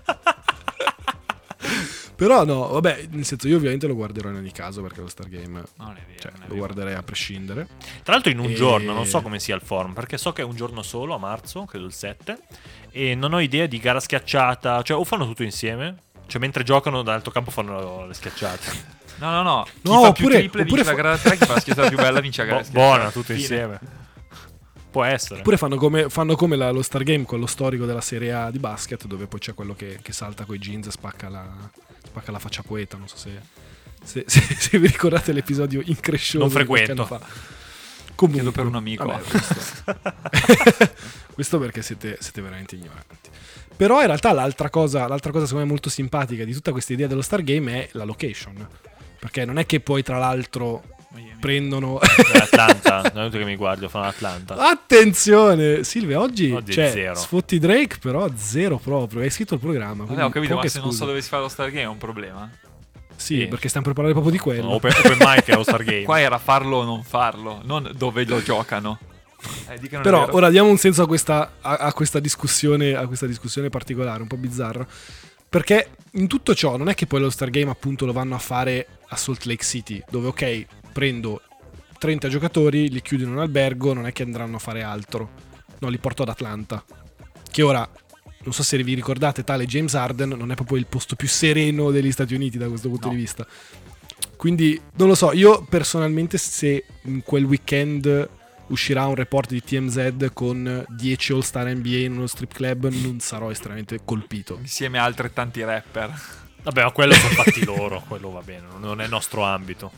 Però 2.21 2.45
no, 2.45 2.67
vabbè, 2.67 3.07
nel 3.09 3.25
senso 3.25 3.47
io 3.47 3.57
ovviamente 3.57 3.87
lo 3.87 3.95
guarderò 3.95 4.29
in 4.29 4.35
ogni 4.35 4.51
caso 4.51 4.83
perché 4.83 5.01
lo 5.01 5.07
Star 5.07 5.27
Game 5.27 5.59
No, 5.77 5.85
non 5.85 5.95
è 5.97 6.01
vero. 6.05 6.19
cioè, 6.19 6.31
non 6.33 6.43
è 6.43 6.47
lo 6.49 6.55
guarderei 6.55 6.93
a 6.93 7.01
prescindere. 7.01 7.67
Tra 8.03 8.13
l'altro 8.13 8.29
in 8.31 8.37
un 8.37 8.51
E- 8.51 8.53
giorno, 8.53 8.93
non 8.93 9.07
so 9.07 9.23
come 9.23 9.39
sia 9.39 9.55
il 9.55 9.61
forum, 9.61 9.93
perché 9.93 10.19
so 10.19 10.31
che 10.31 10.43
è 10.43 10.45
un 10.45 10.55
giorno 10.55 10.83
solo 10.83 11.15
a 11.15 11.17
marzo, 11.17 11.65
credo 11.65 11.85
il 11.87 11.93
7, 11.93 12.37
e 12.91 13.15
non 13.15 13.33
ho 13.33 13.39
idea 13.39 13.65
di 13.65 13.79
gara 13.79 13.99
schiacciata, 13.99 14.83
cioè 14.83 14.97
o 14.99 15.03
fanno 15.03 15.25
tutto 15.25 15.41
insieme, 15.41 15.95
cioè 16.27 16.39
mentre 16.39 16.61
giocano 16.63 17.01
dall'altro 17.01 17.31
campo 17.31 17.49
fanno 17.49 18.05
le 18.05 18.13
schiacciate. 18.13 18.99
No, 19.17 19.31
no, 19.31 19.41
no. 19.41 19.63
Chi 19.65 19.79
No, 19.89 20.01
fa 20.03 20.11
più 20.11 20.25
oppure- 20.25 20.37
triple 20.41 20.61
oppure 20.61 20.63
vince 20.63 20.83
la 20.83 20.83
fa- 20.83 20.95
gara 21.01 21.17
3, 21.17 21.37
chi 21.37 21.45
fa 21.45 21.53
la 21.55 21.59
schiacciata 21.59 21.87
più 21.87 21.97
bella 21.97 22.19
vince 22.19 22.41
la 22.41 22.47
gara 22.47 22.59
Bo- 22.59 22.65
schiacciata. 22.67 22.95
buona, 22.97 23.11
tutto 23.11 23.33
insieme. 23.33 23.79
Può 24.91 25.03
essere. 25.05 25.39
Oppure 25.39 25.57
fanno 25.57 25.77
come, 25.77 26.09
fanno 26.09 26.35
come 26.35 26.55
la- 26.55 26.69
lo 26.69 26.83
Star 26.83 27.01
Game, 27.01 27.23
quello 27.23 27.47
storico 27.47 27.85
della 27.85 28.01
Serie 28.01 28.31
A 28.31 28.51
di 28.51 28.59
basket, 28.59 29.05
dove 29.07 29.25
poi 29.25 29.39
c'è 29.39 29.55
quello 29.55 29.73
che, 29.73 29.97
che 30.03 30.11
salta 30.13 30.45
coi 30.45 30.59
jeans 30.59 30.85
e 30.87 30.91
spacca 30.91 31.29
la, 31.29 31.47
spacca 32.11 32.31
la 32.31 32.39
faccia 32.39 32.61
poeta. 32.61 32.97
Non 32.97 33.07
so 33.07 33.15
se, 33.17 33.31
se, 34.03 34.23
se- 34.27 34.55
se 34.55 34.77
vi 34.77 34.87
ricordate 34.87 35.31
l'episodio 35.31 35.81
increscioso. 35.85 36.43
Non 36.43 36.49
frequento. 36.53 37.05
Comunque, 38.13 38.41
Chiedo 38.43 38.51
per 38.51 38.65
un 38.67 38.75
amico. 38.75 39.05
vabbè, 39.05 39.23
questo, 39.23 40.91
questo 41.33 41.59
perché 41.59 41.81
siete, 41.81 42.17
siete 42.19 42.41
veramente 42.41 42.75
ignoranti. 42.75 43.29
Però 43.75 43.99
in 44.01 44.05
realtà 44.05 44.31
l'altra 44.31 44.69
cosa, 44.69 45.07
l'altra 45.07 45.31
cosa 45.31 45.45
secondo 45.45 45.65
me 45.65 45.71
molto 45.71 45.89
simpatica 45.89 46.43
di 46.43 46.53
tutta 46.53 46.71
questa 46.71 46.93
idea 46.93 47.07
dello 47.07 47.23
Star 47.23 47.41
Game 47.41 47.71
è 47.73 47.89
la 47.93 48.03
location. 48.03 48.67
Perché 49.17 49.45
non 49.45 49.57
è 49.57 49.65
che 49.65 49.79
poi 49.79 50.03
tra 50.03 50.19
l'altro 50.19 50.83
Miami. 51.13 51.39
prendono... 51.39 51.99
È 51.99 52.37
Atlanta, 52.37 53.11
non 53.15 53.25
è 53.25 53.29
che 53.29 53.43
mi 53.43 53.55
guardi, 53.55 53.87
fanno 53.87 54.05
Atlanta. 54.07 54.55
Attenzione, 54.55 55.83
Silvia, 55.83 56.19
oggi, 56.19 56.51
Oggi 56.51 56.71
è 56.71 56.73
cioè, 56.73 56.91
zero. 56.91 57.15
sfotti 57.15 57.59
Drake, 57.59 57.97
però 57.99 58.29
zero 58.35 58.77
proprio. 58.77 59.21
Hai 59.21 59.29
scritto 59.29 59.53
il 59.55 59.59
programma. 59.59 60.03
Vabbè, 60.05 60.23
ho 60.23 60.29
capito, 60.29 60.55
ma 60.55 60.67
se 60.67 60.79
non 60.79 60.87
so 60.91 60.97
scuse. 60.97 61.05
dove 61.05 61.21
si 61.21 61.29
fa 61.29 61.39
lo 61.39 61.47
Star 61.47 61.69
Game 61.69 61.83
è 61.83 61.87
un 61.87 61.97
problema. 61.97 62.49
Sì, 63.15 63.41
Sì. 63.41 63.45
perché 63.47 63.67
stiamo 63.67 63.85
per 63.85 63.95
parlare 63.95 64.13
proprio 64.15 64.33
di 64.33 64.39
quello. 64.39 64.61
Sono 64.63 64.73
open, 64.75 64.91
open 64.97 65.17
mic 65.19 65.47
e 65.47 65.51
All 65.53 65.61
Star 65.61 65.83
Game. 65.83 66.03
Qua 66.05 66.19
era 66.19 66.37
farlo 66.39 66.77
o 66.77 66.83
non 66.83 67.03
farlo, 67.03 67.61
non 67.63 67.91
dove 67.95 68.25
lo 68.25 68.41
giocano. 68.41 68.97
Eh, 69.67 69.75
è 69.75 69.99
Però 70.01 70.27
ora 70.31 70.49
diamo 70.49 70.69
un 70.69 70.77
senso 70.77 71.03
a 71.03 71.07
questa, 71.07 71.53
a, 71.61 71.75
a 71.77 71.93
questa 71.93 72.19
discussione, 72.19 72.95
a 72.95 73.05
questa 73.07 73.25
discussione 73.25 73.69
particolare, 73.69 74.21
un 74.21 74.27
po' 74.27 74.37
bizzarra. 74.37 74.85
Perché 75.49 75.89
in 76.11 76.27
tutto 76.27 76.55
ciò 76.55 76.77
non 76.77 76.87
è 76.89 76.93
che 76.95 77.05
poi 77.07 77.19
lo 77.19 77.29
Star 77.29 77.49
Game 77.49 77.69
appunto 77.69 78.05
lo 78.05 78.13
vanno 78.13 78.35
a 78.35 78.39
fare 78.39 78.87
a 79.09 79.15
Salt 79.17 79.43
Lake 79.43 79.63
City, 79.63 80.01
dove 80.09 80.27
ok, 80.27 80.65
prendo 80.91 81.41
30 81.97 82.27
giocatori, 82.29 82.89
li 82.89 83.01
chiudo 83.01 83.23
in 83.23 83.31
un 83.31 83.39
albergo, 83.39 83.93
non 83.93 84.05
è 84.07 84.11
che 84.11 84.23
andranno 84.23 84.55
a 84.55 84.59
fare 84.59 84.81
altro. 84.83 85.29
No, 85.79 85.89
li 85.89 85.97
porto 85.97 86.23
ad 86.23 86.29
Atlanta. 86.29 86.83
Che 87.49 87.61
ora, 87.61 87.87
non 88.43 88.53
so 88.53 88.63
se 88.63 88.81
vi 88.81 88.93
ricordate, 88.93 89.43
tale 89.43 89.65
James 89.65 89.93
Harden 89.93 90.29
non 90.29 90.51
è 90.51 90.55
proprio 90.55 90.77
il 90.77 90.87
posto 90.87 91.15
più 91.15 91.27
sereno 91.27 91.91
degli 91.91 92.11
Stati 92.11 92.33
Uniti 92.33 92.57
da 92.57 92.67
questo 92.67 92.89
punto 92.89 93.07
No. 93.07 93.13
di 93.13 93.19
vista. 93.19 93.45
Quindi, 94.35 94.79
non 94.95 95.07
lo 95.07 95.15
so, 95.15 95.31
io 95.33 95.63
personalmente 95.69 96.37
se 96.37 96.85
in 97.03 97.21
quel 97.23 97.43
weekend 97.43 98.29
uscirà 98.67 99.05
un 99.05 99.15
report 99.15 99.49
di 99.49 99.61
TMZ 99.61 100.31
con 100.33 100.83
10 100.87 101.33
All-Star 101.33 101.67
NBA 101.75 101.97
in 101.97 102.13
uno 102.13 102.25
strip 102.25 102.53
club, 102.53 102.89
non 102.89 103.19
sarò 103.19 103.51
estremamente 103.51 103.99
colpito. 104.03 104.57
Insieme 104.61 104.97
a 104.97 105.03
altrettanti 105.03 105.63
rapper. 105.63 106.11
Vabbè, 106.63 106.83
ma 106.83 106.91
quello 106.91 107.13
sono 107.13 107.33
fatti 107.33 107.63
loro, 107.65 108.03
quello 108.07 108.31
va 108.31 108.41
bene, 108.41 108.67
non 108.79 109.01
è 109.01 109.07
nostro 109.07 109.43
ambito. 109.43 109.91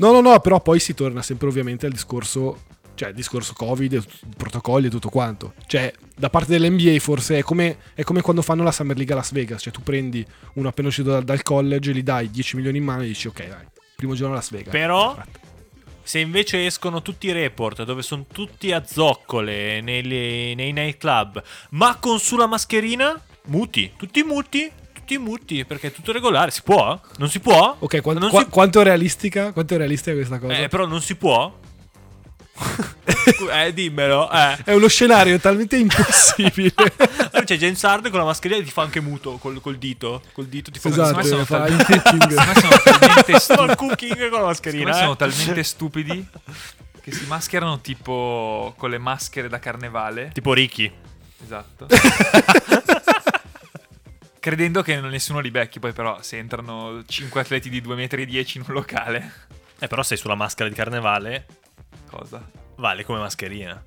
No, 0.00 0.12
no, 0.12 0.22
no, 0.22 0.40
però 0.40 0.60
poi 0.60 0.80
si 0.80 0.94
torna 0.94 1.20
sempre 1.20 1.46
ovviamente 1.46 1.84
al 1.84 1.92
discorso, 1.92 2.62
cioè 2.94 3.10
il 3.10 3.14
discorso 3.14 3.52
Covid, 3.52 4.02
protocolli 4.34 4.86
e 4.86 4.90
tutto 4.90 5.10
quanto. 5.10 5.52
Cioè, 5.66 5.92
da 6.16 6.30
parte 6.30 6.58
dell'NBA 6.58 6.98
forse 7.00 7.36
è 7.36 7.42
come, 7.42 7.76
è 7.94 8.02
come 8.02 8.22
quando 8.22 8.40
fanno 8.40 8.62
la 8.62 8.72
Summer 8.72 8.96
League 8.96 9.12
a 9.12 9.18
Las 9.18 9.32
Vegas, 9.32 9.60
cioè 9.60 9.72
tu 9.72 9.82
prendi 9.82 10.26
uno 10.54 10.68
appena 10.68 10.88
uscito 10.88 11.10
dal, 11.10 11.22
dal 11.22 11.42
college, 11.42 11.92
gli 11.92 12.02
dai 12.02 12.30
10 12.30 12.56
milioni 12.56 12.78
in 12.78 12.84
mano 12.84 13.02
e 13.02 13.08
dici 13.08 13.28
ok, 13.28 13.46
dai, 13.46 13.66
primo 13.94 14.14
giorno 14.14 14.32
a 14.32 14.36
Las 14.36 14.50
Vegas. 14.50 14.72
Però-. 14.72 15.22
Se 16.02 16.18
invece 16.18 16.64
escono 16.64 17.02
tutti 17.02 17.26
i 17.26 17.32
report 17.32 17.84
dove 17.84 18.00
sono 18.00 18.24
tutti 18.26 18.72
a 18.72 18.82
zoccole 18.84 19.82
nelle- 19.82 20.54
nei 20.54 20.72
nightclub, 20.72 21.42
ma 21.72 21.96
con 22.00 22.18
sulla 22.18 22.46
mascherina, 22.46 23.22
muti, 23.44 23.92
tutti 23.96 24.22
muti, 24.22 24.72
tutti 25.10 25.18
muti, 25.18 25.64
perché 25.64 25.88
è 25.88 25.92
tutto 25.92 26.12
regolare, 26.12 26.50
si 26.52 26.62
può? 26.62 26.98
Non 27.16 27.28
si 27.28 27.40
può? 27.40 27.76
Ok, 27.80 28.00
quan- 28.00 28.18
Non 28.18 28.30
qua- 28.30 28.42
si- 28.42 28.48
quanto 28.48 28.80
è 28.80 28.84
realistica? 28.84 29.52
Quanto 29.52 29.74
è 29.74 29.76
realistica 29.76 30.14
questa 30.14 30.38
cosa? 30.38 30.56
Eh, 30.56 30.68
però 30.68 30.86
non 30.86 31.00
si 31.02 31.16
può? 31.16 31.58
eh, 33.52 33.72
dimmelo, 33.72 34.30
eh. 34.30 34.58
È 34.64 34.72
uno 34.72 34.86
scenario 34.86 35.38
talmente 35.40 35.76
impossibile. 35.76 36.74
Allora 36.76 37.42
c'è 37.44 37.56
James 37.56 37.82
Harden 37.82 38.10
con 38.10 38.20
la 38.20 38.26
mascherina 38.26 38.60
e 38.60 38.64
ti 38.64 38.70
fa 38.70 38.82
anche 38.82 39.00
muto 39.00 39.38
col, 39.38 39.60
col 39.60 39.78
dito. 39.78 40.22
Col 40.32 40.46
dito 40.46 40.70
ti 40.70 40.78
fa 40.78 40.88
esatto, 40.90 41.22
sono 41.24 41.44
fa 41.44 41.64
tal- 41.64 41.84
talmente 41.84 43.38
stupidi. 43.40 43.74
cooking 43.76 44.28
con 44.28 44.40
la 44.40 44.46
mascherina. 44.46 44.90
eh. 44.90 44.94
sono 44.94 45.16
talmente 45.16 45.62
stupidi 45.64 46.26
che 47.02 47.12
si 47.12 47.24
mascherano 47.26 47.80
tipo 47.80 48.74
con 48.76 48.90
le 48.90 48.98
maschere 48.98 49.48
da 49.48 49.58
carnevale. 49.58 50.30
Tipo 50.32 50.52
Ricky. 50.52 50.92
Esatto. 51.42 51.86
Credendo 54.40 54.80
che 54.82 54.98
nessuno 55.00 55.40
li 55.40 55.50
becchi, 55.50 55.78
poi 55.80 55.92
però 55.92 56.22
se 56.22 56.38
entrano 56.38 57.04
5 57.06 57.40
atleti 57.40 57.68
di 57.68 57.80
2,10 57.82 57.94
metri 57.94 58.22
in 58.54 58.64
un 58.66 58.72
locale, 58.74 59.32
Eh, 59.78 59.86
però 59.86 60.02
sei 60.02 60.16
sulla 60.16 60.34
maschera 60.34 60.68
di 60.68 60.74
carnevale, 60.74 61.46
cosa? 62.08 62.48
vale 62.76 63.04
come 63.04 63.18
mascherina. 63.18 63.82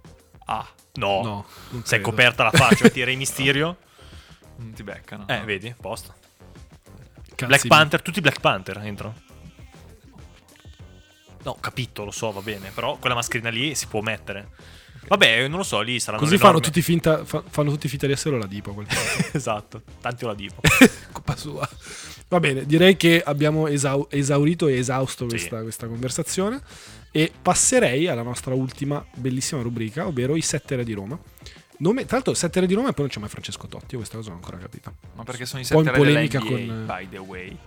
Ah, 0.46 0.68
No. 0.96 1.24
No, 1.24 1.46
non 1.70 1.84
Sei 1.84 2.00
credo. 2.00 2.10
coperta 2.12 2.44
la 2.44 2.52
faccia, 2.52 2.88
ti 2.90 3.04
Rey 3.04 3.16
Mysterio. 3.16 3.78
non 4.58 4.74
ti 4.74 4.84
beccano. 4.84 5.28
Eh, 5.28 5.40
no. 5.40 5.46
vedi, 5.46 5.74
posto. 5.80 6.14
Cazzi 7.30 7.46
Black 7.48 7.64
mi- 7.64 7.70
Panther, 7.70 8.02
tutti 8.04 8.22
Black 8.22 8.40
Panther 8.40 8.78
entrano. 8.78 9.16
No, 11.46 11.56
capito, 11.60 12.06
lo 12.06 12.12
so, 12.12 12.32
va 12.32 12.42
bene, 12.42 12.70
però 12.70 12.98
quella 12.98 13.16
mascherina 13.16 13.50
lì 13.50 13.74
si 13.76 13.88
può 13.88 14.02
mettere. 14.02 14.50
Vabbè, 15.10 15.48
non 15.48 15.58
lo 15.58 15.64
so, 15.64 15.82
lì 15.82 16.00
saranno 16.00 16.22
Così 16.22 16.34
le 16.34 16.38
fanno 16.40 16.54
norme. 16.54 16.68
tutti, 16.68 16.82
finta, 16.82 17.26
fa- 17.26 17.44
fanno 17.48 17.70
tutti 17.72 17.88
finta 17.88 18.08
di 18.08 18.14
essere 18.14 18.38
la 18.38 18.46
Dipo. 18.48 18.72
a 18.72 18.74
quel 18.74 18.86
punto. 18.90 19.38
esatto, 19.38 19.82
tanti 20.02 20.24
o 20.24 20.28
la 20.28 20.34
dico. 20.36 20.56
Colpa 21.12 21.36
sua. 21.36 21.68
Va 22.30 22.40
bene, 22.40 22.66
direi 22.66 22.96
che 22.98 23.22
abbiamo 23.24 23.68
esau- 23.68 24.08
esaurito 24.10 24.68
e 24.68 24.78
esausto 24.78 25.24
Sì. 25.26 25.30
questa, 25.30 25.62
questa 25.62 25.88
conversazione. 25.88 26.62
E 27.16 27.32
passerei 27.40 28.08
alla 28.08 28.24
nostra 28.24 28.56
ultima 28.56 29.06
bellissima 29.14 29.62
rubrica, 29.62 30.08
ovvero 30.08 30.36
i 30.36 30.42
settere 30.42 30.84
di 30.84 30.94
Roma. 30.94 31.16
Nome, 31.78 32.06
tra 32.06 32.16
l'altro, 32.16 32.34
settere 32.34 32.66
di 32.66 32.74
Roma 32.74 32.90
e 32.90 32.94
poi 32.94 33.04
non 33.06 33.10
c'è 33.14 33.20
mai 33.20 33.30
Francesco 33.30 33.68
Totti. 33.68 33.92
Io 33.92 33.98
questa 33.98 34.16
cosa 34.18 34.30
non 34.30 34.40
ho 34.40 34.42
ancora 34.42 34.58
capita. 34.60 34.92
Ma 35.16 35.24
perché 35.24 35.46
sono 35.46 35.60
i 35.60 35.62
in 35.62 35.68
sette 35.68 35.84
re 35.84 35.92
della 35.92 35.98
polemica 35.98 36.40
NBA, 36.40 36.48
con- 36.50 36.86
by 36.88 37.10
the 37.10 37.18
way. 37.20 37.58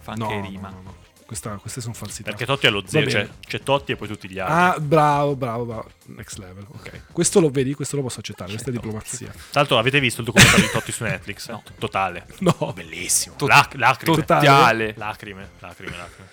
Fa 0.00 0.14
No, 0.14 0.24
anche 0.28 0.36
no, 0.38 0.48
rima. 0.48 0.68
no, 0.70 0.80
no. 0.84 0.94
Questa- 1.32 1.56
queste 1.56 1.80
sono 1.80 1.94
falsità. 1.94 2.28
Perché 2.28 2.44
Totti 2.44 2.66
è 2.66 2.70
lo 2.70 2.82
zero, 2.86 3.08
cioè 3.08 3.26
c'è 3.40 3.60
Totti 3.60 3.92
e 3.92 3.96
poi 3.96 4.06
tutti 4.06 4.28
gli 4.28 4.38
altri. 4.38 4.54
Ah, 4.54 4.78
bravo, 4.78 5.34
bravo, 5.34 5.64
bravo. 5.64 5.90
Next 6.08 6.36
level, 6.36 6.66
ok. 6.68 7.04
Questo 7.10 7.40
lo 7.40 7.48
vedi, 7.48 7.72
questo 7.72 7.96
lo 7.96 8.02
posso 8.02 8.20
accettare. 8.20 8.50
Questa 8.50 8.68
è 8.68 8.72
diplomazia. 8.72 9.28
Tra 9.28 9.38
l'altro 9.60 9.78
avete 9.78 9.98
visto 9.98 10.20
il 10.20 10.26
documentario 10.26 10.66
di 10.66 10.70
Totti 10.72 10.92
su 10.92 11.04
Netflix? 11.04 11.48
No. 11.52 11.62
Totale. 11.78 12.26
No, 12.40 12.72
Bellissimo. 12.74 13.36
Tot- 13.36 13.48
Lac- 13.48 13.74
lacrime. 13.76 14.16
Totale. 14.16 14.46
Totale. 14.46 14.94
Lacrime, 14.98 15.48
lacrime, 15.60 15.96
lacrime. 15.96 16.28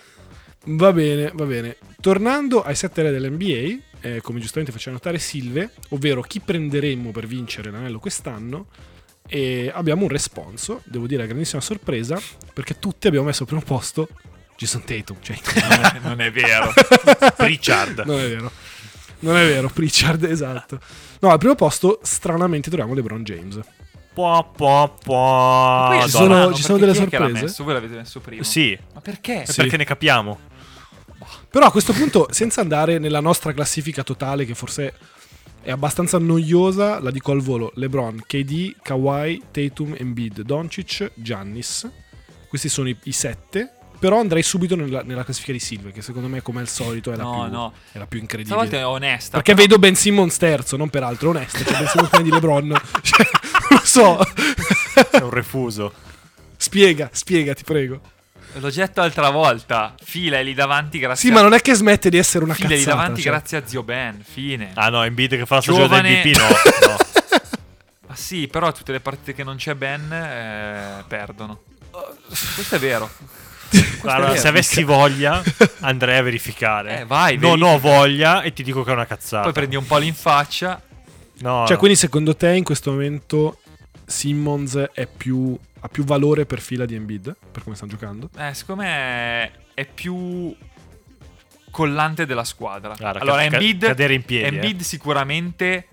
Va 0.78 0.92
bene, 0.92 1.30
va 1.34 1.44
bene. 1.46 1.76
Tornando 2.00 2.62
ai 2.62 2.74
sette 2.74 3.00
re 3.02 3.10
dell'NBA, 3.10 3.82
eh, 4.02 4.20
come 4.20 4.38
giustamente 4.40 4.70
faceva 4.70 4.96
notare 4.96 5.18
Silve, 5.18 5.70
ovvero 5.90 6.20
chi 6.20 6.40
prenderemmo 6.40 7.10
per 7.10 7.26
vincere 7.26 7.70
l'anello 7.70 7.98
quest'anno, 7.98 8.66
e 9.26 9.70
abbiamo 9.72 10.02
un 10.02 10.08
responso, 10.10 10.82
devo 10.84 11.06
dire 11.06 11.22
a 11.22 11.26
grandissima 11.26 11.62
sorpresa, 11.62 12.20
perché 12.52 12.78
tutti 12.78 13.06
abbiamo 13.06 13.26
messo 13.26 13.42
al 13.44 13.48
primo 13.48 13.62
posto 13.62 14.08
Jason 14.60 14.84
Tatum. 14.84 15.16
Cioè, 15.22 15.38
Non 15.68 15.72
è, 15.72 15.98
non 16.02 16.20
è 16.20 16.30
vero. 16.30 16.70
Pritchard. 17.34 18.02
non 18.04 18.20
è 18.20 18.28
vero. 18.28 18.52
Non 19.20 19.36
è 19.36 19.46
vero, 19.46 19.68
Pritchard, 19.70 20.22
esatto. 20.24 20.78
No, 21.20 21.30
al 21.30 21.38
primo 21.38 21.54
posto 21.54 21.98
stranamente 22.02 22.68
troviamo 22.68 22.92
LeBron 22.94 23.22
James. 23.22 23.58
Po, 24.12 24.52
po, 24.54 24.96
po. 25.02 25.98
Ci 26.02 26.10
sono- 26.10 26.52
ci 26.52 26.62
sono 26.62 26.76
delle 26.78 26.94
sorprese? 26.94 27.42
messo? 27.42 27.64
Voi 27.64 27.72
l'avete 27.74 27.94
messo 27.96 28.20
prima? 28.20 28.42
Sì, 28.42 28.78
Ma 28.94 29.00
perché? 29.00 29.42
è 29.42 29.46
Sì. 29.46 29.56
perché 29.62 29.76
ne 29.78 29.84
capiamo. 29.84 30.38
Però 31.48 31.66
a 31.66 31.70
questo 31.70 31.92
punto, 31.94 32.28
senza 32.30 32.60
andare 32.60 32.98
nella 32.98 33.20
nostra 33.20 33.52
classifica 33.54 34.02
totale, 34.02 34.44
che 34.44 34.54
forse 34.54 34.94
è 35.62 35.70
abbastanza 35.70 36.18
noiosa, 36.18 37.00
la 37.00 37.10
dico 37.10 37.32
al 37.32 37.40
volo: 37.40 37.72
LeBron, 37.76 38.22
KD, 38.26 38.76
Kawhi, 38.82 39.42
Tatum, 39.50 39.94
Embiid, 39.98 40.42
Doncic, 40.42 41.12
Giannis. 41.14 41.88
Questi 42.48 42.68
sono 42.68 42.88
i, 42.88 42.96
i 43.04 43.12
sette. 43.12 43.74
Però 44.00 44.18
andrei 44.18 44.42
subito 44.42 44.74
nella, 44.76 45.02
nella 45.04 45.24
classifica 45.24 45.52
di 45.52 45.58
Silve, 45.60 45.92
che 45.92 46.00
secondo 46.00 46.26
me, 46.26 46.40
come 46.40 46.60
al 46.60 46.68
solito, 46.68 47.12
è 47.12 47.16
la, 47.16 47.22
No, 47.22 47.42
più, 47.42 47.52
no. 47.52 47.72
è 47.92 47.98
la 47.98 48.06
più 48.06 48.18
incredibile. 48.18 48.54
Stavolta 48.56 48.78
è 48.78 48.86
onesta. 48.86 49.36
Perché 49.36 49.54
vedo 49.54 49.78
Ben 49.78 49.94
Simmons 49.94 50.36
terzo, 50.38 50.76
non 50.78 50.88
peraltro, 50.88 51.28
onesto. 51.28 51.62
Cioè, 51.62 51.72
Ben 51.78 51.86
Simmons 51.86 52.20
di 52.22 52.30
LeBron. 52.30 52.80
Cioè, 53.02 53.26
non 53.68 53.78
lo 53.78 53.84
so. 53.84 54.18
È 55.10 55.22
un 55.22 55.28
refuso. 55.30 55.92
spiega, 56.56 57.10
spiega, 57.12 57.52
ti 57.54 57.62
prego. 57.62 58.00
L'ho 58.54 58.70
detto 58.70 59.00
l'altra 59.00 59.28
volta. 59.30 59.94
Fila 60.02 60.40
lì 60.40 60.54
davanti 60.54 60.98
grazie 60.98 61.28
Sì, 61.28 61.34
ma 61.34 61.42
non 61.42 61.52
è 61.52 61.60
che 61.60 61.74
smette 61.74 62.08
di 62.10 62.16
essere 62.16 62.42
una 62.42 62.54
Fila 62.54 62.68
lì 62.70 62.76
cazzata. 62.76 62.96
davanti 62.96 63.20
cioè. 63.22 63.30
grazie 63.32 63.58
a 63.58 63.62
zio 63.66 63.82
Ben. 63.82 64.22
Fine. 64.26 64.70
Ah 64.74 64.88
no, 64.88 65.04
Embiid 65.04 65.36
che 65.36 65.46
fa 65.46 65.56
la 65.56 65.60
stagione 65.60 65.84
Giovane- 65.84 66.22
del 66.22 66.26
MVP, 66.26 66.36
no. 66.38 66.88
no. 66.88 66.96
Ma 68.08 68.14
sì, 68.16 68.48
però 68.48 68.72
tutte 68.72 68.90
le 68.92 69.00
partite 69.00 69.34
che 69.34 69.44
non 69.44 69.56
c'è 69.56 69.74
Ben 69.74 70.10
eh, 70.12 71.04
perdono. 71.06 71.62
Questo 72.54 72.74
è 72.76 72.78
vero. 72.78 73.08
Guarda, 74.00 74.36
se 74.36 74.48
avessi 74.48 74.82
voglia 74.82 75.42
andrei 75.80 76.18
a 76.18 76.22
verificare. 76.22 77.00
Eh, 77.00 77.04
vai, 77.04 77.36
non 77.36 77.62
ho 77.62 77.78
verifica. 77.78 77.94
voglia 77.94 78.42
e 78.42 78.52
ti 78.52 78.62
dico 78.62 78.82
che 78.82 78.90
è 78.90 78.94
una 78.94 79.06
cazzata. 79.06 79.44
Poi 79.44 79.52
prendi 79.52 79.76
un 79.76 79.86
palo 79.86 80.04
in 80.04 80.14
faccia. 80.14 80.80
No, 81.38 81.62
Cioè, 81.64 81.72
no. 81.72 81.78
quindi 81.78 81.96
secondo 81.96 82.36
te 82.36 82.50
in 82.54 82.64
questo 82.64 82.90
momento 82.90 83.60
Simmons 84.06 84.76
è 84.92 85.06
più, 85.06 85.56
ha 85.80 85.88
più 85.88 86.04
valore 86.04 86.44
per 86.46 86.60
fila 86.60 86.84
di 86.84 86.94
Embiid, 86.94 87.34
per 87.52 87.62
come 87.62 87.76
stanno 87.76 87.92
giocando? 87.92 88.28
Eh, 88.36 88.52
secondo 88.54 88.82
me 88.82 89.50
è 89.74 89.86
più 89.86 90.54
collante 91.70 92.26
della 92.26 92.44
squadra. 92.44 92.94
Guarda, 92.98 93.20
allora, 93.20 93.36
ca- 93.46 93.54
Embiid, 93.54 93.86
cadere 93.86 94.14
in 94.14 94.24
piedi, 94.24 94.54
Embiid 94.56 94.80
eh. 94.80 94.84
sicuramente 94.84 95.86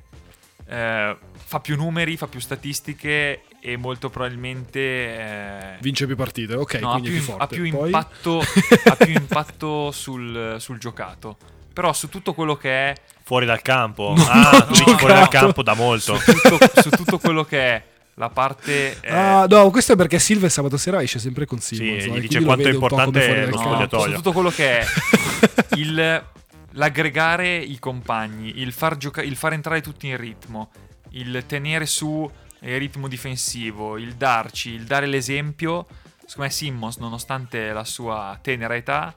eh, 0.68 1.18
fa 1.34 1.60
più 1.60 1.76
numeri, 1.76 2.18
fa 2.18 2.28
più 2.28 2.40
statistiche 2.40 3.44
e 3.60 3.76
molto 3.78 4.10
probabilmente 4.10 4.80
eh, 4.80 5.78
Vince 5.82 6.06
più 6.06 6.16
partite, 6.16 6.54
ok, 6.56 6.74
no, 6.76 6.90
ha 6.90 7.00
quindi 7.00 7.10
più, 7.10 7.18
è 7.18 7.22
più 7.24 7.26
forte. 7.32 7.44
ha 7.44 7.48
più 7.48 7.70
Poi- 7.72 7.86
impatto, 7.86 8.40
ha 8.86 8.96
più 8.96 9.14
impatto 9.14 9.92
sul, 9.92 10.56
sul 10.60 10.78
giocato. 10.78 11.38
Però 11.74 11.94
su 11.94 12.10
tutto 12.10 12.34
quello 12.34 12.56
che 12.56 12.70
è 12.90 12.94
Fuori 13.24 13.46
dal 13.46 13.62
campo. 13.62 14.14
No, 14.16 14.24
ah, 14.28 14.68
giocato. 14.72 14.98
fuori 14.98 15.14
dal 15.14 15.28
campo 15.28 15.62
da 15.64 15.74
molto. 15.74 16.16
su 16.18 16.32
tutto, 16.32 16.82
su 16.82 16.90
tutto 16.90 17.18
quello 17.20 17.44
che 17.44 17.60
è 17.60 17.84
la 18.16 18.30
parte 18.30 18.98
eh, 19.02 19.12
Ah, 19.12 19.46
no, 19.48 19.70
questo 19.70 19.94
è 19.94 19.96
perché 19.96 20.18
Silva 20.18 20.50
sabato 20.50 20.78
sera 20.78 21.02
esce 21.04 21.20
sempre 21.20 21.46
con 21.46 21.60
Simmons. 21.60 22.04
Sì, 22.04 22.10
no? 22.10 22.18
gli 22.18 22.22
dice 22.22 22.42
quanto 22.42 22.68
è 22.68 22.72
importante 22.72 23.46
lo 23.46 23.56
no, 23.56 23.62
spogliatoio. 23.62 24.10
su 24.10 24.16
tutto 24.16 24.32
quello 24.32 24.50
che 24.50 24.80
è 24.80 24.86
il, 25.76 26.24
l'aggregare 26.72 27.58
i 27.58 27.78
compagni, 27.80 28.60
il 28.60 28.72
far, 28.72 28.98
gioca- 28.98 29.22
il 29.22 29.36
far 29.36 29.54
entrare 29.54 29.82
tutti 29.82 30.08
in 30.08 30.18
ritmo, 30.18 30.72
il 31.12 31.44
tenere 31.46 31.86
su 31.86 32.28
il 32.62 32.78
ritmo 32.78 33.08
difensivo, 33.08 33.98
il 33.98 34.16
darci, 34.16 34.72
il 34.72 34.84
dare 34.86 35.06
l'esempio. 35.06 35.86
Secondo 36.26 36.50
me 36.50 36.50
Simmons, 36.50 36.98
nonostante 36.98 37.72
la 37.72 37.84
sua 37.84 38.38
tenera 38.42 38.76
età, 38.76 39.14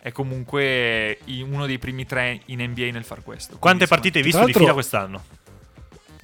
è 0.00 0.12
comunque 0.12 1.18
uno 1.26 1.66
dei 1.66 1.78
primi 1.78 2.04
tre 2.04 2.40
in 2.46 2.62
NBA 2.62 2.90
nel 2.90 3.04
far 3.04 3.22
questo. 3.22 3.56
Quante 3.58 3.86
Quindi, 3.86 3.86
partite 3.86 4.18
hai 4.18 4.24
visto 4.24 4.44
di 4.44 4.52
fila 4.52 4.72
quest'anno? 4.74 5.24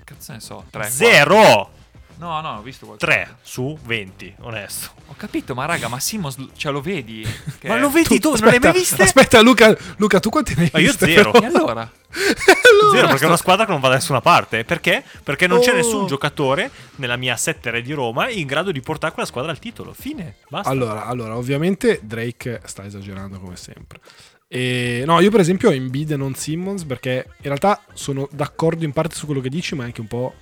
Cazzo 0.05 0.33
ne 0.33 0.41
so, 0.41 0.65
tre. 0.71 0.89
Zero! 0.91 1.35
quattro. 1.37 1.79
No, 2.19 2.39
no, 2.43 2.59
ho 2.59 2.61
visto 2.61 2.85
qualcosa. 2.85 3.11
3 3.11 3.37
su 3.41 3.79
20, 3.83 4.35
onesto. 4.41 4.91
Ho 5.07 5.15
capito, 5.17 5.55
ma 5.55 5.65
raga, 5.65 5.89
ma 5.89 5.99
Simmons, 5.99 6.37
cioè 6.55 6.71
lo 6.71 6.83
vedi? 6.83 7.23
Che- 7.59 7.67
Ma 7.67 7.79
lo 7.79 7.89
vedi 7.89 8.19
tu, 8.19 8.29
non 8.29 8.35
aspetta, 8.35 8.51
l'hai 8.51 8.59
mai 8.61 8.73
viste? 8.73 9.03
Aspetta, 9.03 9.41
Luca, 9.41 9.75
Luca, 9.97 10.21
tu 10.21 10.29
quanti 10.29 10.55
ne 10.55 10.65
hai 10.65 10.71
Ma 10.71 10.79
io 10.81 10.93
zero. 10.93 11.31
però? 11.31 11.43
E 11.43 11.47
allora? 11.47 11.91
Allora, 12.13 12.97
Zero, 12.97 13.07
perché 13.09 13.25
è 13.25 13.27
una 13.27 13.37
squadra 13.37 13.65
che 13.65 13.71
non 13.71 13.81
va 13.81 13.89
da 13.89 13.95
nessuna 13.95 14.21
parte. 14.21 14.65
Perché? 14.65 15.05
Perché 15.23 15.47
non 15.47 15.61
c'è 15.61 15.73
Oh. 15.73 15.77
nessun 15.77 16.07
giocatore 16.07 16.71
nella 16.97 17.17
mia 17.17 17.37
settere 17.37 17.83
di 17.83 17.93
Roma 17.93 18.29
in 18.29 18.47
grado 18.47 18.73
di 18.73 18.81
portare 18.81 19.13
quella 19.13 19.29
squadra 19.29 19.51
al 19.51 19.59
titolo. 19.59 19.93
Fine, 19.93 20.37
basta. 20.49 20.69
Allora, 20.71 21.07
allora, 21.07 21.37
ovviamente 21.37 22.01
Drake 22.03 22.61
sta 22.65 22.85
esagerando 22.85 23.39
come 23.39 23.57
sempre. 23.57 24.01
E, 24.49 25.05
no, 25.07 25.21
io 25.21 25.31
per 25.31 25.41
esempio 25.41 25.69
ho 25.69 25.73
Embiid 25.73 26.11
e 26.11 26.17
non 26.17 26.35
Simmons 26.35 26.83
perché 26.85 27.25
in 27.29 27.45
realtà 27.45 27.81
sono 27.93 28.29
d'accordo 28.33 28.85
in 28.85 28.93
parte 28.93 29.15
su 29.15 29.27
quello 29.27 29.41
che 29.41 29.49
dici, 29.49 29.77
ma 29.77 29.85
è 29.85 29.87
anche 29.87 30.01
un 30.01 30.09
po' 30.09 30.35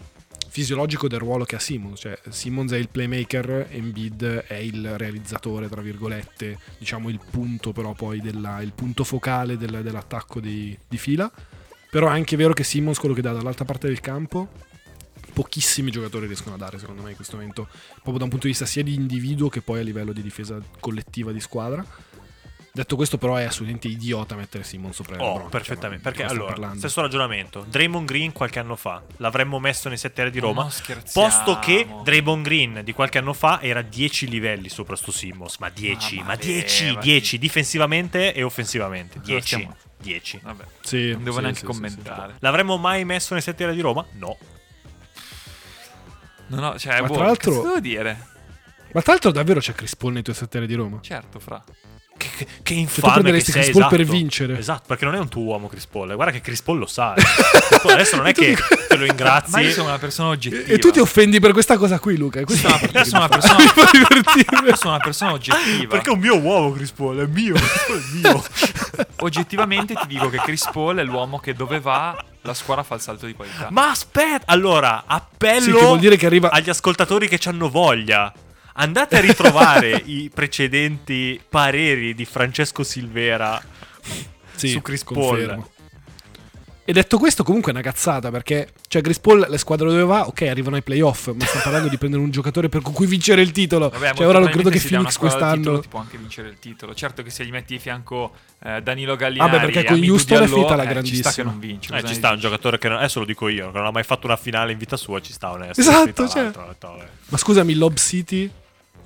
fisiologico 0.49 1.09
del 1.09 1.19
ruolo 1.19 1.45
che 1.45 1.57
ha 1.57 1.59
Simmons. 1.59 2.01
Cioè, 2.01 2.19
Simmons 2.31 2.73
è 2.73 2.79
il 2.79 2.89
playmaker, 2.89 3.67
Embiid 3.71 4.45
è 4.47 4.55
il 4.55 4.97
realizzatore, 4.97 5.69
tra 5.69 5.83
virgolette, 5.83 6.59
diciamo 6.79 7.11
il 7.11 7.21
punto 7.31 7.73
però 7.73 7.93
poi 7.93 8.23
della, 8.23 8.63
il 8.63 8.73
punto 8.73 9.05
focale 9.05 9.59
del- 9.59 9.83
dell'attacco 9.83 10.41
di, 10.41 10.77
di 10.89 10.97
fila. 10.97 11.31
Però 11.91 12.09
è 12.09 12.11
anche 12.11 12.37
vero 12.37 12.53
che 12.53 12.65
Simmons 12.65 12.99
quello 12.99 13.15
che 13.15 13.23
dà 13.23 13.33
dall'altra 13.33 13.65
parte 13.65 13.87
del 13.87 14.01
campo 14.01 14.49
pochissimi 15.33 15.91
giocatori 15.91 16.27
riescono 16.27 16.55
a 16.57 16.59
dare 16.59 16.79
secondo 16.79 17.03
me 17.03 17.11
in 17.11 17.17
questo 17.17 17.37
momento 17.37 17.69
proprio 17.95 18.19
da 18.19 18.25
un 18.25 18.31
punto 18.31 18.47
di 18.47 18.53
vista 18.53 18.67
sia 18.67 18.83
di 18.83 18.95
individuo 18.95 19.49
che 19.49 19.61
poi 19.63 19.81
a 19.81 19.83
livello 19.83 20.13
di 20.13 20.21
difesa 20.23 20.59
collettiva 20.81 21.31
di 21.31 21.39
squadra 21.41 21.85
detto 22.73 22.97
questo 22.97 23.19
però 23.19 23.37
è 23.37 23.45
assolutamente 23.45 23.87
idiota 23.89 24.35
mettere 24.35 24.65
Simon 24.65 24.93
sopra 24.93 25.17
Oh, 25.21 25.33
LeBron, 25.35 25.49
perfettamente. 25.51 26.03
cioè, 26.05 26.13
Perché 26.13 26.29
allora, 26.33 26.53
parlando? 26.53 26.79
stesso 26.79 27.01
ragionamento. 27.01 27.65
Draymond 27.69 28.07
Green 28.07 28.33
qualche 28.33 28.59
anno 28.59 28.75
fa 28.77 29.03
l'avremmo 29.17 29.59
messo 29.61 29.89
nei 29.89 29.99
settere 29.99 30.31
di 30.31 30.39
Roma. 30.41 30.69
Scherziamo. 30.71 31.27
Posto 31.29 31.59
che 31.59 31.87
Draymond 32.05 32.45
Green 32.45 32.81
di 32.85 32.93
qualche 32.93 33.19
anno 33.19 33.33
fa 33.33 33.61
era 33.63 33.83
10 33.83 34.29
livelli 34.29 34.69
sopra 34.69 34.95
sto 34.97 35.11
Simmons. 35.11 35.57
Ma 35.59 35.71
10, 35.71 36.17
Ah, 36.17 36.21
ma 36.21 36.25
ma 36.27 36.37
10, 36.37 36.85
levati. 36.87 37.09
10 37.09 37.39
difensivamente 37.39 38.33
e 38.33 38.43
offensivamente. 38.45 39.19
Cosa 39.19 39.33
10. 39.33 39.69
Stiamo- 39.99 40.19
10. 40.19 40.41
Vabbè, 40.43 40.65
Sì, 40.83 41.11
non 41.13 41.23
devo 41.25 41.37
sì, 41.37 41.43
neanche 41.43 41.61
sì, 41.61 41.67
sì, 41.67 41.73
sì. 41.73 41.81
commentare. 41.81 42.37
L'avremmo 42.41 42.77
mai 42.77 43.05
messo 43.05 43.35
nei 43.35 43.43
settere 43.43 43.75
di 43.75 43.81
Roma? 43.81 44.05
No. 44.13 44.37
No, 46.49 46.61
no, 46.61 46.79
cioè, 46.79 47.01
Ma 47.01 47.07
boh, 47.09 47.15
tra 47.15 47.25
l'altro- 47.27 47.53
che 47.53 47.61
devo 47.67 47.81
dire? 47.81 48.27
ma 48.93 49.03
tra 49.03 49.13
l'altro 49.13 49.31
davvero 49.33 49.61
c'è 49.61 49.75
Chris 49.75 49.95
Paul 49.97 50.15
nei 50.15 50.23
tuoi 50.23 50.35
settere 50.35 50.67
di 50.67 50.75
Roma? 50.75 50.99
Certo, 51.03 51.39
fra. 51.39 51.63
Che, 52.19 52.29
che, 52.37 52.47
che 52.63 52.75
tu 52.75 52.81
infame 52.81 53.13
prenderesti 53.15 53.53
che 53.53 53.63
sei, 53.63 53.71
Chris 53.71 53.79
Paul 53.81 53.91
per 53.91 54.01
esatto. 54.01 54.17
vincere. 54.19 54.59
Esatto, 54.59 54.83
perché 54.87 55.05
non 55.07 55.15
è 55.15 55.19
un 55.19 55.29
tuo 55.29 55.43
uomo 55.43 55.69
Chris 55.69 55.87
Paul. 55.87 56.15
Guarda 56.15 56.33
che 56.33 56.41
Chris 56.43 56.61
Paul 56.61 56.79
lo 56.79 56.87
sa. 56.87 57.15
eh. 57.15 57.23
Paul 57.81 57.95
adesso 57.95 58.17
non 58.17 58.27
è 58.27 58.33
che 58.35 58.57
te 58.89 58.97
lo 58.97 59.05
ingrazi. 59.07 59.51
Ma 59.53 59.61
io 59.61 59.71
sono 59.71 59.87
una 59.89 59.99
persona 59.99 60.29
oggettiva. 60.29 60.67
e, 60.69 60.75
e 60.75 60.79
tu 60.79 60.91
ti 60.91 60.99
offendi 60.99 61.41
per 61.41 61.53
questa 61.53 61.77
cosa 61.79 61.99
qui 61.99 62.17
Luca 62.17 62.45
questa 62.45 62.77
Sì, 62.77 62.91
io 62.93 63.05
sono 63.05 63.19
una 63.25 63.29
persona- 63.29 63.57
Mi 63.63 63.67
fa 63.69 63.89
divertire. 63.93 64.67
Io 64.69 64.77
sono 64.77 64.95
una 64.95 65.03
persona 65.03 65.33
oggettiva. 65.33 65.89
Perché 65.89 66.11
è 66.11 66.13
un 66.13 66.19
mio 66.19 66.37
uomo 66.39 66.73
Chris 66.73 66.91
Paul, 66.91 67.19
è 67.19 67.27
mio, 67.27 67.55
Chris 67.55 67.85
Paul 67.87 67.99
è 67.99 68.29
mio. 68.29 68.45
Oggettivamente 69.21 69.95
ti 69.95 70.07
dico 70.07 70.29
che 70.29 70.39
Chris 70.39 70.69
Paul 70.73 70.97
è 70.99 71.05
l'uomo 71.05 71.39
che 71.39 71.55
dove 71.55 71.81
va 71.81 72.17
la 72.43 72.55
squadra 72.55 72.83
fa 72.83 72.95
il 72.95 73.01
salto 73.01 73.27
di 73.27 73.35
qualità. 73.35 73.69
Ma 73.71 73.91
aspetta, 73.91 74.45
allora, 74.47 75.05
appello 75.07 75.61
Sì, 75.61 75.73
che 75.73 75.79
vuol 75.85 75.99
dire 75.99 76.17
che 76.17 76.27
arriva- 76.27 76.51
agli 76.51 76.71
ascoltatori 76.71 77.29
che 77.29 77.39
ci 77.39 77.49
hanno 77.49 77.69
voglia. 77.69 78.33
Andate 78.81 79.17
a 79.17 79.21
ritrovare 79.21 79.91
i 80.07 80.31
precedenti 80.33 81.41
pareri 81.49 82.15
di 82.15 82.25
Francesco 82.25 82.85
Silvera 82.85 83.61
Sì, 84.55 84.69
su 84.69 84.81
Chris 84.83 85.03
confermo. 85.03 85.63
Paul. 85.63 85.77
E 86.85 86.93
detto 86.93 87.19
questo, 87.19 87.45
comunque 87.45 87.71
è 87.71 87.75
una 87.75 87.85
cazzata 87.85 88.31
perché, 88.31 88.73
cioè, 88.87 89.03
Chris 89.03 89.19
Paul, 89.19 89.47
le 89.47 89.59
squadre 89.59 89.91
dove 89.91 90.05
va, 90.05 90.27
ok, 90.27 90.41
arrivano 90.43 90.77
ai 90.77 90.83
playoff, 90.83 91.27
ma 91.35 91.45
stiamo 91.45 91.63
parlando 91.63 91.89
di 91.89 91.99
prendere 91.99 92.23
un 92.23 92.31
giocatore 92.31 92.71
per 92.71 92.81
cui 92.81 93.07
vincere 93.07 93.43
il 93.43 93.51
titolo. 93.51 93.91
Vabbè, 93.91 94.15
cioè, 94.15 94.27
ora 94.27 94.39
non 94.39 94.49
credo 94.49 94.71
che 94.71 94.81
Phoenix 94.81 95.11
squadra 95.11 95.37
quest'anno. 95.37 95.57
titolo 95.57 95.81
ti 95.81 95.89
può 95.89 95.99
anche 95.99 96.17
vincere 96.17 96.49
il 96.49 96.59
titolo. 96.59 96.95
Certo 96.95 97.23
che 97.23 97.29
se 97.29 97.45
gli 97.45 97.51
metti 97.51 97.75
di 97.75 97.79
fianco 97.79 98.33
eh, 98.65 98.81
Danilo 98.81 99.17
Gallinari 99.17 99.51
Vabbè, 99.51 99.65
perché 99.67 99.81
e 99.81 99.85
con 99.85 100.03
Houston 100.03 100.43
è 100.43 100.47
finita 100.47 100.77
la 100.77 100.85
eh, 100.85 100.87
Ci 100.87 100.87
sta 100.87 100.93
grandissima. 100.93 101.33
che 101.33 101.43
non 101.43 101.59
vince. 101.59 101.95
Eh, 101.95 102.05
ci 102.05 102.15
sta 102.15 102.31
un 102.31 102.39
giocatore 102.39 102.79
che 102.79 102.89
non, 102.89 102.97
adesso 102.97 103.19
lo 103.19 103.27
dico 103.27 103.49
io, 103.49 103.71
che 103.71 103.77
non 103.77 103.87
ha 103.87 103.91
mai 103.91 104.05
fatto 104.05 104.27
una 104.27 104.37
finale 104.39 104.73
in 104.73 104.79
vita 104.79 104.97
sua, 104.97 105.21
ci 105.21 105.35
sta 105.35 105.51
onesto. 105.51 105.79
Esatto, 105.79 106.27
cioè. 106.27 106.51
vabbè. 106.51 107.09
Ma 107.29 107.37
scusami, 107.37 107.75
Lob 107.75 107.99
City, 107.99 108.51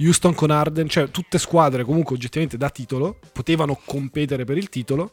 Houston 0.05 0.34
con 0.34 0.50
Arden, 0.50 0.88
cioè 0.88 1.11
tutte 1.11 1.38
squadre 1.38 1.84
comunque 1.84 2.14
oggettivamente 2.14 2.57
da 2.57 2.70
titolo, 2.70 3.18
potevano 3.32 3.78
competere 3.84 4.44
per 4.44 4.57
il 4.57 4.68
titolo, 4.68 5.12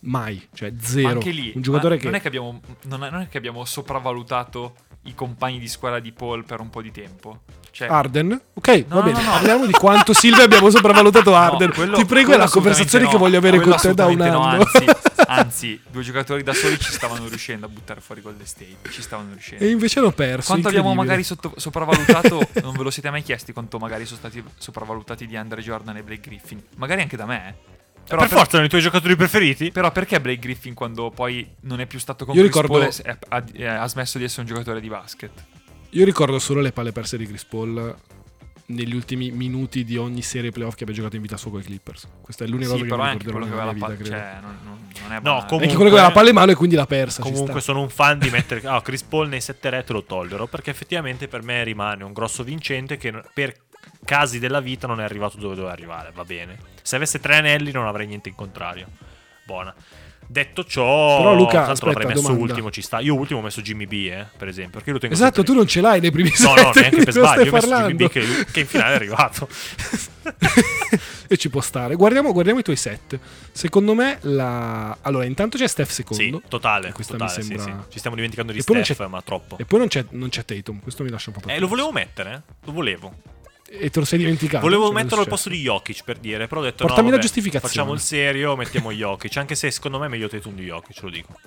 mai, 0.00 0.48
cioè 0.54 0.70
Ma 0.70 0.82
zero. 0.82 1.08
anche 1.08 1.30
lì, 1.30 1.52
un 1.54 1.62
giocatore 1.62 1.96
che... 1.96 2.04
non, 2.04 2.14
è 2.14 2.20
che 2.20 2.28
abbiamo, 2.28 2.60
non, 2.84 3.04
è, 3.04 3.10
non 3.10 3.20
è 3.22 3.28
che 3.28 3.38
abbiamo 3.38 3.64
sopravvalutato 3.64 4.74
i 5.02 5.14
compagni 5.14 5.58
di 5.58 5.68
squadra 5.68 6.00
di 6.00 6.12
Paul 6.12 6.44
per 6.44 6.60
un 6.60 6.70
po' 6.70 6.82
di 6.82 6.90
tempo. 6.90 7.42
Cioè, 7.74 7.88
Arden? 7.88 8.40
Ok, 8.54 8.84
No, 8.86 8.94
va 8.96 9.02
bene, 9.02 9.18
no, 9.18 9.24
no. 9.24 9.30
parliamo 9.32 9.66
di 9.66 9.72
quanto 9.72 10.12
Silvia 10.12 10.44
abbiamo 10.44 10.70
sopravvalutato 10.70 11.34
Arden. 11.36 11.72
quello- 11.74 11.96
Ti 11.96 12.04
prego, 12.04 12.32
è 12.32 12.36
la 12.36 12.48
conversazione 12.48 13.08
che 13.08 13.16
voglio 13.16 13.38
avere 13.38 13.56
Quello 13.56 13.72
con 13.72 13.80
te 13.80 13.94
da 13.94 14.06
un 14.06 14.20
anno. 14.20 14.38
no, 14.38 14.44
anzi, 14.44 14.84
anzi, 15.26 15.80
due 15.90 16.02
giocatori 16.02 16.44
da 16.44 16.52
soli 16.54 16.78
ci 16.78 16.92
stavano 16.92 17.26
riuscendo 17.26 17.66
a 17.66 17.68
buttare 17.68 18.00
fuori 18.00 18.20
Golden 18.20 18.46
State. 18.46 18.76
Ci 18.90 19.02
stavano 19.02 19.30
riuscendo. 19.32 19.64
e 19.64 19.70
invece 19.70 19.98
hanno 19.98 20.12
perso. 20.12 20.46
Quanto 20.52 20.68
abbiamo 20.68 20.94
magari 20.94 21.24
sotto- 21.24 21.54
sopravvalutato, 21.56 22.48
non 22.62 22.74
ve 22.76 22.82
lo 22.84 22.90
siete 22.90 23.10
mai 23.10 23.22
chiesti 23.22 23.52
quanto 23.52 23.78
magari 23.78 24.04
sono 24.06 24.18
stati 24.18 24.40
sopravvalutati 24.56 25.26
di 25.26 25.36
Andre 25.36 25.60
Jordan 25.60 25.96
e 25.96 26.02
Blake 26.04 26.20
Griffin? 26.28 26.62
Magari 26.76 27.00
anche 27.02 27.16
da 27.16 27.26
me. 27.26 27.48
eh. 27.48 27.72
Però, 28.06 28.20
per 28.20 28.28
per- 28.28 28.36
forza 28.38 28.50
erano 28.52 28.66
i 28.66 28.68
tuoi 28.68 28.82
giocatori 28.82 29.16
preferiti? 29.16 29.72
però 29.72 29.90
perché 29.90 30.20
Blake 30.20 30.38
Griffin 30.38 30.74
quando 30.74 31.10
poi 31.10 31.44
non 31.62 31.80
è 31.80 31.86
più 31.86 31.98
stato 31.98 32.24
con 32.24 32.34
Io 32.36 32.42
Chris 32.42 32.54
ricordo- 32.54 32.78
Paul 32.78 33.16
ha, 33.30 33.44
è- 33.52 33.64
ha 33.64 33.88
smesso 33.88 34.18
di 34.18 34.24
essere 34.24 34.42
un 34.42 34.46
giocatore 34.46 34.80
di 34.80 34.88
basket? 34.88 35.30
Io 35.94 36.04
ricordo 36.04 36.38
solo 36.38 36.60
le 36.60 36.72
palle 36.72 36.92
perse 36.92 37.16
di 37.16 37.26
Chris 37.26 37.44
Paul 37.44 37.94
negli 38.66 38.94
ultimi 38.94 39.30
minuti 39.30 39.84
di 39.84 39.96
ogni 39.96 40.22
serie 40.22 40.50
playoff 40.50 40.74
che 40.74 40.84
abbia 40.84 40.94
giocato 40.94 41.16
in 41.16 41.22
vita 41.22 41.36
sua 41.36 41.50
con 41.50 41.60
i 41.60 41.64
Clippers. 41.64 42.08
Questa 42.20 42.44
è 42.44 42.46
l'unica 42.48 42.74
Sì, 42.74 42.86
cosa 42.86 42.94
che 42.96 42.96
mi 43.02 43.18
ricorderò 43.18 43.30
quello 43.32 43.44
che 43.44 43.50
nella 43.50 43.70
aveva 43.70 43.86
mia 43.86 43.88
la 43.88 43.94
vita, 43.94 44.14
palla. 44.14 44.18
credo. 44.18 44.40
Cioè, 44.40 44.40
non, 44.40 44.58
non- 44.64 45.12
è 45.12 45.14
No, 45.16 45.20
banale. 45.20 45.20
comunque- 45.20 45.56
Anche 45.64 45.74
quello 45.74 45.90
che 45.90 45.96
aveva 45.96 46.08
la 46.08 46.12
palla 46.14 46.28
in 46.30 46.34
mano 46.34 46.50
e 46.50 46.54
quindi 46.54 46.74
l'ha 46.76 46.86
persa. 46.86 47.22
Comunque 47.22 47.60
sono 47.60 47.80
un 47.80 47.90
fan 47.90 48.18
di 48.18 48.30
mettere 48.30 48.60
ah, 48.66 48.80
Chris 48.82 49.02
Paul 49.02 49.28
nei 49.28 49.40
7 49.40 49.70
re 49.70 49.84
te 49.84 49.92
lo 49.92 50.02
tollero 50.02 50.46
perché 50.46 50.70
effettivamente 50.70 51.28
per 51.28 51.42
me 51.42 51.62
rimane 51.62 52.02
un 52.04 52.12
grosso 52.12 52.42
vincente 52.42 52.96
che 52.96 53.12
per 53.32 53.54
casi 54.04 54.38
della 54.38 54.60
vita 54.60 54.86
non 54.86 55.00
è 55.00 55.04
arrivato 55.04 55.36
dove 55.38 55.54
doveva 55.54 55.72
arrivare, 55.72 56.10
va 56.14 56.24
bene. 56.24 56.58
Se 56.82 56.96
avesse 56.96 57.20
tre 57.20 57.36
anelli 57.36 57.70
non 57.70 57.86
avrei 57.86 58.06
niente 58.06 58.30
in 58.30 58.34
contrario. 58.34 58.88
Buona. 59.44 59.72
Detto 60.26 60.64
ciò, 60.64 61.18
Però, 61.18 61.34
Luca, 61.34 61.52
tanto 61.52 61.70
aspetta, 61.72 61.86
l'avrei 61.92 62.06
messo 62.08 62.22
domanda. 62.22 62.44
ultimo, 62.52 62.70
ci 62.70 62.82
sta. 62.82 62.98
Io 63.00 63.14
ultimo 63.14 63.40
ho 63.40 63.42
messo 63.42 63.60
Jimmy 63.60 63.86
B, 63.86 63.92
eh, 64.10 64.26
per 64.36 64.48
esempio, 64.48 64.72
perché 64.74 64.90
lo 64.92 64.98
tengo 64.98 65.14
Esatto, 65.14 65.34
sempre- 65.36 65.52
tu 65.52 65.58
non 65.58 65.66
ce 65.68 65.80
l'hai 65.80 66.00
nei 66.00 66.10
primi 66.10 66.30
No, 66.30 66.34
sette. 66.34 66.62
no, 66.62 66.70
neanche 66.74 66.96
di 66.98 67.04
per 67.04 67.12
sbaglio, 67.12 67.42
io 67.44 67.50
ho 67.50 67.52
messo 67.54 67.66
Jimmy 67.66 67.70
parlando. 67.70 68.06
B 68.06 68.08
che, 68.10 68.46
che 68.50 68.60
in 68.60 68.66
finale 68.66 68.92
è 68.92 68.96
arrivato. 68.96 69.48
e 71.28 71.36
ci 71.36 71.50
può 71.50 71.60
stare. 71.60 71.94
Guardiamo, 71.94 72.32
guardiamo 72.32 72.60
i 72.60 72.62
tuoi 72.62 72.76
set. 72.76 73.18
Secondo 73.52 73.94
me, 73.94 74.18
la... 74.22 74.96
allora, 75.02 75.24
intanto 75.24 75.56
c'è 75.58 75.66
Steph 75.66 75.90
secondo. 75.90 76.22
sì, 76.22 76.40
totale, 76.48 76.92
questa 76.92 77.16
totale, 77.16 77.36
mi 77.38 77.42
sì, 77.42 77.58
sembra- 77.58 77.82
sì. 77.84 77.92
Ci 77.92 77.98
stiamo 77.98 78.16
dimenticando 78.16 78.52
di 78.52 78.58
E 78.58 78.62
poi 78.64 78.74
non 78.76 78.84
Steph, 78.84 78.96
c'è- 78.98 79.06
ma 79.06 79.22
troppo. 79.22 79.58
E 79.58 79.64
poi 79.64 79.78
non 79.78 79.88
c'è, 79.88 80.04
non 80.10 80.28
c'è 80.30 80.44
Tatum. 80.44 80.80
Questo 80.80 81.02
mi 81.02 81.10
lascia 81.10 81.30
un 81.30 81.34
po' 81.34 81.40
Eh, 81.40 81.46
perplesso. 81.46 81.62
lo 81.62 81.68
volevo 81.76 81.92
mettere, 81.92 82.32
eh? 82.32 82.52
Lo 82.64 82.72
volevo. 82.72 83.14
E 83.78 83.90
te 83.90 83.98
lo 83.98 84.04
sei 84.04 84.18
dimenticato. 84.18 84.64
Volevo 84.64 84.86
Cioè, 84.86 84.94
metterlo 84.94 85.20
al 85.20 85.28
posto 85.28 85.48
di 85.48 85.60
Jokic 85.60 86.04
per 86.04 86.18
dire, 86.18 86.46
però 86.46 86.60
ho 86.60 86.64
detto 86.64 86.86
Portami 86.86 87.10
no, 87.10 87.16
la 87.16 87.20
giustificazione. 87.20 87.68
Facciamo 87.68 87.92
il 87.92 88.00
serio, 88.00 88.56
mettiamo 88.56 88.92
Jokic, 88.92 89.36
anche 89.36 89.54
se 89.54 89.70
secondo 89.70 89.98
me 89.98 90.06
è 90.06 90.08
meglio 90.08 90.28
Tatum 90.28 90.54
di 90.54 90.64
Jokic, 90.64 91.02
lo 91.02 91.10
dico. 91.10 91.38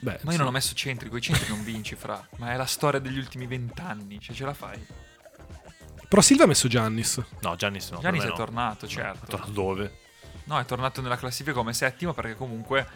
Beh, 0.00 0.18
Ma 0.22 0.30
io 0.30 0.30
sì. 0.32 0.36
non 0.36 0.46
ho 0.48 0.50
messo 0.50 0.74
centri, 0.74 1.08
con 1.08 1.18
i 1.18 1.22
centri 1.22 1.48
non 1.48 1.64
vinci, 1.64 1.94
fra. 1.94 2.26
Ma 2.36 2.52
è 2.52 2.56
la 2.56 2.66
storia 2.66 3.00
degli 3.00 3.16
ultimi 3.16 3.46
vent'anni, 3.46 4.20
cioè 4.20 4.36
ce 4.36 4.44
la 4.44 4.52
fai. 4.52 4.78
Però 6.06 6.20
Silva 6.20 6.44
ha 6.44 6.46
messo 6.46 6.68
Giannis. 6.68 7.22
No, 7.40 7.56
Giannis 7.56 7.90
no. 7.90 8.00
Giannis 8.00 8.24
è 8.24 8.28
no. 8.28 8.34
tornato, 8.34 8.86
certo. 8.86 9.24
è 9.24 9.28
tornato 9.28 9.50
dove? 9.50 9.98
No, 10.44 10.58
è 10.58 10.64
tornato 10.66 11.00
nella 11.00 11.16
classifica 11.16 11.56
come 11.56 11.72
settimo 11.72 12.12
perché 12.12 12.34
comunque 12.34 12.86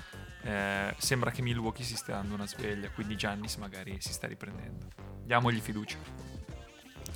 eh, 0.43 0.95
sembra 0.99 1.30
che 1.30 1.41
Milwaukee 1.41 1.84
si 1.84 1.97
stia 1.97 2.14
dando 2.14 2.34
una 2.34 2.47
sveglia, 2.47 2.91
quindi 2.91 3.16
Giannis 3.16 3.57
magari 3.57 3.97
si 4.01 4.12
sta 4.12 4.26
riprendendo. 4.26 4.86
Diamogli 5.24 5.61
fiducia. 5.61 5.97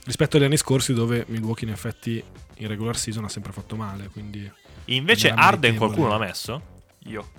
Rispetto 0.04 0.36
agli 0.36 0.44
anni 0.44 0.56
scorsi 0.56 0.92
dove 0.94 1.24
Milwaukee 1.28 1.66
in 1.66 1.72
effetti 1.72 2.22
in 2.56 2.68
regular 2.68 2.96
season 2.96 3.24
ha 3.24 3.28
sempre 3.28 3.52
fatto 3.52 3.76
male, 3.76 4.08
quindi... 4.12 4.50
Invece 4.86 5.30
Arden 5.30 5.76
qualcuno 5.76 6.08
l'ha 6.08 6.18
messo? 6.18 6.60
Io. 7.04 7.30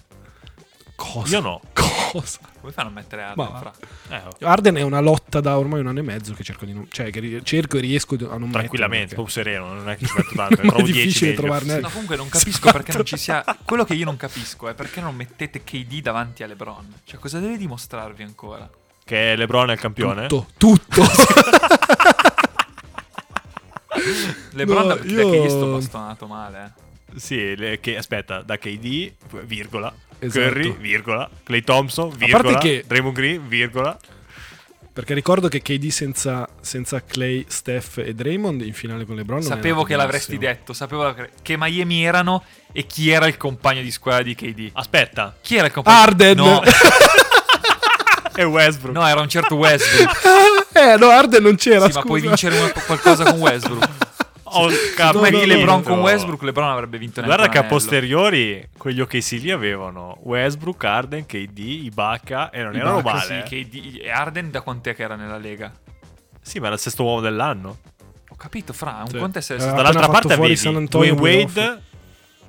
Cosa? 0.96 1.36
Io 1.36 1.42
no. 1.42 1.62
Cosa? 1.74 2.40
Come 2.62 2.72
fanno 2.72 2.88
a 2.90 2.92
mettere 2.92 3.24
Arden, 3.24 3.46
Ma- 3.46 3.58
fra? 3.60 3.74
Eh, 4.10 4.22
oh, 4.26 4.48
Arden 4.48 4.76
è 4.76 4.82
una 4.82 5.02
lotta 5.02 5.42
da 5.42 5.58
ormai 5.58 5.82
un 5.82 5.88
anno 5.88 6.00
e 6.00 6.04
mezzo 6.04 6.34
che 6.34 6.44
cerco 6.44 6.64
di 6.66 6.72
non... 6.72 6.88
Cioè, 6.90 7.10
che 7.10 7.42
cerco 7.44 7.78
e 7.78 7.82
riesco 7.82 8.16
a 8.16 8.18
non 8.20 8.30
mettere, 8.44 8.52
tranquillamente, 8.52 9.16
proprio 9.16 9.34
sereno, 9.34 9.74
non 9.74 9.90
è 9.90 9.98
che 9.98 10.06
ci 10.06 10.14
metto 10.16 10.32
tanto, 10.36 10.62
è 10.62 10.66
trovo 10.68 10.84
10 10.84 10.92
difficile 10.94 11.34
trovarne- 11.34 11.80
No, 11.82 11.90
comunque 11.90 12.16
non 12.16 12.30
capisco 12.30 12.60
Esatto. 12.60 12.72
perché 12.78 12.94
non 12.94 13.06
ci 13.06 13.18
sia. 13.18 13.44
Quello 13.66 13.84
che 13.84 13.94
io 13.96 14.06
non 14.06 14.16
capisco 14.16 14.70
è 14.70 14.74
perché 14.74 15.02
non 15.02 15.14
mettete 15.16 15.64
KD 15.66 16.00
davanti 16.02 16.44
a 16.44 16.48
LeBron. 16.48 16.94
Cioè, 17.04 17.20
cosa 17.20 17.40
deve 17.40 17.58
dimostrarvi 17.58 18.24
ancora? 18.24 18.70
Che 19.04 19.36
LeBron 19.36 19.70
è 19.70 19.74
il 19.74 19.80
campione? 19.80 20.28
Tutto, 20.28 20.48
tutto. 20.58 21.02
LeBron 24.54 24.88
No, 24.88 24.96
da, 24.96 24.96
da 24.96 25.04
io- 25.22 25.30
KD 25.30 25.48
sto 25.50 25.66
bastonato 25.68 26.28
male. 26.28 26.74
eh. 26.76 27.20
Sì, 27.20 27.56
le- 27.56 27.80
che, 27.80 27.98
aspetta, 27.98 28.42
da 28.42 28.58
KD, 28.58 29.12
virgola, 29.46 29.94
Esatto. 30.20 30.40
Curry, 30.48 30.76
virgola, 30.78 31.30
Clay 31.44 31.62
Thompson, 31.62 32.10
virgola, 32.16 32.44
parte 32.44 32.68
che- 32.68 32.84
Draymond 32.88 33.16
Green, 33.16 33.48
virgola. 33.48 33.98
Perché 34.94 35.16
ricordo 35.16 35.48
che 35.48 35.62
KD 35.64 35.88
senza, 35.90 36.48
senza 36.62 37.04
Clay, 37.04 37.46
Steph 37.48 37.98
e 37.98 38.14
Draymond 38.14 38.62
in 38.62 38.74
finale 38.74 39.06
con 39.06 39.16
LeBron 39.16 39.42
Sapevo 39.42 39.84
che 39.84 39.96
l'avresti 39.96 40.38
detto. 40.38 40.72
Sapevo 40.74 41.16
che 41.42 41.58
Miami 41.58 42.04
erano 42.06 42.44
e 42.72 42.86
chi 42.86 43.10
era 43.10 43.26
il 43.26 43.36
compagno 43.38 43.82
di 43.82 43.90
squadra 43.90 44.22
di 44.22 44.36
KD. 44.36 44.70
Aspetta, 44.74 45.36
Chi 45.42 45.56
era 45.56 45.66
il 45.66 45.74
compagno? 45.74 45.98
Arden! 46.00 46.38
No, 46.38 46.62
è 48.34 48.44
Westbrook. 48.46 48.94
no, 48.96 49.06
era 49.08 49.20
un 49.20 49.30
certo 49.30 49.56
Westbrook. 49.56 50.12
Eh, 50.94 50.98
no, 50.98 51.08
Arden 51.10 51.42
non 51.42 51.56
c'era, 51.56 51.88
sì, 51.90 51.94
ma 51.96 52.02
puoi 52.02 52.20
scusa. 52.20 52.28
vincere 52.30 52.58
una- 52.60 52.72
qualcosa 52.86 53.24
con 53.32 53.40
Westbrook. 53.40 53.90
Oh, 54.56 54.70
Come 55.14 55.32
di 55.32 55.46
LeBron 55.48 55.82
con 55.82 56.00
Westbrook, 56.02 56.44
LeBron 56.44 56.70
avrebbe 56.70 57.00
vinto 57.00 57.22
neanche 57.22 57.36
Guarda 57.38 57.52
che 57.52 57.58
a 57.66 57.68
posteriori 57.68 58.70
quegli 58.78 59.02
OKC 59.02 59.32
lì 59.42 59.50
avevano 59.50 60.20
Westbrook, 60.22 60.84
Arden, 60.84 61.26
KD, 61.26 61.58
Ibaka 61.58 62.52
e 62.52 62.62
non 62.62 62.76
erano 62.76 63.00
Ibaka, 63.00 63.18
male. 63.18 63.44
Sì, 63.48 63.56
eh. 63.56 63.64
KD 63.66 64.00
e 64.04 64.12
Arden 64.12 64.52
da 64.52 64.62
quant'è 64.62 64.94
che 64.94 65.02
era 65.02 65.16
nella 65.16 65.38
Lega? 65.40 65.72
Sì, 66.40 66.60
ma 66.60 66.66
era 66.68 66.76
il 66.76 66.82
sesto 66.82 67.04
uomo 67.04 67.20
dell'anno. 67.22 67.78
Ho 68.30 68.36
capito, 68.36 68.74
fra, 68.74 68.98
un 69.02 69.08
Sì. 69.08 69.18
conto 69.18 69.40
è 69.40 69.42
se- 69.42 69.56
Eh, 69.56 69.60
se- 69.60 69.72
Dall'altra 69.72 70.08
parte 70.08 70.28
fuori 70.36 70.40
avevi 70.42 70.56
San 70.56 70.76
Antonio 70.76 71.16
Dwayne. 71.16 71.44
Wade 71.46 71.82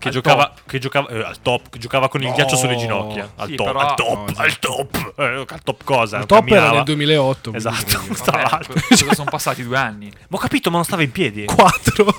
che 0.05 0.09
Al 0.09 0.15
giocava, 0.15 0.47
top. 0.55 0.61
che 0.67 0.79
giocava 0.79 1.09
eh, 1.09 1.23
al 1.23 1.41
top, 1.41 1.69
che 1.71 1.79
giocava 1.79 2.09
con 2.09 2.21
il 2.23 2.29
No. 2.29 2.35
ghiaccio 2.35 2.57
sulle 2.57 2.77
ginocchia. 2.77 3.33
Al 3.37 3.49
Sì, 3.49 3.55
top, 3.55 3.67
però- 3.67 3.79
al 3.81 3.95
top, 3.95 4.31
No, 4.31 4.35
al 4.43 4.59
top. 4.59 5.13
Eh, 5.17 5.25
al 5.49 5.63
top 5.63 5.85
cosa? 5.85 6.17
Il 6.19 6.19
non 6.19 6.27
top 6.27 6.39
era 6.39 6.47
camminava. 6.47 6.75
nel 6.77 6.85
2008. 6.85 7.51
quindi 7.51 7.69
Esatto. 7.69 8.31
Vabbè, 8.31 8.65
cosa 8.89 9.15
sono 9.15 9.31
passati 9.31 9.63
due 9.65 9.77
anni? 9.79 10.11
Ma 10.29 10.37
ho 10.37 10.41
capito, 10.41 10.71
ma 10.71 10.77
non 10.77 10.85
stava 10.85 11.03
in 11.03 11.11
piedi. 11.13 11.45
Quattro. 11.47 12.15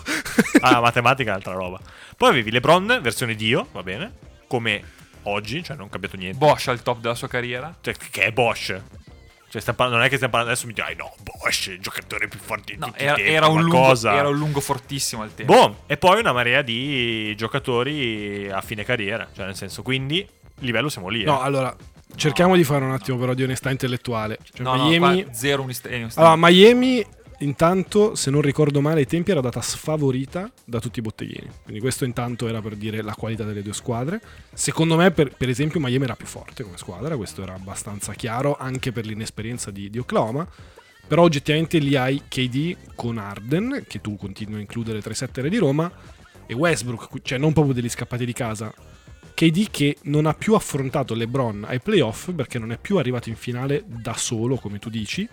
Ah, 0.61 0.71
la 0.71 0.81
matematica 0.81 1.31
è 1.31 1.35
altra 1.35 1.53
roba. 1.53 1.79
Poi 2.17 2.29
avevi 2.29 2.49
LeBron, 2.51 2.99
versione 3.01 3.35
Dio, 3.35 3.67
va 3.71 3.83
bene? 3.83 4.13
Come 4.47 4.81
oggi, 5.23 5.63
cioè 5.63 5.75
non 5.75 5.87
è 5.87 5.89
cambiato 5.89 6.17
niente. 6.17 6.37
Bosch 6.37 6.67
al 6.69 6.81
top 6.81 6.99
della 6.99 7.15
sua 7.15 7.27
carriera. 7.27 7.73
Cioè, 7.81 7.93
che 8.11 8.23
è 8.23 8.31
Bosch. 8.31 8.81
Cioè, 9.61 9.73
parlando- 9.73 9.95
non 9.97 10.05
è 10.05 10.09
che 10.09 10.15
stiamo 10.15 10.33
parlando 10.33 10.53
adesso 10.53 10.67
mi 10.67 10.73
dirai, 10.73 10.95
no, 10.95 11.13
Bosch, 11.21 11.67
il 11.67 11.79
giocatore 11.79 12.27
più 12.27 12.39
forte 12.39 12.73
di 12.73 12.79
No, 12.79 12.87
tutti 12.87 13.01
i 13.01 13.05
era, 13.05 13.15
tempi, 13.15 13.31
era 13.31 13.47
un 13.47 13.61
lungo, 13.61 13.77
cosa? 13.81 14.15
era 14.15 14.27
un 14.27 14.37
lungo 14.37 14.59
fortissimo 14.59 15.21
al 15.21 15.33
tempo. 15.33 15.53
Boh, 15.53 15.77
e 15.87 15.97
poi 15.97 16.19
una 16.19 16.33
marea 16.33 16.61
di 16.61 17.33
giocatori 17.35 18.49
a 18.49 18.61
fine 18.61 18.83
carriera, 18.83 19.27
cioè 19.33 19.45
nel 19.45 19.55
senso, 19.55 19.81
quindi 19.81 20.27
livello 20.59 20.89
siamo 20.89 21.07
lì. 21.09 21.21
eh. 21.21 21.25
No, 21.25 21.41
allora, 21.41 21.75
cerchiamo 22.15 22.55
di 22.55 22.63
fare 22.63 22.83
un 22.85 22.91
attimo 22.91 23.17
però 23.17 23.33
di 23.33 23.43
onestà 23.43 23.69
intellettuale. 23.71 24.37
Cioè, 24.53 24.63
no, 24.65 24.75
Miami... 24.75 25.17
no, 25.17 25.23
qua 25.23 25.33
zero 25.33 25.61
eh, 25.61 25.95
onestà. 26.01 26.19
Allora, 26.21 26.35
Miami, 26.37 27.05
intanto, 27.39 28.15
se 28.15 28.29
non 28.31 28.41
ricordo 28.41 28.81
male, 28.81 29.01
ai 29.01 29.05
tempi 29.05 29.31
era 29.31 29.41
data 29.41 29.61
sfavorita 29.61 30.51
da 30.63 30.79
tutti 30.79 30.99
i 30.99 31.01
botteghini. 31.01 31.49
Quindi 31.63 31.81
questo 31.81 32.05
intanto 32.05 32.47
era 32.47 32.61
per 32.61 32.75
dire 32.75 33.01
la 33.01 33.15
qualità 33.15 33.43
delle 33.43 33.61
due 33.61 33.73
squadre. 33.73 34.21
Secondo 34.53 34.95
me, 34.95 35.11
per, 35.11 35.35
per 35.35 35.49
esempio, 35.49 35.79
Miami 35.79 36.05
era 36.05 36.15
più 36.15 36.27
forte 36.27 36.63
come 36.63 36.77
squadra, 36.77 37.15
questo 37.15 37.41
era 37.41 37.53
abbastanza 37.53 38.13
chiaro, 38.13 38.55
anche 38.57 38.91
per 38.91 39.05
l'inesperienza 39.05 39.71
di, 39.71 39.89
di 39.89 39.97
Oklahoma. 39.97 40.47
Però 41.07 41.21
oggettivamente 41.21 41.77
lì 41.77 41.95
hai 41.95 42.23
KD 42.27 42.95
con 42.95 43.17
Arden, 43.17 43.83
che 43.87 44.01
tu 44.01 44.15
continui 44.15 44.57
a 44.57 44.61
includere 44.61 45.01
tra 45.01 45.11
i 45.11 45.15
settere 45.15 45.49
di 45.49 45.57
Roma, 45.57 45.91
e 46.47 46.53
Westbrook, 46.53 47.21
cioè 47.21 47.37
non 47.37 47.53
proprio 47.53 47.73
degli 47.73 47.89
scappati 47.89 48.25
di 48.25 48.33
casa. 48.33 48.73
KD 49.33 49.69
che 49.69 49.97
non 50.03 50.25
ha 50.25 50.33
più 50.33 50.53
affrontato 50.53 51.13
LeBron 51.13 51.65
ai 51.67 51.81
playoff 51.81 52.31
perché 52.31 52.57
non 52.57 52.71
è 52.71 52.77
più 52.77 52.97
arrivato 52.97 53.29
in 53.29 53.35
finale 53.35 53.83
da 53.85 54.13
solo, 54.13 54.55
come 54.55 54.79
tu 54.79 54.89
dici, 54.89 55.27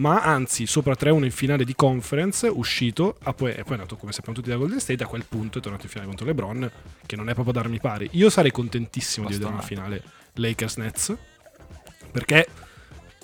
ma 0.00 0.22
anzi 0.22 0.66
sopra 0.66 0.94
3-1 0.98 1.24
in 1.24 1.30
finale 1.30 1.64
di 1.64 1.74
conference, 1.74 2.46
uscito, 2.46 3.16
ah, 3.22 3.34
poi, 3.34 3.50
e 3.50 3.62
poi 3.62 3.72
è 3.72 3.72
andato 3.72 3.96
come 3.96 4.12
sappiamo 4.12 4.36
tutti 4.36 4.50
da 4.50 4.56
Golden 4.56 4.80
State, 4.80 5.04
a 5.04 5.06
quel 5.06 5.24
punto 5.28 5.58
è 5.58 5.60
tornato 5.60 5.84
in 5.84 5.90
finale 5.90 6.08
contro 6.08 6.26
LeBron, 6.26 6.70
che 7.04 7.16
non 7.16 7.28
è 7.28 7.34
proprio 7.34 7.52
darmi 7.52 7.78
pari. 7.80 8.08
Io 8.12 8.30
sarei 8.30 8.50
contentissimo 8.50 9.26
di 9.26 9.34
vedere 9.34 9.52
una 9.52 9.62
finale 9.62 10.02
Lakers-Nets, 10.34 11.16
perché 12.10 12.46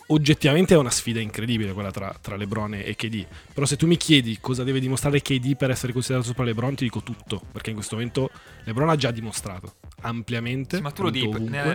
oggettivamente 0.08 0.74
è 0.74 0.76
una 0.76 0.90
sfida 0.90 1.20
incredibile 1.20 1.72
quella 1.72 1.90
tra, 1.90 2.14
tra 2.20 2.36
LeBron 2.36 2.74
e 2.74 2.94
KD. 2.94 3.26
Però 3.52 3.66
se 3.66 3.76
tu 3.76 3.86
mi 3.86 3.96
chiedi 3.96 4.38
cosa 4.40 4.64
deve 4.64 4.80
dimostrare 4.80 5.20
KD 5.22 5.56
per 5.56 5.70
essere 5.70 5.92
considerato 5.92 6.26
sopra 6.26 6.44
LeBron, 6.44 6.74
ti 6.74 6.84
dico 6.84 7.02
tutto, 7.02 7.40
perché 7.52 7.70
in 7.70 7.76
questo 7.76 7.96
momento 7.96 8.30
LeBron 8.64 8.88
ha 8.90 8.96
già 8.96 9.10
dimostrato 9.10 9.74
ampiamente. 10.02 10.76
Sì, 10.76 10.82
ma 10.82 10.90
tu 10.90 11.02
lo 11.02 11.10
dici, 11.10 11.28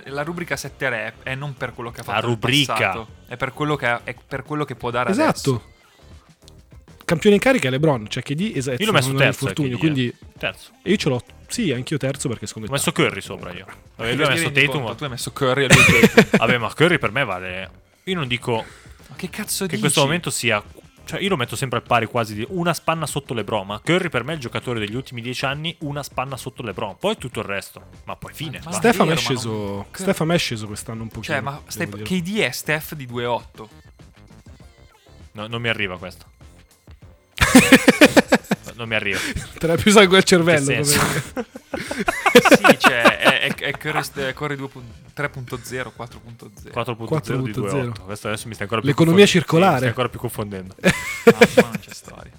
la 0.05 0.23
rubrica 0.23 0.55
7 0.55 0.89
rep 0.89 1.23
è 1.23 1.35
non 1.35 1.55
per 1.55 1.73
quello 1.73 1.91
che 1.91 2.01
ha 2.01 2.03
La 2.05 2.13
fatto 2.13 2.27
nel 2.27 2.35
rubrica. 2.35 2.73
passato, 2.73 3.07
è 3.27 3.37
per 3.37 3.53
quello 3.53 3.75
che, 3.75 4.03
è 4.03 4.15
per 4.27 4.43
quello 4.43 4.65
che 4.65 4.75
può 4.75 4.91
dare 4.91 5.11
adesso. 5.11 5.29
Esatto. 5.31 5.69
Campione 7.03 7.35
in 7.35 7.41
carica 7.41 7.67
è 7.67 7.71
LeBron, 7.71 8.07
cioè 8.07 8.23
KD 8.23 8.51
esatto, 8.55 8.81
Io 8.81 8.85
l'ho 8.85 8.93
messo 8.93 9.13
terzo, 9.13 9.45
KD, 9.47 9.59
eh. 9.73 9.77
quindi 9.77 10.15
Terzo. 10.37 10.71
e 10.81 10.91
io 10.91 10.95
ce 10.95 11.09
l'ho. 11.09 11.21
Sì, 11.47 11.69
anch'io 11.73 11.97
terzo 11.97 12.29
perché 12.29 12.47
secondo 12.47 12.69
Ho 12.69 12.71
me 12.71 12.77
messo 12.77 12.93
Curry 12.93 13.19
sopra 13.19 13.51
io. 13.51 13.65
Vabbè, 13.97 14.13
lui 14.15 14.23
ha 14.23 14.29
messo 14.29 14.49
Tatum. 14.51 14.71
conto? 14.83 14.95
Tu 14.95 15.03
hai 15.03 15.09
messo 15.09 15.31
Curry 15.33 15.65
e 15.65 15.67
lui 15.73 15.83
Tatum. 16.07 16.37
Vabbè, 16.37 16.57
ma 16.57 16.73
Curry 16.73 16.97
per 16.99 17.11
me 17.11 17.25
vale. 17.25 17.71
Io 18.05 18.15
non 18.15 18.27
dico 18.27 18.63
Ma 19.09 19.15
che 19.15 19.29
cazzo 19.29 19.65
che 19.65 19.71
dici? 19.71 19.75
in 19.75 19.81
questo 19.81 20.01
momento 20.01 20.29
sia. 20.29 20.63
Cioè, 21.03 21.19
io 21.19 21.29
lo 21.29 21.35
metto 21.35 21.55
sempre 21.55 21.79
al 21.79 21.83
pari 21.83 22.05
quasi 22.05 22.33
di 22.35 22.45
una 22.49 22.73
spanna 22.73 23.05
sotto 23.05 23.33
LeBron. 23.33 23.65
Ma 23.65 23.79
Curry 23.79 24.09
per 24.09 24.23
me 24.23 24.31
è 24.31 24.35
il 24.35 24.41
giocatore 24.41 24.79
degli 24.79 24.95
ultimi 24.95 25.21
dieci 25.21 25.45
anni, 25.45 25.75
una 25.81 26.03
spanna 26.03 26.37
sotto 26.37 26.61
LeBron. 26.63 26.97
Poi 26.97 27.17
tutto 27.17 27.39
il 27.39 27.45
resto. 27.45 27.83
Ma 28.05 28.15
poi 28.15 28.33
fine. 28.33 28.59
Ma- 28.59 28.65
basta. 28.65 28.79
Stefan 28.89 29.05
è 29.07 29.09
vero, 29.09 29.21
ma 29.21 29.27
sceso. 29.27 29.49
non- 29.51 29.85
Stefan 29.91 30.31
è 30.31 30.37
sceso 30.37 30.67
quest'anno 30.67 31.01
un 31.01 31.07
pochino. 31.09 31.33
Cioè, 31.35 31.41
ma 31.41 31.61
dire. 31.75 32.03
KD 32.03 32.37
è 32.39 32.51
Steph 32.51 32.93
di 32.93 33.05
2-8. 33.07 33.69
No, 35.33 35.47
non 35.47 35.61
mi 35.61 35.69
arriva 35.69 35.97
questo. 35.97 36.25
non 38.75 38.87
mi 38.87 38.95
arriva. 38.95 39.19
Te 39.57 39.67
l'hai 39.67 39.77
più 39.77 39.91
sangue 39.91 40.17
al 40.17 40.23
cervello. 40.23 40.67
Che 40.67 40.83
senso? 40.83 40.99
come- 40.99 41.45
sì, 42.57 42.79
cioè, 42.79 43.17
è, 43.17 43.39
è, 43.41 43.55
è 43.55 43.71
Curry, 43.77 44.01
è 44.27 44.33
Curry 44.33 44.55
2.0, 44.55 44.69
3.0, 45.15 45.91
4.0. 45.97 46.71
4.0 46.73 47.43
di 47.43 47.51
2.8. 47.51 48.03
Questo 48.03 48.27
adesso 48.27 48.47
mi 48.47 48.53
sta 48.53 48.63
ancora 48.63 48.81
più 48.81 48.89
L'economia 48.89 49.25
circolare. 49.25 49.71
Mi 49.71 49.77
stai 49.77 49.89
ancora 49.89 50.09
più 50.09 50.19
confondendo. 50.19 50.75
Ah, 50.81 50.91
ma 51.23 51.61
non 51.61 51.79
c'è 51.79 51.93
storia. 51.93 52.31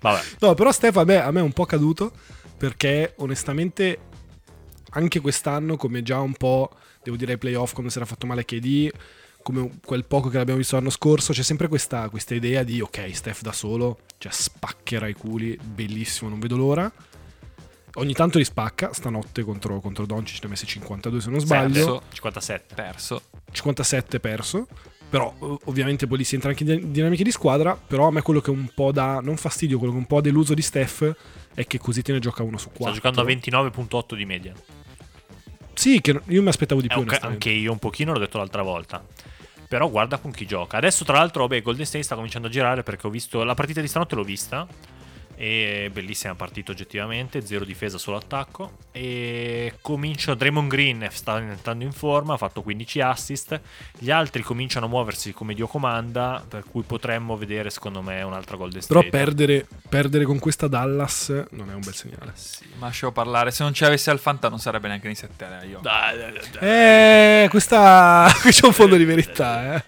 Vabbè. 0.00 0.20
No, 0.40 0.54
però 0.54 0.72
Stefan 0.72 1.02
a 1.02 1.12
me, 1.12 1.20
a 1.20 1.30
me 1.30 1.40
è 1.40 1.42
un 1.42 1.52
po' 1.52 1.66
caduto 1.66 2.12
perché 2.56 3.14
onestamente 3.16 3.98
anche 4.90 5.20
quest'anno, 5.20 5.76
come 5.76 6.02
già 6.02 6.20
un 6.20 6.34
po', 6.34 6.70
devo 7.02 7.16
dire 7.16 7.32
ai 7.32 7.38
playoff 7.38 7.72
quando 7.72 7.90
si 7.90 7.98
era 7.98 8.06
fatto 8.06 8.26
male 8.26 8.44
KD, 8.44 8.90
come 9.42 9.78
quel 9.84 10.04
poco 10.04 10.28
che 10.28 10.36
l'abbiamo 10.36 10.58
visto 10.58 10.76
l'anno 10.76 10.90
scorso, 10.90 11.32
c'è 11.32 11.42
sempre 11.42 11.68
questa, 11.68 12.08
questa 12.08 12.34
idea 12.34 12.62
di 12.62 12.80
ok, 12.80 13.10
Steph 13.12 13.42
da 13.42 13.52
solo, 13.52 14.00
cioè 14.20 14.30
spaccherà 14.32 15.08
i 15.08 15.14
culi, 15.14 15.58
bellissimo, 15.62 16.28
non 16.28 16.38
vedo 16.40 16.54
l'ora. 16.58 16.92
Ogni 17.94 18.12
tanto 18.12 18.36
li 18.36 18.44
spacca, 18.44 18.92
stanotte 18.92 19.42
contro, 19.42 19.80
contro 19.80 20.04
Doncic 20.04 20.40
ne 20.42 20.46
ha 20.46 20.50
messi 20.50 20.66
52 20.66 21.20
se 21.22 21.30
non 21.30 21.40
sbaglio. 21.40 21.72
Perso. 21.72 22.02
57. 22.12 22.74
Perso. 22.74 23.22
57 23.50 24.20
perso. 24.20 24.68
Però 25.08 25.34
ov- 25.38 25.62
ovviamente 25.64 26.06
poi 26.06 26.18
lì 26.18 26.24
si 26.24 26.34
entra 26.34 26.50
anche 26.50 26.62
in 26.64 26.68
din- 26.78 26.92
dinamiche 26.92 27.24
di 27.24 27.30
squadra. 27.32 27.74
Però 27.74 28.06
a 28.08 28.10
me 28.12 28.20
quello 28.20 28.40
che 28.42 28.50
un 28.50 28.68
po' 28.74 28.92
dà, 28.92 29.20
non 29.20 29.36
fastidio, 29.38 29.78
quello 29.78 29.92
che 29.94 29.98
un 29.98 30.06
po' 30.06 30.18
ha 30.18 30.20
deluso 30.20 30.52
di 30.52 30.62
Steph 30.62 31.14
è 31.54 31.66
che 31.66 31.78
così 31.78 32.02
te 32.02 32.12
ne 32.12 32.18
gioca 32.20 32.42
uno 32.42 32.58
su 32.58 32.68
Sta 32.68 32.76
quattro. 32.76 32.94
giocando 32.94 33.20
a 33.22 33.24
29.8 33.24 34.14
di 34.14 34.24
media. 34.26 34.52
Sì, 35.74 36.00
che 36.00 36.20
io 36.26 36.42
mi 36.42 36.48
aspettavo 36.48 36.80
di 36.82 36.88
Eh, 36.88 36.90
più. 36.90 37.00
onestamente. 37.00 37.48
anche 37.48 37.58
io 37.58 37.72
un 37.72 37.78
pochino, 37.78 38.12
l'ho 38.12 38.18
detto 38.18 38.36
l'altra 38.38 38.62
volta. 38.62 39.02
Però 39.70 39.88
guarda 39.88 40.18
con 40.18 40.32
chi 40.32 40.46
gioca. 40.46 40.78
Adesso, 40.78 41.04
tra 41.04 41.18
l'altro, 41.18 41.46
vabbè, 41.46 41.62
Golden 41.62 41.86
State 41.86 42.02
sta 42.02 42.16
cominciando 42.16 42.48
a 42.48 42.50
girare 42.50 42.82
perché 42.82 43.06
ho 43.06 43.10
visto 43.10 43.44
la 43.44 43.54
partita 43.54 43.80
di 43.80 43.86
stanotte, 43.86 44.16
l'ho 44.16 44.24
vista. 44.24 44.66
E 45.40 45.88
bellissima 45.90 46.34
partita 46.34 46.70
oggettivamente, 46.70 47.46
zero 47.46 47.64
difesa, 47.64 47.96
solo 47.96 48.18
attacco. 48.18 48.76
E 48.92 49.78
comincia 49.80 50.34
Draymond 50.34 50.68
Green, 50.68 51.08
sta 51.10 51.38
entrando 51.38 51.82
in 51.82 51.92
forma, 51.92 52.34
ha 52.34 52.36
fatto 52.36 52.60
15 52.60 53.00
assist. 53.00 53.58
Gli 53.98 54.10
altri 54.10 54.42
cominciano 54.42 54.84
a 54.84 54.90
muoversi 54.90 55.32
come 55.32 55.54
Dio 55.54 55.66
comanda, 55.66 56.44
per 56.46 56.64
cui 56.70 56.82
potremmo 56.82 57.38
vedere 57.38 57.70
secondo 57.70 58.02
me 58.02 58.20
un'altra 58.20 58.58
Golden 58.58 58.82
State. 58.82 59.00
Però 59.00 59.10
perdere, 59.10 59.66
perdere 59.88 60.24
con 60.24 60.38
questa 60.38 60.68
Dallas 60.68 61.30
non 61.52 61.70
è 61.70 61.72
un 61.72 61.80
bel 61.80 61.94
segnale. 61.94 62.32
Sì, 62.34 62.66
ma 62.76 62.88
lasciamo 62.88 63.12
parlare. 63.12 63.50
Se 63.50 63.62
non 63.62 63.72
ci 63.72 63.86
avessi 63.86 64.10
Alfanta 64.10 64.50
non 64.50 64.58
sarebbe 64.58 64.88
neanche 64.88 65.08
in 65.08 65.16
7 65.16 65.62
io. 65.66 65.78
Dai, 65.80 66.18
dai, 66.18 66.32
dai, 66.32 66.50
dai. 66.50 67.44
Eh, 67.44 67.48
questa... 67.48 68.30
qui 68.42 68.50
c'è 68.50 68.66
un 68.66 68.74
fondo 68.74 68.96
di 68.96 69.06
verità, 69.06 69.76
eh. 69.76 69.84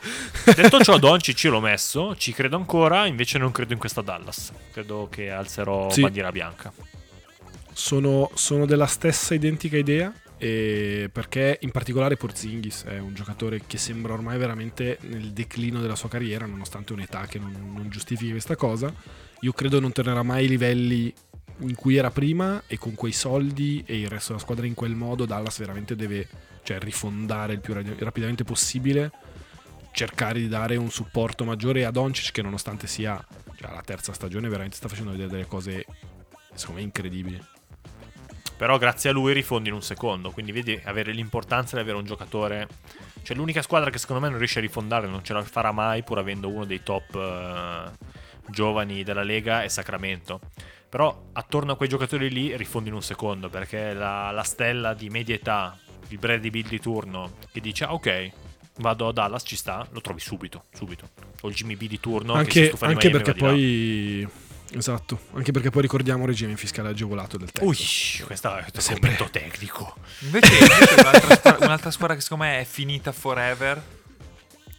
Detto 0.55 0.82
ciò, 0.82 0.96
Doncic 0.96 1.44
l'ho 1.44 1.61
messo, 1.61 2.16
ci 2.16 2.32
credo 2.32 2.57
ancora, 2.57 3.05
invece 3.05 3.36
non 3.36 3.53
credo 3.53 3.74
in 3.74 3.78
questa 3.78 4.00
Dallas. 4.00 4.50
Credo 4.72 5.09
che 5.11 5.30
alzerò 5.43 5.90
Sì. 5.90 6.01
bandiera 6.01 6.32
bianca. 6.32 6.72
Sono, 7.72 8.30
sono 8.34 8.66
della 8.66 8.86
stessa 8.86 9.34
identica 9.34 9.76
idea. 9.76 10.12
perché 10.43 11.59
in 11.61 11.70
particolare 11.70 12.16
Porzingis 12.16 12.82
è 12.82 12.99
un 12.99 13.14
giocatore 13.14 13.62
che 13.64 13.78
sembra 13.78 14.12
ormai 14.12 14.38
veramente 14.38 14.99
nel 15.03 15.30
declino 15.32 15.80
della 15.80 15.95
sua 15.95 16.09
carriera, 16.09 16.47
nonostante 16.47 16.93
un'età 16.93 17.26
che 17.26 17.38
non, 17.38 17.53
non 17.76 17.88
giustifichi 17.88 18.32
questa 18.32 18.57
cosa. 18.57 18.93
Io 19.43 19.53
credo 19.53 19.78
non 19.78 19.93
tornerà 19.93 20.24
mai 20.24 20.43
ai 20.43 20.49
livelli 20.49 21.14
in 21.59 21.76
cui 21.76 21.95
era 21.95 22.11
prima 22.11 22.61
e 22.66 22.76
con 22.76 22.95
quei 22.95 23.12
soldi 23.12 23.84
e 23.86 24.01
il 24.01 24.09
resto 24.09 24.32
della 24.32 24.43
squadra 24.43 24.66
in 24.66 24.74
quel 24.74 24.97
modo 24.97 25.26
Dallas 25.26 25.59
veramente 25.59 25.95
deve 25.95 26.26
cioè, 26.64 26.80
rifondare 26.80 27.53
il 27.53 27.61
più 27.61 27.72
ra- 27.74 27.82
rapidamente 27.99 28.43
possibile 28.43 29.12
cercare 29.93 30.40
di 30.40 30.49
dare 30.49 30.76
un 30.76 30.90
supporto 30.90 31.45
maggiore 31.45 31.84
a 31.84 31.90
Doncic 31.90 32.32
che 32.32 32.43
nonostante 32.43 32.86
sia 32.86 33.24
cioè, 33.57 33.70
alla 33.70 33.82
terza 33.82 34.12
stagione 34.12 34.49
veramente 34.49 34.76
sta 34.76 34.88
facendo 34.88 35.11
vedere 35.12 35.28
delle 35.28 35.47
cose 35.47 35.84
secondo 36.55 36.80
me 36.80 36.86
incredibili 36.86 37.40
Però 38.57 38.78
grazie 38.78 39.11
a 39.11 39.12
lui 39.12 39.32
rifondi 39.32 39.68
in 39.68 39.74
un 39.74 39.82
secondo. 39.82 40.30
Quindi 40.30 40.53
vedi 40.53 40.80
avere 40.84 41.12
l'importanza 41.12 41.74
di 41.76 41.82
avere 41.82 41.97
un 41.97 42.05
giocatore. 42.05 42.68
Cioè, 43.22 43.36
l'unica 43.36 43.61
squadra 43.62 43.90
che 43.90 43.99
secondo 43.99 44.22
me 44.22 44.28
non 44.28 44.38
riesce 44.38 44.59
a 44.59 44.62
rifondare, 44.62 45.09
non 45.09 45.24
ce 45.24 45.32
la 45.32 45.43
farà 45.43 45.72
mai, 45.72 46.03
pur 46.05 46.18
avendo 46.18 46.49
uno 46.49 46.64
dei 46.64 46.82
top 46.82 47.14
eh, 47.14 47.90
giovani 48.49 49.03
della 49.03 49.22
Lega, 49.24 49.62
è 49.64 49.68
Sacramento. 49.68 50.40
Però 50.88 51.30
attorno 51.32 51.72
a 51.72 51.76
quei 51.76 51.88
giocatori 51.88 52.30
lì 52.30 52.57
rifondi 52.57 52.88
in 52.88 52.95
un 52.95 53.03
secondo. 53.03 53.49
Perché 53.49 53.95
la, 53.95 54.30
la 54.30 54.43
stella 54.45 54.95
di 54.95 55.09
media 55.09 55.34
età, 55.34 55.76
il 56.09 56.18
Brady 56.18 56.51
Bill 56.51 56.68
di 56.68 56.78
turno, 56.78 57.32
che 57.51 57.61
dice: 57.61 57.84
"Ah, 57.84 57.95
Ok, 57.95 58.30
vado 58.78 59.08
a 59.08 59.12
Dallas, 59.12 59.42
ci 59.44 59.56
sta, 59.56 59.86
lo 59.90 60.00
trovi 60.00 60.20
subito. 60.20 60.64
Subito. 60.74 61.10
O 61.42 61.48
il 61.48 61.54
Jimmy 61.54 61.76
B 61.76 61.86
di 61.86 62.00
turno. 62.00 62.34
che 62.44 62.50
si 62.52 62.60
anche, 62.60 62.76
di 62.78 62.84
anche 62.84 63.08
Miami, 63.08 63.10
perché 63.10 63.34
poi 63.34 64.28
esatto 64.74 65.20
anche 65.34 65.52
perché 65.52 65.68
poi 65.68 65.82
ricordiamo 65.82 66.24
regime 66.24 66.56
fiscale 66.56 66.88
agevolato 66.88 67.36
del 67.36 67.52
tempo 67.52 67.68
Ui, 67.68 67.76
questo 68.24 68.56
è 68.56 68.64
un 68.64 68.80
Sempre. 68.80 69.00
commento 69.00 69.28
tecnico. 69.30 69.96
Invece, 70.20 70.52
invece 70.54 71.00
un'altra, 71.00 71.36
squadra, 71.36 71.66
un'altra 71.66 71.90
squadra 71.90 72.16
che 72.16 72.22
secondo 72.22 72.44
me 72.44 72.60
è 72.60 72.64
finita 72.64 73.12
forever 73.12 73.82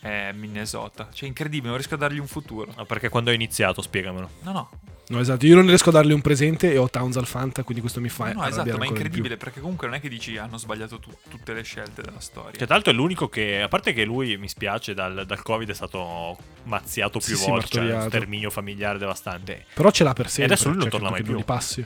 è 0.03 0.31
Minnesota. 0.33 1.09
Cioè, 1.13 1.27
incredibile, 1.29 1.67
non 1.67 1.77
riesco 1.77 1.95
a 1.95 1.97
dargli 1.97 2.19
un 2.19 2.27
futuro. 2.27 2.73
No, 2.75 2.85
perché 2.85 3.07
quando 3.07 3.29
ho 3.29 3.33
iniziato, 3.33 3.81
spiegamelo. 3.81 4.29
No, 4.41 4.51
no, 4.51 4.69
no 5.05 5.19
esatto 5.19 5.45
io 5.45 5.55
non 5.55 5.65
riesco 5.67 5.89
a 5.89 5.91
dargli 5.91 6.13
un 6.13 6.21
presente 6.21 6.71
e 6.71 6.77
ho 6.77 6.89
Towns 6.89 7.17
al 7.17 7.25
Fanta 7.27 7.63
quindi 7.63 7.81
questo 7.81 7.99
mi 7.99 8.07
fa 8.09 8.31
no, 8.31 8.45
esatto, 8.45 8.77
ma 8.77 8.85
è 8.85 8.87
incredibile 8.87 9.35
perché 9.37 9.59
comunque 9.59 9.87
non 9.87 9.97
è 9.97 9.99
che 9.99 10.07
dici 10.07 10.37
hanno 10.37 10.57
sbagliato 10.57 10.97
tu- 10.99 11.11
tutte 11.29 11.53
le 11.53 11.61
scelte 11.63 12.01
della 12.01 12.19
storia. 12.21 12.51
Che 12.51 12.65
tra 12.65 12.75
l'altro 12.75 12.91
è 12.91 12.95
l'unico 12.95 13.27
che, 13.27 13.61
a 13.61 13.67
parte 13.67 13.91
che 13.93 14.05
lui 14.05 14.37
mi 14.37 14.47
spiace, 14.47 14.93
dal, 14.93 15.25
dal 15.27 15.41
Covid 15.41 15.69
è 15.69 15.73
stato 15.73 16.37
mazziato 16.63 17.19
più 17.19 17.35
Sì, 17.35 17.43
sì, 17.43 17.49
volte, 17.49 17.67
cioè 17.67 17.93
un 17.95 18.07
sterminio 18.07 18.49
familiare 18.49 18.97
devastante. 18.97 19.65
però 19.73 19.91
ce 19.91 20.03
l'ha 20.05 20.13
per 20.13 20.29
sempre 20.29 20.53
adesso 20.53 20.69
lui 20.69 20.77
non 20.77 20.89
cioè, 20.89 20.91
torna 20.99 21.09
mai 21.09 21.23
più. 21.23 21.35
li 21.35 21.43
passi 21.43 21.85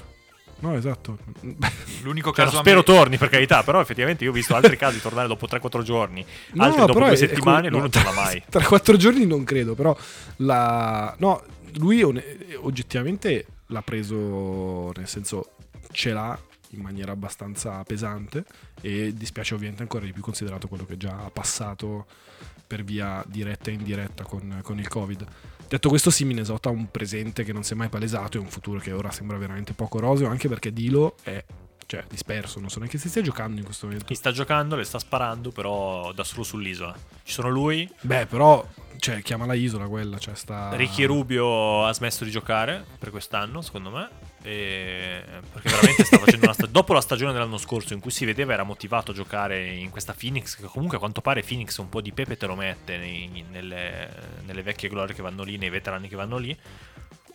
no 0.60 0.76
esatto 0.76 1.18
L'unico 2.04 2.32
Cioè, 2.34 2.46
caso 2.46 2.58
spero 2.58 2.80
a 2.80 2.84
me- 2.88 2.96
torni 2.96 3.18
per 3.18 3.30
carità, 3.30 3.64
però 3.64 3.80
effettivamente 3.82 4.24
io 4.24 4.30
ho 4.30 4.34
visto 4.34 4.56
altri 4.56 4.78
casi 4.78 5.02
tornare 5.02 5.28
dopo 5.28 5.48
3-4 5.48 5.82
giorni, 5.82 6.24
No, 6.54 6.64
altri 6.64 6.80
dopo 6.80 6.94
però 6.94 7.06
due 7.06 7.14
è- 7.16 7.18
è 7.18 7.28
settimane, 7.28 7.62
que- 7.62 7.70
lui 7.70 7.78
no, 7.78 7.84
non 7.84 7.92
torna 7.92 8.12
mai. 8.12 8.44
Tra 8.50 8.64
quattro 8.64 8.96
giorni 8.98 9.26
non 9.26 9.44
credo, 9.44 9.74
però 9.76 9.96
la... 10.38 11.14
no, 11.20 11.44
lui 11.78 12.04
on- 12.04 12.22
oggettivamente 12.62 13.46
l'ha 13.68 13.82
preso, 13.82 14.92
nel 14.96 15.08
senso 15.08 15.52
ce 15.92 16.12
l'ha 16.12 16.40
in 16.72 16.82
maniera 16.82 17.12
abbastanza 17.14 17.82
pesante 17.84 18.44
e 18.82 19.14
dispiace 19.14 19.54
ovviamente 19.54 19.84
ancora 19.84 20.06
di 20.06 20.12
più 20.12 20.22
considerato 20.22 20.68
quello 20.68 20.86
che 20.86 20.98
già 20.98 21.24
ha 21.24 21.32
passato 21.32 22.06
per 22.66 22.84
via 22.84 23.24
diretta 23.28 23.70
e 23.70 23.74
indiretta 23.74 24.24
con, 24.24 24.60
con 24.62 24.78
il 24.78 24.88
Covid. 24.88 25.26
Detto 25.68 25.90
questo, 25.90 26.10
sì, 26.10 26.26
Minnesota 26.26 26.70
ha 26.70 26.72
un 26.72 26.92
presente 26.92 27.44
che 27.44 27.54
non 27.54 27.64
si 27.64 27.74
è 27.74 27.76
mai 27.76 27.90
palesato 27.90 28.38
e 28.38 28.42
un 28.42 28.48
futuro 28.48 28.80
che 28.80 28.92
ora 28.92 29.12
sembra 29.12 29.38
veramente 29.38 29.74
poco 29.74 30.00
roseo, 30.00 30.28
anche 30.28 30.48
perché 30.48 30.72
Dilo 30.72 31.16
è 31.24 31.44
cioè, 31.88 32.04
disperso, 32.10 32.60
non 32.60 32.70
so 32.70 32.80
neanche 32.80 32.98
se 32.98 33.08
stia 33.10 33.22
giocando 33.22 33.58
in 33.60 33.66
questo 33.66 33.86
momento. 33.86 34.06
Chi 34.06 34.14
sta 34.16 34.32
giocando, 34.32 34.76
le 34.76 34.84
sta 34.84 35.00
sparando, 35.00 35.52
però 35.52 36.12
da 36.12 36.24
solo 36.26 36.44
sull'isola. 36.44 36.94
Ci 37.24 37.32
sono 37.34 37.48
lui, 37.50 37.90
Beh, 38.02 38.26
però, 38.26 38.64
cioè, 39.00 39.22
chiama 39.22 39.46
la 39.46 39.54
isola 39.54 39.88
quella, 39.88 40.18
cioè 40.18 40.36
sta... 40.36 40.76
Ricky 40.76 41.06
Rubio 41.06 41.86
ha 41.86 41.94
smesso 41.94 42.26
di 42.26 42.30
giocare 42.30 42.86
per 43.00 43.10
quest'anno, 43.10 43.62
secondo 43.62 43.90
me. 43.90 44.10
e- 44.44 45.24
Perché 45.54 45.70
veramente 45.70 46.04
sta 46.04 46.18
facendo 46.18 46.44
una 46.44 46.54
stagione. 46.54 46.74
Dopo 46.74 46.92
la 46.94 47.02
stagione 47.02 47.32
dell'anno 47.32 47.58
scorso, 47.58 47.94
in 47.94 48.02
cui 48.02 48.12
si 48.12 48.26
vedeva 48.26 48.52
era 48.52 48.64
motivato 48.64 49.12
a 49.12 49.14
giocare 49.14 49.66
in 49.68 49.90
questa 49.90 50.14
Phoenix, 50.14 50.58
che 50.58 50.64
comunque 50.66 50.98
a 50.98 51.00
quanto 51.00 51.22
pare 51.22 51.42
Phoenix 51.42 51.78
un 51.78 51.88
po' 51.88 52.02
di 52.02 52.12
pepe 52.12 52.36
te 52.36 52.48
lo 52.48 52.56
mette 52.56 52.98
nei- 52.98 53.46
nelle, 53.50 54.10
nelle 54.46 54.62
vecchie 54.62 54.90
glorie 54.90 55.16
che 55.16 55.22
vanno 55.22 55.44
lì, 55.44 55.58
nei 55.58 55.70
veterani 55.70 56.10
che 56.10 56.18
vanno 56.18 56.36
lì. 56.38 56.58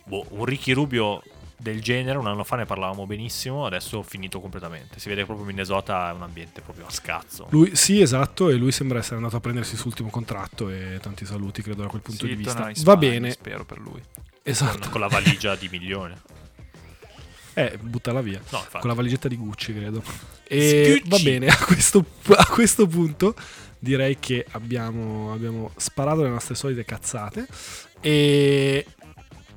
Boh, 0.05 0.25
un 0.29 0.45
Ricky 0.45 0.73
Rubio 0.73 1.23
del 1.63 1.81
genere, 1.81 2.17
un 2.19 2.27
anno 2.27 2.43
fa 2.43 2.57
ne 2.57 2.65
parlavamo 2.65 3.07
benissimo, 3.07 3.65
adesso 3.65 4.01
è 4.01 4.03
finito 4.03 4.39
completamente. 4.39 4.99
Si 4.99 5.09
vede 5.09 5.25
proprio 5.25 5.45
Minnesota 5.47 6.09
è 6.09 6.13
un 6.13 6.21
ambiente 6.21 6.61
proprio 6.61 6.85
a 6.85 6.91
scazzo. 6.91 7.47
Lui, 7.49 7.75
sì, 7.75 8.01
esatto, 8.01 8.49
e 8.49 8.55
lui 8.55 8.71
sembra 8.71 8.99
essere 8.99 9.15
andato 9.15 9.37
a 9.37 9.39
prendersi 9.39 9.73
il 9.73 9.79
suo 9.79 9.89
ultimo 9.89 10.09
contratto 10.09 10.69
e 10.69 10.99
tanti 11.01 11.25
saluti, 11.25 11.63
credo, 11.63 11.81
da 11.81 11.87
quel 11.87 12.01
punto 12.01 12.25
Sì, 12.25 12.35
di 12.35 12.35
vista. 12.35 12.59
in 12.67 12.73
Va 12.73 12.73
Spagna, 12.75 12.95
bene, 12.97 13.31
Spero 13.31 13.65
per 13.65 13.79
lui. 13.79 14.01
esatto. 14.43 14.77
Con, 14.79 14.89
con 14.91 14.99
la 15.01 15.07
valigia 15.07 15.55
di 15.55 15.67
milione. 15.71 16.21
Eh, 17.55 17.77
buttala 17.79 18.21
via. 18.21 18.41
No. 18.49 18.65
Con 18.79 18.89
la 18.89 18.95
valigetta 18.95 19.27
di 19.27 19.37
Gucci, 19.37 19.75
credo. 19.75 20.01
E 20.47 20.95
Scucci. 20.97 21.07
va 21.09 21.19
bene, 21.19 21.45
a 21.49 21.57
questo, 21.63 22.03
a 22.35 22.47
questo 22.47 22.87
punto 22.87 23.35
direi 23.77 24.17
che 24.17 24.43
abbiamo, 24.53 25.31
abbiamo 25.33 25.69
sparato 25.75 26.23
le 26.23 26.29
nostre 26.29 26.55
solite 26.55 26.83
cazzate 26.83 27.45
e 27.99 28.83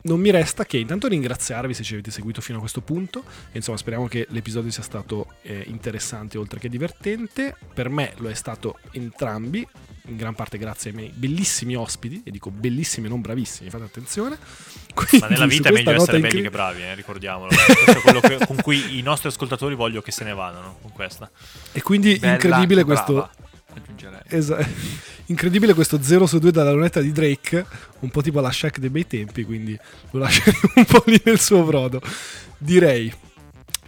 non 0.06 0.20
mi 0.20 0.30
resta 0.30 0.64
che 0.64 0.78
intanto 0.78 1.08
ringraziarvi 1.08 1.74
se 1.74 1.82
ci 1.82 1.94
avete 1.94 2.10
seguito 2.10 2.40
fino 2.40 2.58
a 2.58 2.60
questo 2.60 2.80
punto 2.80 3.24
e 3.52 3.56
insomma 3.56 3.76
speriamo 3.76 4.06
che 4.08 4.26
l'episodio 4.30 4.70
sia 4.70 4.82
stato 4.82 5.34
eh, 5.42 5.64
interessante 5.66 6.38
oltre 6.38 6.58
che 6.58 6.68
divertente 6.68 7.56
per 7.74 7.88
me 7.88 8.12
lo 8.18 8.28
è 8.28 8.34
stato 8.34 8.78
entrambi 8.92 9.66
in 10.08 10.16
gran 10.16 10.34
parte 10.34 10.56
grazie 10.56 10.90
ai 10.90 10.96
miei 10.96 11.12
bellissimi 11.14 11.74
ospiti 11.74 12.22
e 12.24 12.30
dico 12.30 12.50
bellissimi 12.50 13.08
non 13.08 13.20
bravissimi 13.20 13.68
fate 13.70 13.84
attenzione 13.84 14.38
Ma 15.20 15.26
nella 15.26 15.46
vita 15.46 15.68
è 15.68 15.72
meglio 15.72 15.90
essere 15.90 16.20
belli 16.20 16.40
che 16.40 16.50
bravi, 16.50 16.80
eh, 16.80 16.94
ricordiamolo. 16.94 17.48
Questo 17.48 17.98
è 17.98 18.00
quello 18.00 18.20
che- 18.20 18.46
con 18.46 18.56
cui 18.62 18.96
i 18.98 19.02
nostri 19.02 19.28
ascoltatori 19.28 19.74
voglio 19.74 20.00
che 20.00 20.10
se 20.10 20.24
ne 20.24 20.32
vadano. 20.32 20.78
Con 20.80 20.90
questa. 20.92 21.30
e 21.72 21.82
quindi 21.82 22.16
Bella 22.18 22.32
incredibile 22.32 22.80
e 22.80 22.84
questo 22.84 23.12
brava, 23.12 23.30
aggiungerei. 23.78 24.20
Esa- 24.28 24.58
incredibile 25.26 25.74
questo 25.74 26.00
0 26.02 26.26
su 26.26 26.38
2 26.38 26.50
dalla 26.50 26.72
lunetta 26.72 27.00
di 27.00 27.12
Drake, 27.12 27.64
un 28.00 28.10
po' 28.10 28.22
tipo 28.22 28.40
la 28.40 28.50
Shaq 28.50 28.78
dei 28.78 28.90
bei 28.90 29.06
tempi, 29.06 29.44
quindi 29.44 29.78
lo 30.12 30.18
lasceremo 30.20 30.58
un 30.76 30.84
po' 30.84 31.02
lì 31.06 31.20
nel 31.24 31.40
suo 31.40 31.62
brodo. 31.64 32.00
Direi 32.58 33.12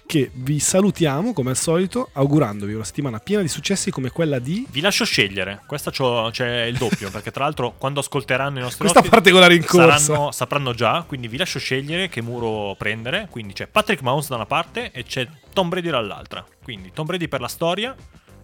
che 0.06 0.30
vi 0.32 0.58
salutiamo 0.58 1.34
come 1.34 1.50
al 1.50 1.56
solito, 1.58 2.08
augurandovi 2.14 2.72
una 2.72 2.82
settimana 2.84 3.18
piena 3.18 3.42
di 3.42 3.48
successi 3.48 3.90
come 3.90 4.08
quella 4.08 4.38
di 4.38 4.66
Vi 4.70 4.80
lascio 4.80 5.04
scegliere. 5.04 5.60
Questa 5.66 5.90
c'ho- 5.90 6.30
c'è 6.32 6.62
il 6.62 6.78
doppio. 6.78 7.10
perché 7.10 7.30
tra 7.30 7.44
l'altro, 7.44 7.74
quando 7.76 8.00
ascolteranno 8.00 8.56
i 8.58 8.62
nostri 8.62 8.78
questa 8.78 9.00
ospiti, 9.00 9.14
particolare 9.14 9.54
in 9.54 9.66
corsa. 9.66 9.98
saranno- 9.98 10.30
sapranno 10.32 10.72
già. 10.72 11.04
Quindi 11.06 11.28
vi 11.28 11.36
lascio 11.36 11.58
scegliere 11.58 12.08
che 12.08 12.22
muro 12.22 12.74
prendere. 12.78 13.26
Quindi 13.30 13.52
c'è 13.52 13.66
Patrick 13.66 14.00
Mahomes 14.00 14.28
da 14.30 14.36
una 14.36 14.46
parte 14.46 14.92
e 14.92 15.02
c'è 15.04 15.28
Tom 15.52 15.68
Brady 15.68 15.90
dall'altra. 15.90 16.42
Quindi 16.62 16.90
Tom 16.94 17.04
Brady 17.04 17.28
per 17.28 17.42
la 17.42 17.48
storia 17.48 17.94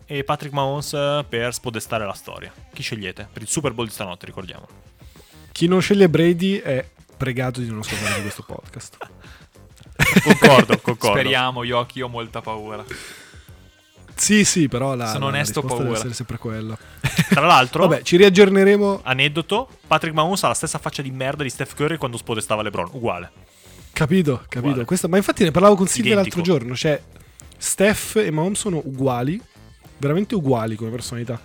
e 0.06 0.24
Patrick 0.24 0.54
Mahomes 0.54 0.90
per 1.28 1.52
spodestare 1.52 2.04
la 2.06 2.12
storia. 2.12 2.52
Chi 2.72 2.82
scegliete? 2.82 3.28
Per 3.32 3.42
il 3.42 3.48
Super 3.48 3.72
Bowl 3.72 3.86
di 3.86 3.92
stanotte, 3.92 4.26
ricordiamo. 4.26 4.66
Chi 5.52 5.66
non 5.68 5.80
sceglie 5.80 6.08
Brady 6.08 6.56
è 6.56 6.86
pregato 7.16 7.60
di 7.60 7.68
non 7.68 7.78
ascoltare 7.78 8.20
questo 8.20 8.42
podcast. 8.46 8.96
Concordo, 10.22 10.78
concordo. 10.80 11.18
Speriamo, 11.18 11.62
io, 11.62 11.86
io 11.92 12.06
ho 12.06 12.08
molta 12.08 12.40
paura. 12.40 12.84
Sì, 14.16 14.44
sì, 14.44 14.68
però 14.68 14.94
la, 14.94 15.06
Sono 15.08 15.24
la 15.30 15.36
onesto, 15.36 15.60
deve 15.60 15.74
paura. 15.74 15.92
essere 15.94 16.14
sempre 16.14 16.38
quella. 16.38 16.76
Tra 17.30 17.46
l'altro, 17.46 17.86
Vabbè, 17.86 18.02
ci 18.02 18.16
riaggiorneremo. 18.16 19.00
aneddoto: 19.02 19.68
Patrick 19.86 20.14
Mahomes 20.14 20.42
ha 20.44 20.48
la 20.48 20.54
stessa 20.54 20.78
faccia 20.78 21.02
di 21.02 21.10
merda 21.10 21.42
di 21.42 21.50
Steph 21.50 21.74
Curry 21.74 21.96
quando 21.96 22.16
spodestava 22.16 22.62
LeBron. 22.62 22.90
Uguale. 22.92 23.32
Capito, 23.92 24.38
capito. 24.48 24.66
Uguale. 24.66 24.84
Questa- 24.84 25.08
ma 25.08 25.16
infatti 25.16 25.42
ne 25.44 25.50
parlavo 25.50 25.74
con 25.76 25.86
Silvia 25.88 26.14
l'altro 26.16 26.42
giorno. 26.42 26.74
Cioè, 26.76 27.00
Steph 27.56 28.16
e 28.16 28.30
Mahomes 28.30 28.58
sono 28.58 28.80
uguali, 28.84 29.40
veramente 29.98 30.34
uguali 30.34 30.76
come 30.76 30.90
personalità. 30.90 31.40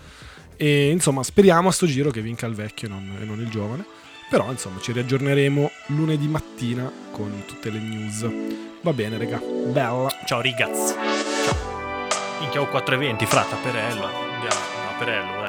E 0.56 0.90
insomma, 0.90 1.24
speriamo 1.24 1.70
a 1.70 1.72
sto 1.72 1.86
giro 1.86 2.12
che 2.12 2.22
vinca 2.22 2.46
il 2.46 2.54
vecchio 2.54 2.88
e 2.88 2.92
non, 2.92 3.18
e 3.22 3.26
non 3.26 3.40
il 3.40 3.50
giovane. 3.50 3.86
Però 4.30 4.52
insomma, 4.52 4.80
ci 4.80 4.92
riaggiorneremo 4.92 5.72
lunedì 5.88 6.28
mattina 6.28 6.92
con 7.12 7.44
tutte 7.46 7.70
le 7.72 7.80
news. 7.80 8.30
Va 8.82 8.94
bene, 8.94 9.18
raga. 9.18 9.40
Bella. 9.40 10.10
Ciao 10.26 10.42
ragazzi. 10.42 10.94
Ciao. 10.94 11.58
Minchia 12.40 12.62
ho 12.62 12.68
4 12.68 12.96
eventi, 12.96 13.26
fra 13.26 13.44
Tapperello. 13.44 14.06
Andiamo, 14.06 14.62
Tapperello, 14.92 15.42
dai. 15.42 15.49